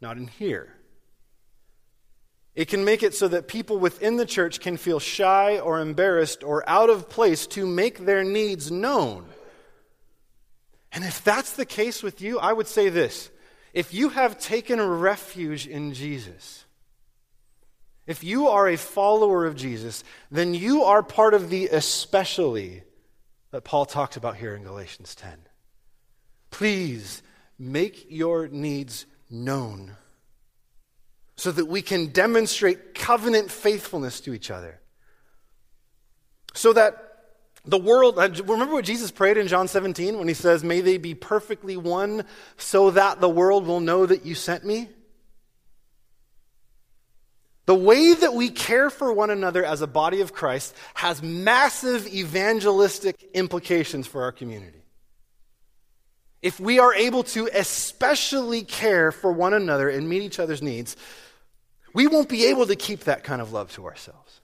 not 0.00 0.16
in 0.16 0.28
here. 0.28 0.74
It 2.54 2.68
can 2.68 2.84
make 2.84 3.02
it 3.02 3.14
so 3.14 3.28
that 3.28 3.48
people 3.48 3.78
within 3.78 4.16
the 4.16 4.26
church 4.26 4.60
can 4.60 4.76
feel 4.76 4.98
shy 4.98 5.58
or 5.58 5.80
embarrassed 5.80 6.42
or 6.42 6.68
out 6.68 6.90
of 6.90 7.08
place 7.08 7.46
to 7.48 7.66
make 7.66 8.06
their 8.06 8.24
needs 8.24 8.70
known. 8.70 9.26
And 10.92 11.04
if 11.04 11.22
that's 11.22 11.52
the 11.52 11.64
case 11.64 12.02
with 12.02 12.20
you, 12.20 12.38
I 12.38 12.52
would 12.52 12.66
say 12.66 12.88
this 12.88 13.30
if 13.72 13.94
you 13.94 14.08
have 14.10 14.38
taken 14.38 14.80
refuge 14.80 15.66
in 15.66 15.94
Jesus, 15.94 16.64
if 18.06 18.24
you 18.24 18.48
are 18.48 18.68
a 18.68 18.76
follower 18.76 19.46
of 19.46 19.54
Jesus, 19.54 20.02
then 20.30 20.54
you 20.54 20.82
are 20.84 21.02
part 21.02 21.34
of 21.34 21.50
the 21.50 21.68
especially 21.68 22.82
that 23.52 23.64
Paul 23.64 23.86
talks 23.86 24.16
about 24.16 24.36
here 24.36 24.54
in 24.54 24.64
Galatians 24.64 25.14
10. 25.14 25.32
Please 26.50 27.22
make 27.58 28.06
your 28.08 28.48
needs 28.48 29.06
known 29.30 29.96
so 31.36 31.52
that 31.52 31.66
we 31.66 31.82
can 31.82 32.08
demonstrate 32.08 32.94
covenant 32.94 33.50
faithfulness 33.50 34.20
to 34.22 34.34
each 34.34 34.50
other. 34.50 34.80
So 36.54 36.72
that 36.72 37.09
the 37.64 37.78
world, 37.78 38.18
uh, 38.18 38.28
remember 38.44 38.74
what 38.74 38.84
Jesus 38.84 39.10
prayed 39.10 39.36
in 39.36 39.46
John 39.46 39.68
17 39.68 40.18
when 40.18 40.28
he 40.28 40.34
says, 40.34 40.64
May 40.64 40.80
they 40.80 40.96
be 40.96 41.14
perfectly 41.14 41.76
one 41.76 42.24
so 42.56 42.90
that 42.90 43.20
the 43.20 43.28
world 43.28 43.66
will 43.66 43.80
know 43.80 44.06
that 44.06 44.24
you 44.24 44.34
sent 44.34 44.64
me? 44.64 44.88
The 47.66 47.74
way 47.74 48.14
that 48.14 48.34
we 48.34 48.48
care 48.48 48.90
for 48.90 49.12
one 49.12 49.30
another 49.30 49.64
as 49.64 49.82
a 49.82 49.86
body 49.86 50.22
of 50.22 50.32
Christ 50.32 50.74
has 50.94 51.22
massive 51.22 52.06
evangelistic 52.08 53.22
implications 53.34 54.06
for 54.06 54.22
our 54.22 54.32
community. 54.32 54.82
If 56.42 56.58
we 56.58 56.78
are 56.78 56.94
able 56.94 57.22
to 57.24 57.48
especially 57.52 58.62
care 58.62 59.12
for 59.12 59.30
one 59.30 59.52
another 59.52 59.88
and 59.90 60.08
meet 60.08 60.22
each 60.22 60.38
other's 60.38 60.62
needs, 60.62 60.96
we 61.92 62.06
won't 62.06 62.28
be 62.30 62.46
able 62.46 62.66
to 62.66 62.76
keep 62.76 63.00
that 63.00 63.24
kind 63.24 63.42
of 63.42 63.52
love 63.52 63.70
to 63.72 63.84
ourselves. 63.84 64.39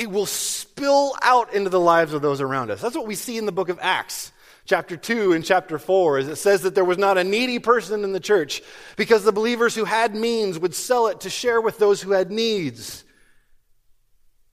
It 0.00 0.10
will 0.10 0.24
spill 0.24 1.14
out 1.20 1.52
into 1.52 1.68
the 1.68 1.78
lives 1.78 2.14
of 2.14 2.22
those 2.22 2.40
around 2.40 2.70
us. 2.70 2.80
That's 2.80 2.96
what 2.96 3.06
we 3.06 3.14
see 3.14 3.36
in 3.36 3.44
the 3.44 3.52
book 3.52 3.68
of 3.68 3.78
Acts 3.82 4.32
chapter 4.64 4.96
2 4.96 5.34
and 5.34 5.44
chapter 5.44 5.78
4 5.78 6.20
is 6.20 6.28
it 6.28 6.36
says 6.36 6.62
that 6.62 6.74
there 6.74 6.86
was 6.86 6.96
not 6.96 7.18
a 7.18 7.24
needy 7.24 7.58
person 7.58 8.02
in 8.02 8.12
the 8.12 8.18
church 8.18 8.62
because 8.96 9.24
the 9.24 9.30
believers 9.32 9.74
who 9.74 9.84
had 9.84 10.14
means 10.14 10.58
would 10.58 10.74
sell 10.74 11.08
it 11.08 11.20
to 11.20 11.28
share 11.28 11.60
with 11.60 11.76
those 11.76 12.00
who 12.00 12.12
had 12.12 12.30
needs. 12.30 13.04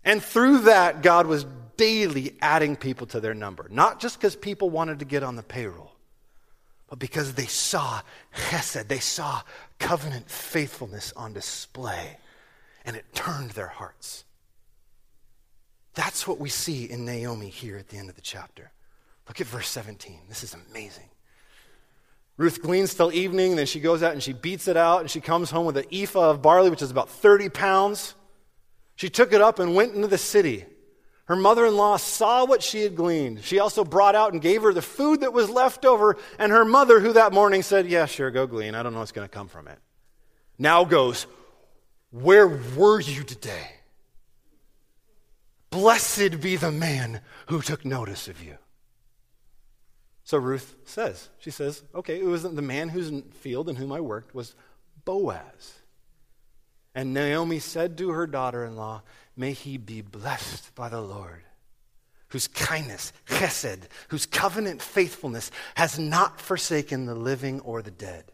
And 0.04 0.22
through 0.22 0.64
that, 0.64 1.02
God 1.02 1.28
was 1.28 1.46
daily 1.78 2.36
adding 2.42 2.76
people 2.76 3.08
to 3.08 3.22
their 3.22 3.34
number. 3.34 3.68
Not 3.72 4.02
just 4.02 4.20
because 4.20 4.36
people 4.36 4.70
wanted 4.70 5.00
to 5.00 5.06
get 5.06 5.24
on 5.24 5.38
the 5.38 5.44
payroll, 5.44 5.94
but 6.90 7.00
because 7.00 7.36
they 7.36 7.46
saw 7.46 8.02
chesed, 8.36 8.90
they 8.90 9.00
saw 9.00 9.44
covenant 9.80 10.30
faithfulness 10.30 11.14
on 11.16 11.32
display, 11.32 12.18
and 12.84 12.98
it 12.98 13.06
turned 13.14 13.52
their 13.52 13.68
hearts. 13.68 14.26
That's 15.98 16.28
what 16.28 16.38
we 16.38 16.50
see 16.50 16.86
in 16.86 17.06
Naomi 17.06 17.50
here 17.50 17.76
at 17.76 17.90
the 17.90 17.98
end 17.98 18.08
of 18.08 18.16
the 18.16 18.22
chapter. 18.22 18.72
Look 19.28 19.42
at 19.42 19.48
verse 19.48 19.68
17. 19.68 20.20
This 20.30 20.44
is 20.44 20.56
amazing. 20.70 21.10
Ruth 22.38 22.62
gleans 22.62 22.94
till 22.94 23.12
evening, 23.12 23.56
then 23.56 23.66
she 23.66 23.80
goes 23.80 24.04
out 24.04 24.14
and 24.14 24.22
she 24.22 24.32
beats 24.32 24.68
it 24.68 24.78
out, 24.78 25.02
and 25.02 25.10
she 25.10 25.20
comes 25.20 25.50
home 25.50 25.66
with 25.66 25.76
an 25.76 25.86
ephah 25.92 26.30
of 26.30 26.44
barley, 26.44 26.70
which 26.70 26.84
is 26.84 26.92
about 26.92 27.10
30 27.10 27.50
pounds. 27.50 28.14
She 28.96 29.10
took 29.10 29.34
it 29.34 29.42
up 29.42 29.58
and 29.58 29.74
went 29.74 29.96
into 29.96 30.08
the 30.08 30.20
city. 30.20 30.68
Her 31.26 31.36
mother 31.36 31.66
in 31.66 31.76
law 31.76 31.98
saw 31.98 32.46
what 32.46 32.62
she 32.62 32.84
had 32.84 32.96
gleaned. 32.96 33.44
She 33.44 33.58
also 33.58 33.84
brought 33.84 34.14
out 34.14 34.34
and 34.34 34.42
gave 34.42 34.62
her 34.62 34.74
the 34.74 34.84
food 34.84 35.22
that 35.22 35.34
was 35.34 35.50
left 35.50 35.84
over, 35.84 36.16
and 36.38 36.52
her 36.52 36.64
mother, 36.64 37.00
who 37.00 37.14
that 37.14 37.34
morning 37.34 37.64
said, 37.64 37.88
Yeah, 37.88 38.06
sure, 38.06 38.30
go 38.30 38.46
glean. 38.46 38.76
I 38.76 38.84
don't 38.84 38.94
know 38.94 39.00
what's 39.00 39.12
going 39.12 39.28
to 39.28 39.36
come 39.36 39.48
from 39.48 39.68
it. 39.68 39.80
Now 40.60 40.86
goes, 40.86 41.26
Where 42.12 42.48
were 42.48 43.00
you 43.00 43.24
today? 43.24 43.77
Blessed 45.70 46.40
be 46.42 46.56
the 46.56 46.72
man 46.72 47.22
who 47.48 47.62
took 47.62 47.84
notice 47.86 48.28
of 48.28 48.44
you. 48.44 48.58
So 50.24 50.38
Ruth 50.38 50.76
says, 50.84 51.30
she 51.40 51.52
says, 51.52 51.84
okay, 51.96 52.20
it 52.20 52.26
was 52.26 52.44
the 52.44 52.62
man 52.62 52.90
whose 52.90 53.24
field 53.40 53.70
and 53.70 53.78
whom 53.78 53.92
I 53.92 54.02
worked 54.02 54.36
was 54.36 54.56
Boaz. 55.06 55.74
And 56.94 57.14
Naomi 57.14 57.60
said 57.60 57.98
to 57.98 58.10
her 58.10 58.28
daughter 58.28 58.66
in 58.66 58.76
law, 58.76 59.04
May 59.38 59.54
he 59.54 59.78
be 59.78 60.02
blessed 60.02 60.74
by 60.74 60.90
the 60.90 61.00
Lord, 61.00 61.44
whose 62.30 62.48
kindness, 62.48 63.14
chesed, 63.28 63.84
whose 64.10 64.26
covenant 64.26 64.82
faithfulness 64.82 65.52
has 65.76 66.00
not 66.00 66.42
forsaken 66.42 67.06
the 67.06 67.16
living 67.16 67.60
or 67.62 67.82
the 67.82 67.92
dead. 67.92 68.26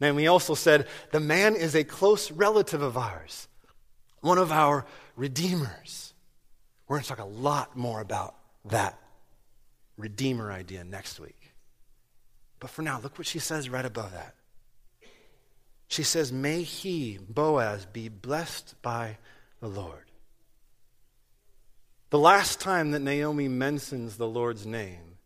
Naomi 0.00 0.26
also 0.26 0.54
said, 0.54 0.86
The 1.12 1.18
man 1.18 1.56
is 1.56 1.74
a 1.74 1.82
close 1.82 2.30
relative 2.30 2.82
of 2.82 2.96
ours, 2.96 3.48
one 4.20 4.38
of 4.38 4.52
our 4.52 4.84
redeemers. 5.16 6.11
We're 6.88 6.96
going 6.96 7.02
to 7.04 7.08
talk 7.08 7.18
a 7.18 7.24
lot 7.24 7.76
more 7.76 8.00
about 8.00 8.34
that 8.66 8.98
Redeemer 9.96 10.50
idea 10.50 10.84
next 10.84 11.20
week. 11.20 11.52
But 12.60 12.70
for 12.70 12.82
now, 12.82 13.00
look 13.00 13.18
what 13.18 13.26
she 13.26 13.38
says 13.38 13.68
right 13.68 13.84
above 13.84 14.12
that. 14.12 14.34
She 15.88 16.02
says, 16.02 16.32
May 16.32 16.62
he, 16.62 17.18
Boaz, 17.28 17.86
be 17.86 18.08
blessed 18.08 18.74
by 18.82 19.18
the 19.60 19.68
Lord. 19.68 20.10
The 22.10 22.18
last 22.18 22.60
time 22.60 22.90
that 22.90 23.00
Naomi 23.00 23.48
mentions 23.48 24.16
the 24.16 24.28
Lord's 24.28 24.66
name 24.66 25.16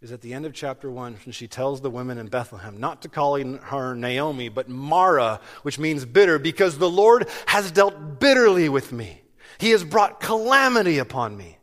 is 0.00 0.12
at 0.12 0.20
the 0.20 0.32
end 0.34 0.46
of 0.46 0.52
chapter 0.52 0.90
1 0.90 1.16
when 1.24 1.32
she 1.32 1.48
tells 1.48 1.80
the 1.80 1.90
women 1.90 2.18
in 2.18 2.28
Bethlehem 2.28 2.78
not 2.78 3.02
to 3.02 3.08
call 3.08 3.36
her 3.36 3.94
Naomi, 3.94 4.48
but 4.48 4.68
Mara, 4.68 5.40
which 5.62 5.78
means 5.78 6.04
bitter, 6.04 6.38
because 6.38 6.78
the 6.78 6.90
Lord 6.90 7.28
has 7.46 7.72
dealt 7.72 8.20
bitterly 8.20 8.68
with 8.68 8.92
me. 8.92 9.23
He 9.58 9.70
has 9.70 9.84
brought 9.84 10.20
calamity 10.20 10.98
upon 10.98 11.36
me. 11.36 11.58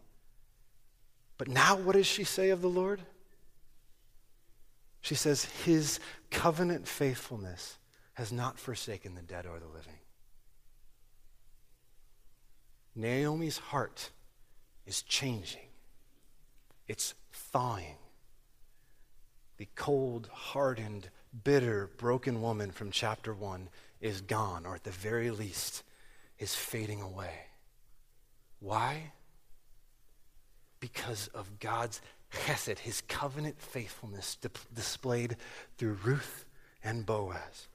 But 1.38 1.48
now, 1.48 1.76
what 1.76 1.96
does 1.96 2.08
she 2.08 2.24
say 2.24 2.50
of 2.50 2.62
the 2.62 2.70
Lord? 2.70 3.02
She 5.02 5.16
says, 5.16 5.46
His 5.66 6.00
covenant 6.30 6.88
faithfulness 6.88 7.78
has 8.14 8.32
not 8.32 8.60
forsaken 8.60 9.16
the 9.16 9.22
dead 9.22 9.46
or 9.46 9.60
the 9.60 9.68
living. 9.68 10.00
Naomi's 12.96 13.58
heart 13.58 14.12
is 14.86 15.02
changing, 15.02 15.70
it's 16.88 17.14
thawing. 17.32 17.96
The 19.58 19.68
cold, 19.76 20.28
hardened, 20.34 21.10
bitter, 21.44 21.90
broken 21.98 22.42
woman 22.42 22.72
from 22.72 22.92
chapter 22.92 23.34
1 23.34 23.70
is 24.02 24.22
gone, 24.22 24.66
or 24.66 24.76
at 24.76 24.84
the 24.84 24.92
very 24.92 25.30
least, 25.30 25.84
is 26.40 26.56
fading 26.56 27.02
away. 27.02 27.51
Why? 28.62 29.12
because 30.82 31.30
of 31.34 31.60
God's 31.60 32.02
chesed, 32.34 32.80
his 32.80 33.02
covenant 33.08 33.62
faithfulness 33.62 34.36
di- 34.36 34.50
displayed 34.74 35.38
through 35.78 35.98
Ruth 36.04 36.46
and 36.84 37.06
Boaz. 37.06 37.68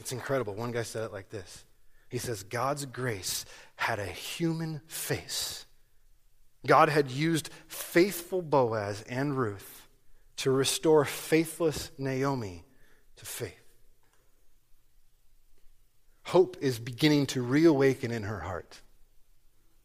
It's 0.00 0.10
incredible. 0.10 0.54
One 0.54 0.72
guy 0.72 0.82
said 0.82 1.04
it 1.04 1.12
like 1.12 1.28
this 1.30 1.64
He 2.08 2.18
says, 2.18 2.42
God's 2.42 2.86
grace 2.86 3.44
had 3.76 4.00
a 4.00 4.06
human 4.06 4.80
face. 4.88 5.66
God 6.66 6.88
had 6.88 7.10
used 7.10 7.50
faithful 7.66 8.40
Boaz 8.40 9.04
and 9.08 9.36
Ruth 9.36 9.88
to 10.38 10.50
restore 10.50 11.04
faithless 11.04 11.90
Naomi 11.98 12.64
to 13.16 13.26
faith. 13.26 13.58
Hope 16.26 16.56
is 16.60 16.78
beginning 16.78 17.26
to 17.26 17.42
reawaken 17.42 18.12
in 18.12 18.22
her 18.22 18.40
heart. 18.40 18.80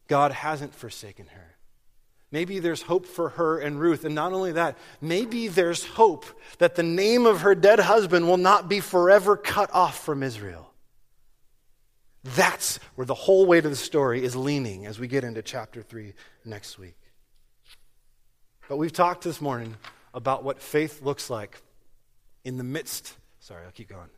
God 0.07 0.31
hasn't 0.31 0.73
forsaken 0.73 1.27
her. 1.27 1.57
Maybe 2.31 2.59
there's 2.59 2.81
hope 2.81 3.05
for 3.05 3.29
her 3.29 3.59
and 3.59 3.79
Ruth. 3.79 4.03
And 4.03 4.13
not 4.13 4.33
only 4.33 4.51
that, 4.53 4.77
maybe 4.99 5.47
there's 5.47 5.85
hope 5.85 6.25
that 6.57 6.75
the 6.75 6.83
name 6.83 7.25
of 7.25 7.41
her 7.41 7.55
dead 7.55 7.79
husband 7.79 8.27
will 8.27 8.37
not 8.37 8.67
be 8.67 8.79
forever 8.79 9.37
cut 9.37 9.73
off 9.73 10.03
from 10.03 10.23
Israel. 10.23 10.73
That's 12.23 12.79
where 12.95 13.05
the 13.05 13.13
whole 13.13 13.45
weight 13.45 13.63
of 13.63 13.71
the 13.71 13.77
story 13.77 14.23
is 14.23 14.35
leaning 14.35 14.85
as 14.85 14.99
we 14.99 15.07
get 15.07 15.23
into 15.23 15.41
chapter 15.41 15.81
3 15.81 16.13
next 16.43 16.77
week. 16.77 16.97
But 18.67 18.75
we've 18.77 18.91
talked 18.91 19.23
this 19.23 19.39
morning 19.39 19.75
about 20.13 20.43
what 20.43 20.61
faith 20.61 21.01
looks 21.01 21.29
like 21.29 21.61
in 22.43 22.57
the 22.57 22.63
midst, 22.63 23.13
sorry, 23.39 23.63
I'll 23.65 23.71
keep 23.71 23.87
going, 23.87 24.09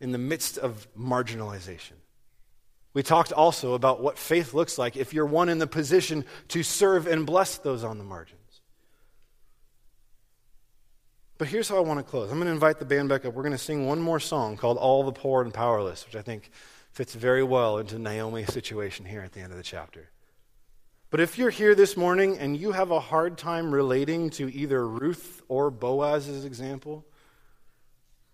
in 0.00 0.12
the 0.12 0.18
midst 0.18 0.58
of 0.58 0.86
marginalization. 0.96 1.94
We 2.98 3.04
talked 3.04 3.32
also 3.32 3.74
about 3.74 4.02
what 4.02 4.18
faith 4.18 4.54
looks 4.54 4.76
like 4.76 4.96
if 4.96 5.14
you're 5.14 5.24
one 5.24 5.48
in 5.48 5.60
the 5.60 5.68
position 5.68 6.24
to 6.48 6.64
serve 6.64 7.06
and 7.06 7.24
bless 7.24 7.56
those 7.56 7.84
on 7.84 7.96
the 7.96 8.02
margins. 8.02 8.60
But 11.38 11.46
here's 11.46 11.68
how 11.68 11.76
I 11.76 11.80
want 11.82 12.00
to 12.00 12.02
close. 12.02 12.28
I'm 12.28 12.38
going 12.38 12.48
to 12.48 12.52
invite 12.52 12.80
the 12.80 12.84
band 12.84 13.08
back 13.08 13.24
up. 13.24 13.34
We're 13.34 13.44
going 13.44 13.52
to 13.52 13.56
sing 13.56 13.86
one 13.86 14.00
more 14.00 14.18
song 14.18 14.56
called 14.56 14.78
All 14.78 15.04
the 15.04 15.12
Poor 15.12 15.42
and 15.42 15.54
Powerless, 15.54 16.06
which 16.06 16.16
I 16.16 16.22
think 16.22 16.50
fits 16.90 17.14
very 17.14 17.44
well 17.44 17.78
into 17.78 18.00
Naomi's 18.00 18.52
situation 18.52 19.06
here 19.06 19.20
at 19.20 19.30
the 19.30 19.42
end 19.42 19.52
of 19.52 19.58
the 19.58 19.62
chapter. 19.62 20.10
But 21.10 21.20
if 21.20 21.38
you're 21.38 21.50
here 21.50 21.76
this 21.76 21.96
morning 21.96 22.36
and 22.36 22.56
you 22.56 22.72
have 22.72 22.90
a 22.90 22.98
hard 22.98 23.38
time 23.38 23.72
relating 23.72 24.30
to 24.30 24.52
either 24.52 24.84
Ruth 24.84 25.40
or 25.46 25.70
Boaz's 25.70 26.44
example, 26.44 27.06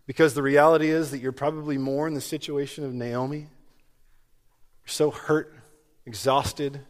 because 0.07 0.33
the 0.33 0.43
reality 0.43 0.89
is 0.89 1.11
that 1.11 1.19
you're 1.19 1.33
probably 1.33 1.77
more 1.77 2.09
in 2.09 2.15
the 2.15 2.23
situation 2.23 2.83
of 2.83 2.95
Naomi, 2.95 3.49
you're 4.85 4.93
so 4.93 5.11
hurt, 5.11 5.55
exhausted, 6.07 6.81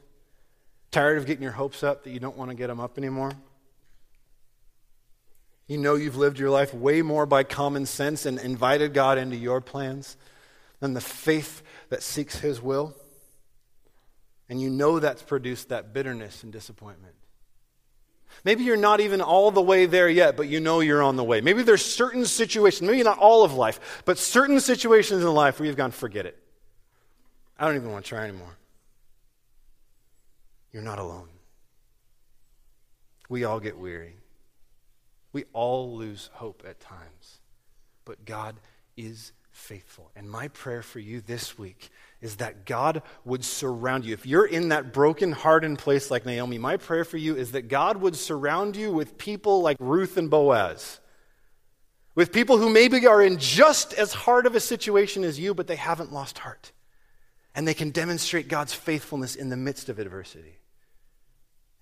tired 0.90 1.18
of 1.18 1.26
getting 1.26 1.42
your 1.42 1.52
hopes 1.52 1.82
up 1.82 2.04
that 2.04 2.10
you 2.10 2.20
don't 2.20 2.36
want 2.36 2.50
to 2.50 2.56
get 2.56 2.68
them 2.68 2.80
up 2.80 2.98
anymore. 2.98 3.32
You 5.66 5.78
know 5.78 5.94
you've 5.94 6.16
lived 6.16 6.38
your 6.38 6.50
life 6.50 6.74
way 6.74 7.02
more 7.02 7.24
by 7.24 7.42
common 7.42 7.86
sense 7.86 8.26
and 8.26 8.38
invited 8.38 8.92
God 8.92 9.16
into 9.16 9.36
your 9.36 9.60
plans 9.60 10.16
than 10.80 10.92
the 10.92 11.00
faith 11.00 11.62
that 11.88 12.02
seeks 12.02 12.38
His 12.40 12.60
will. 12.60 12.94
And 14.48 14.60
you 14.60 14.68
know 14.68 14.98
that's 15.00 15.22
produced 15.22 15.70
that 15.70 15.94
bitterness 15.94 16.42
and 16.42 16.52
disappointment. 16.52 17.14
Maybe 18.44 18.64
you're 18.64 18.76
not 18.76 19.00
even 19.00 19.20
all 19.20 19.50
the 19.50 19.62
way 19.62 19.86
there 19.86 20.08
yet, 20.08 20.36
but 20.36 20.48
you 20.48 20.60
know 20.60 20.80
you're 20.80 21.02
on 21.02 21.16
the 21.16 21.24
way. 21.24 21.40
Maybe 21.40 21.62
there's 21.62 21.84
certain 21.84 22.26
situations, 22.26 22.82
maybe 22.82 23.02
not 23.02 23.18
all 23.18 23.44
of 23.44 23.54
life, 23.54 24.02
but 24.04 24.18
certain 24.18 24.60
situations 24.60 25.22
in 25.22 25.32
life 25.32 25.58
where 25.58 25.66
you've 25.66 25.76
gone, 25.76 25.92
forget 25.92 26.26
it. 26.26 26.43
I 27.58 27.66
don't 27.66 27.76
even 27.76 27.92
want 27.92 28.04
to 28.04 28.08
try 28.08 28.24
anymore. 28.24 28.56
You're 30.72 30.82
not 30.82 30.98
alone. 30.98 31.28
We 33.28 33.44
all 33.44 33.60
get 33.60 33.78
weary. 33.78 34.16
We 35.32 35.44
all 35.52 35.96
lose 35.96 36.30
hope 36.34 36.64
at 36.68 36.80
times, 36.80 37.40
but 38.04 38.24
God 38.24 38.56
is 38.96 39.32
faithful. 39.50 40.10
And 40.16 40.28
my 40.28 40.48
prayer 40.48 40.82
for 40.82 40.98
you 40.98 41.20
this 41.20 41.56
week 41.56 41.90
is 42.20 42.36
that 42.36 42.66
God 42.66 43.02
would 43.24 43.44
surround 43.44 44.04
you. 44.04 44.14
If 44.14 44.26
you're 44.26 44.46
in 44.46 44.68
that 44.70 44.92
broken, 44.92 45.32
hardened 45.32 45.78
place 45.78 46.10
like 46.10 46.26
Naomi, 46.26 46.58
my 46.58 46.76
prayer 46.76 47.04
for 47.04 47.16
you 47.16 47.36
is 47.36 47.52
that 47.52 47.68
God 47.68 47.98
would 47.98 48.16
surround 48.16 48.76
you 48.76 48.92
with 48.92 49.16
people 49.16 49.62
like 49.62 49.76
Ruth 49.80 50.16
and 50.16 50.28
Boaz. 50.28 51.00
With 52.16 52.32
people 52.32 52.58
who 52.58 52.68
maybe 52.68 53.06
are 53.06 53.22
in 53.22 53.38
just 53.38 53.92
as 53.94 54.12
hard 54.12 54.46
of 54.46 54.54
a 54.54 54.60
situation 54.60 55.24
as 55.24 55.38
you, 55.38 55.54
but 55.54 55.66
they 55.66 55.76
haven't 55.76 56.12
lost 56.12 56.38
heart. 56.38 56.72
And 57.54 57.68
they 57.68 57.74
can 57.74 57.90
demonstrate 57.90 58.48
God's 58.48 58.72
faithfulness 58.72 59.36
in 59.36 59.48
the 59.48 59.56
midst 59.56 59.88
of 59.88 59.98
adversity. 59.98 60.58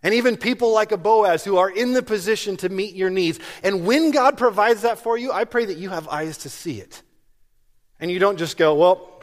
And 0.03 0.15
even 0.15 0.37
people 0.37 0.73
like 0.73 0.93
a 0.93 0.97
Boaz 0.97 1.45
who 1.45 1.57
are 1.59 1.71
in 1.71 1.93
the 1.93 2.03
position 2.03 2.57
to 2.59 2.69
meet 2.69 2.95
your 2.95 3.11
needs. 3.11 3.39
And 3.63 3.87
when 3.87 4.11
God 4.11 4.37
provides 4.37 4.83
that 4.83 4.99
for 4.99 5.17
you, 5.17 5.33
I 5.33 5.45
pray 5.45 5.65
that 5.65 5.79
you 5.79 5.91
have 5.91 6.09
eyes 6.09 6.39
to 6.39 6.51
see 6.51 6.81
it. 6.81 7.03
And 8.01 8.11
you 8.11 8.19
don't 8.19 8.37
just 8.37 8.57
go, 8.57 8.75
well, 8.75 9.23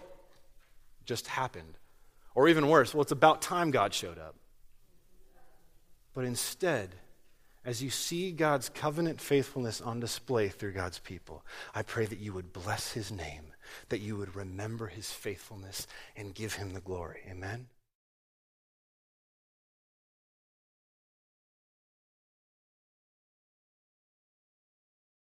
just 1.06 1.28
happened. 1.28 1.78
Or 2.34 2.48
even 2.48 2.70
worse, 2.70 2.94
well, 2.94 3.02
it's 3.02 3.12
about 3.12 3.42
time 3.42 3.72
God 3.72 3.94
showed 3.94 4.18
up. 4.18 4.36
But 6.14 6.24
instead, 6.24 6.96
as 7.66 7.84
you 7.84 7.90
see 7.90 8.32
God's 8.32 8.70
covenant 8.70 9.20
faithfulness 9.20 9.82
on 9.82 10.00
display 10.00 10.48
through 10.48 10.72
God's 10.72 11.00
people, 11.00 11.46
I 11.76 11.82
pray 11.82 12.06
that 12.06 12.20
you 12.20 12.32
would 12.34 12.54
bless 12.54 12.94
his 12.94 13.12
name, 13.12 13.52
that 13.90 14.00
you 14.00 14.18
would 14.18 14.36
remember 14.36 14.88
his 14.88 15.12
faithfulness 15.12 15.88
and 16.16 16.36
give 16.36 16.54
him 16.56 16.74
the 16.74 16.82
glory. 16.82 17.22
Amen. 17.30 17.68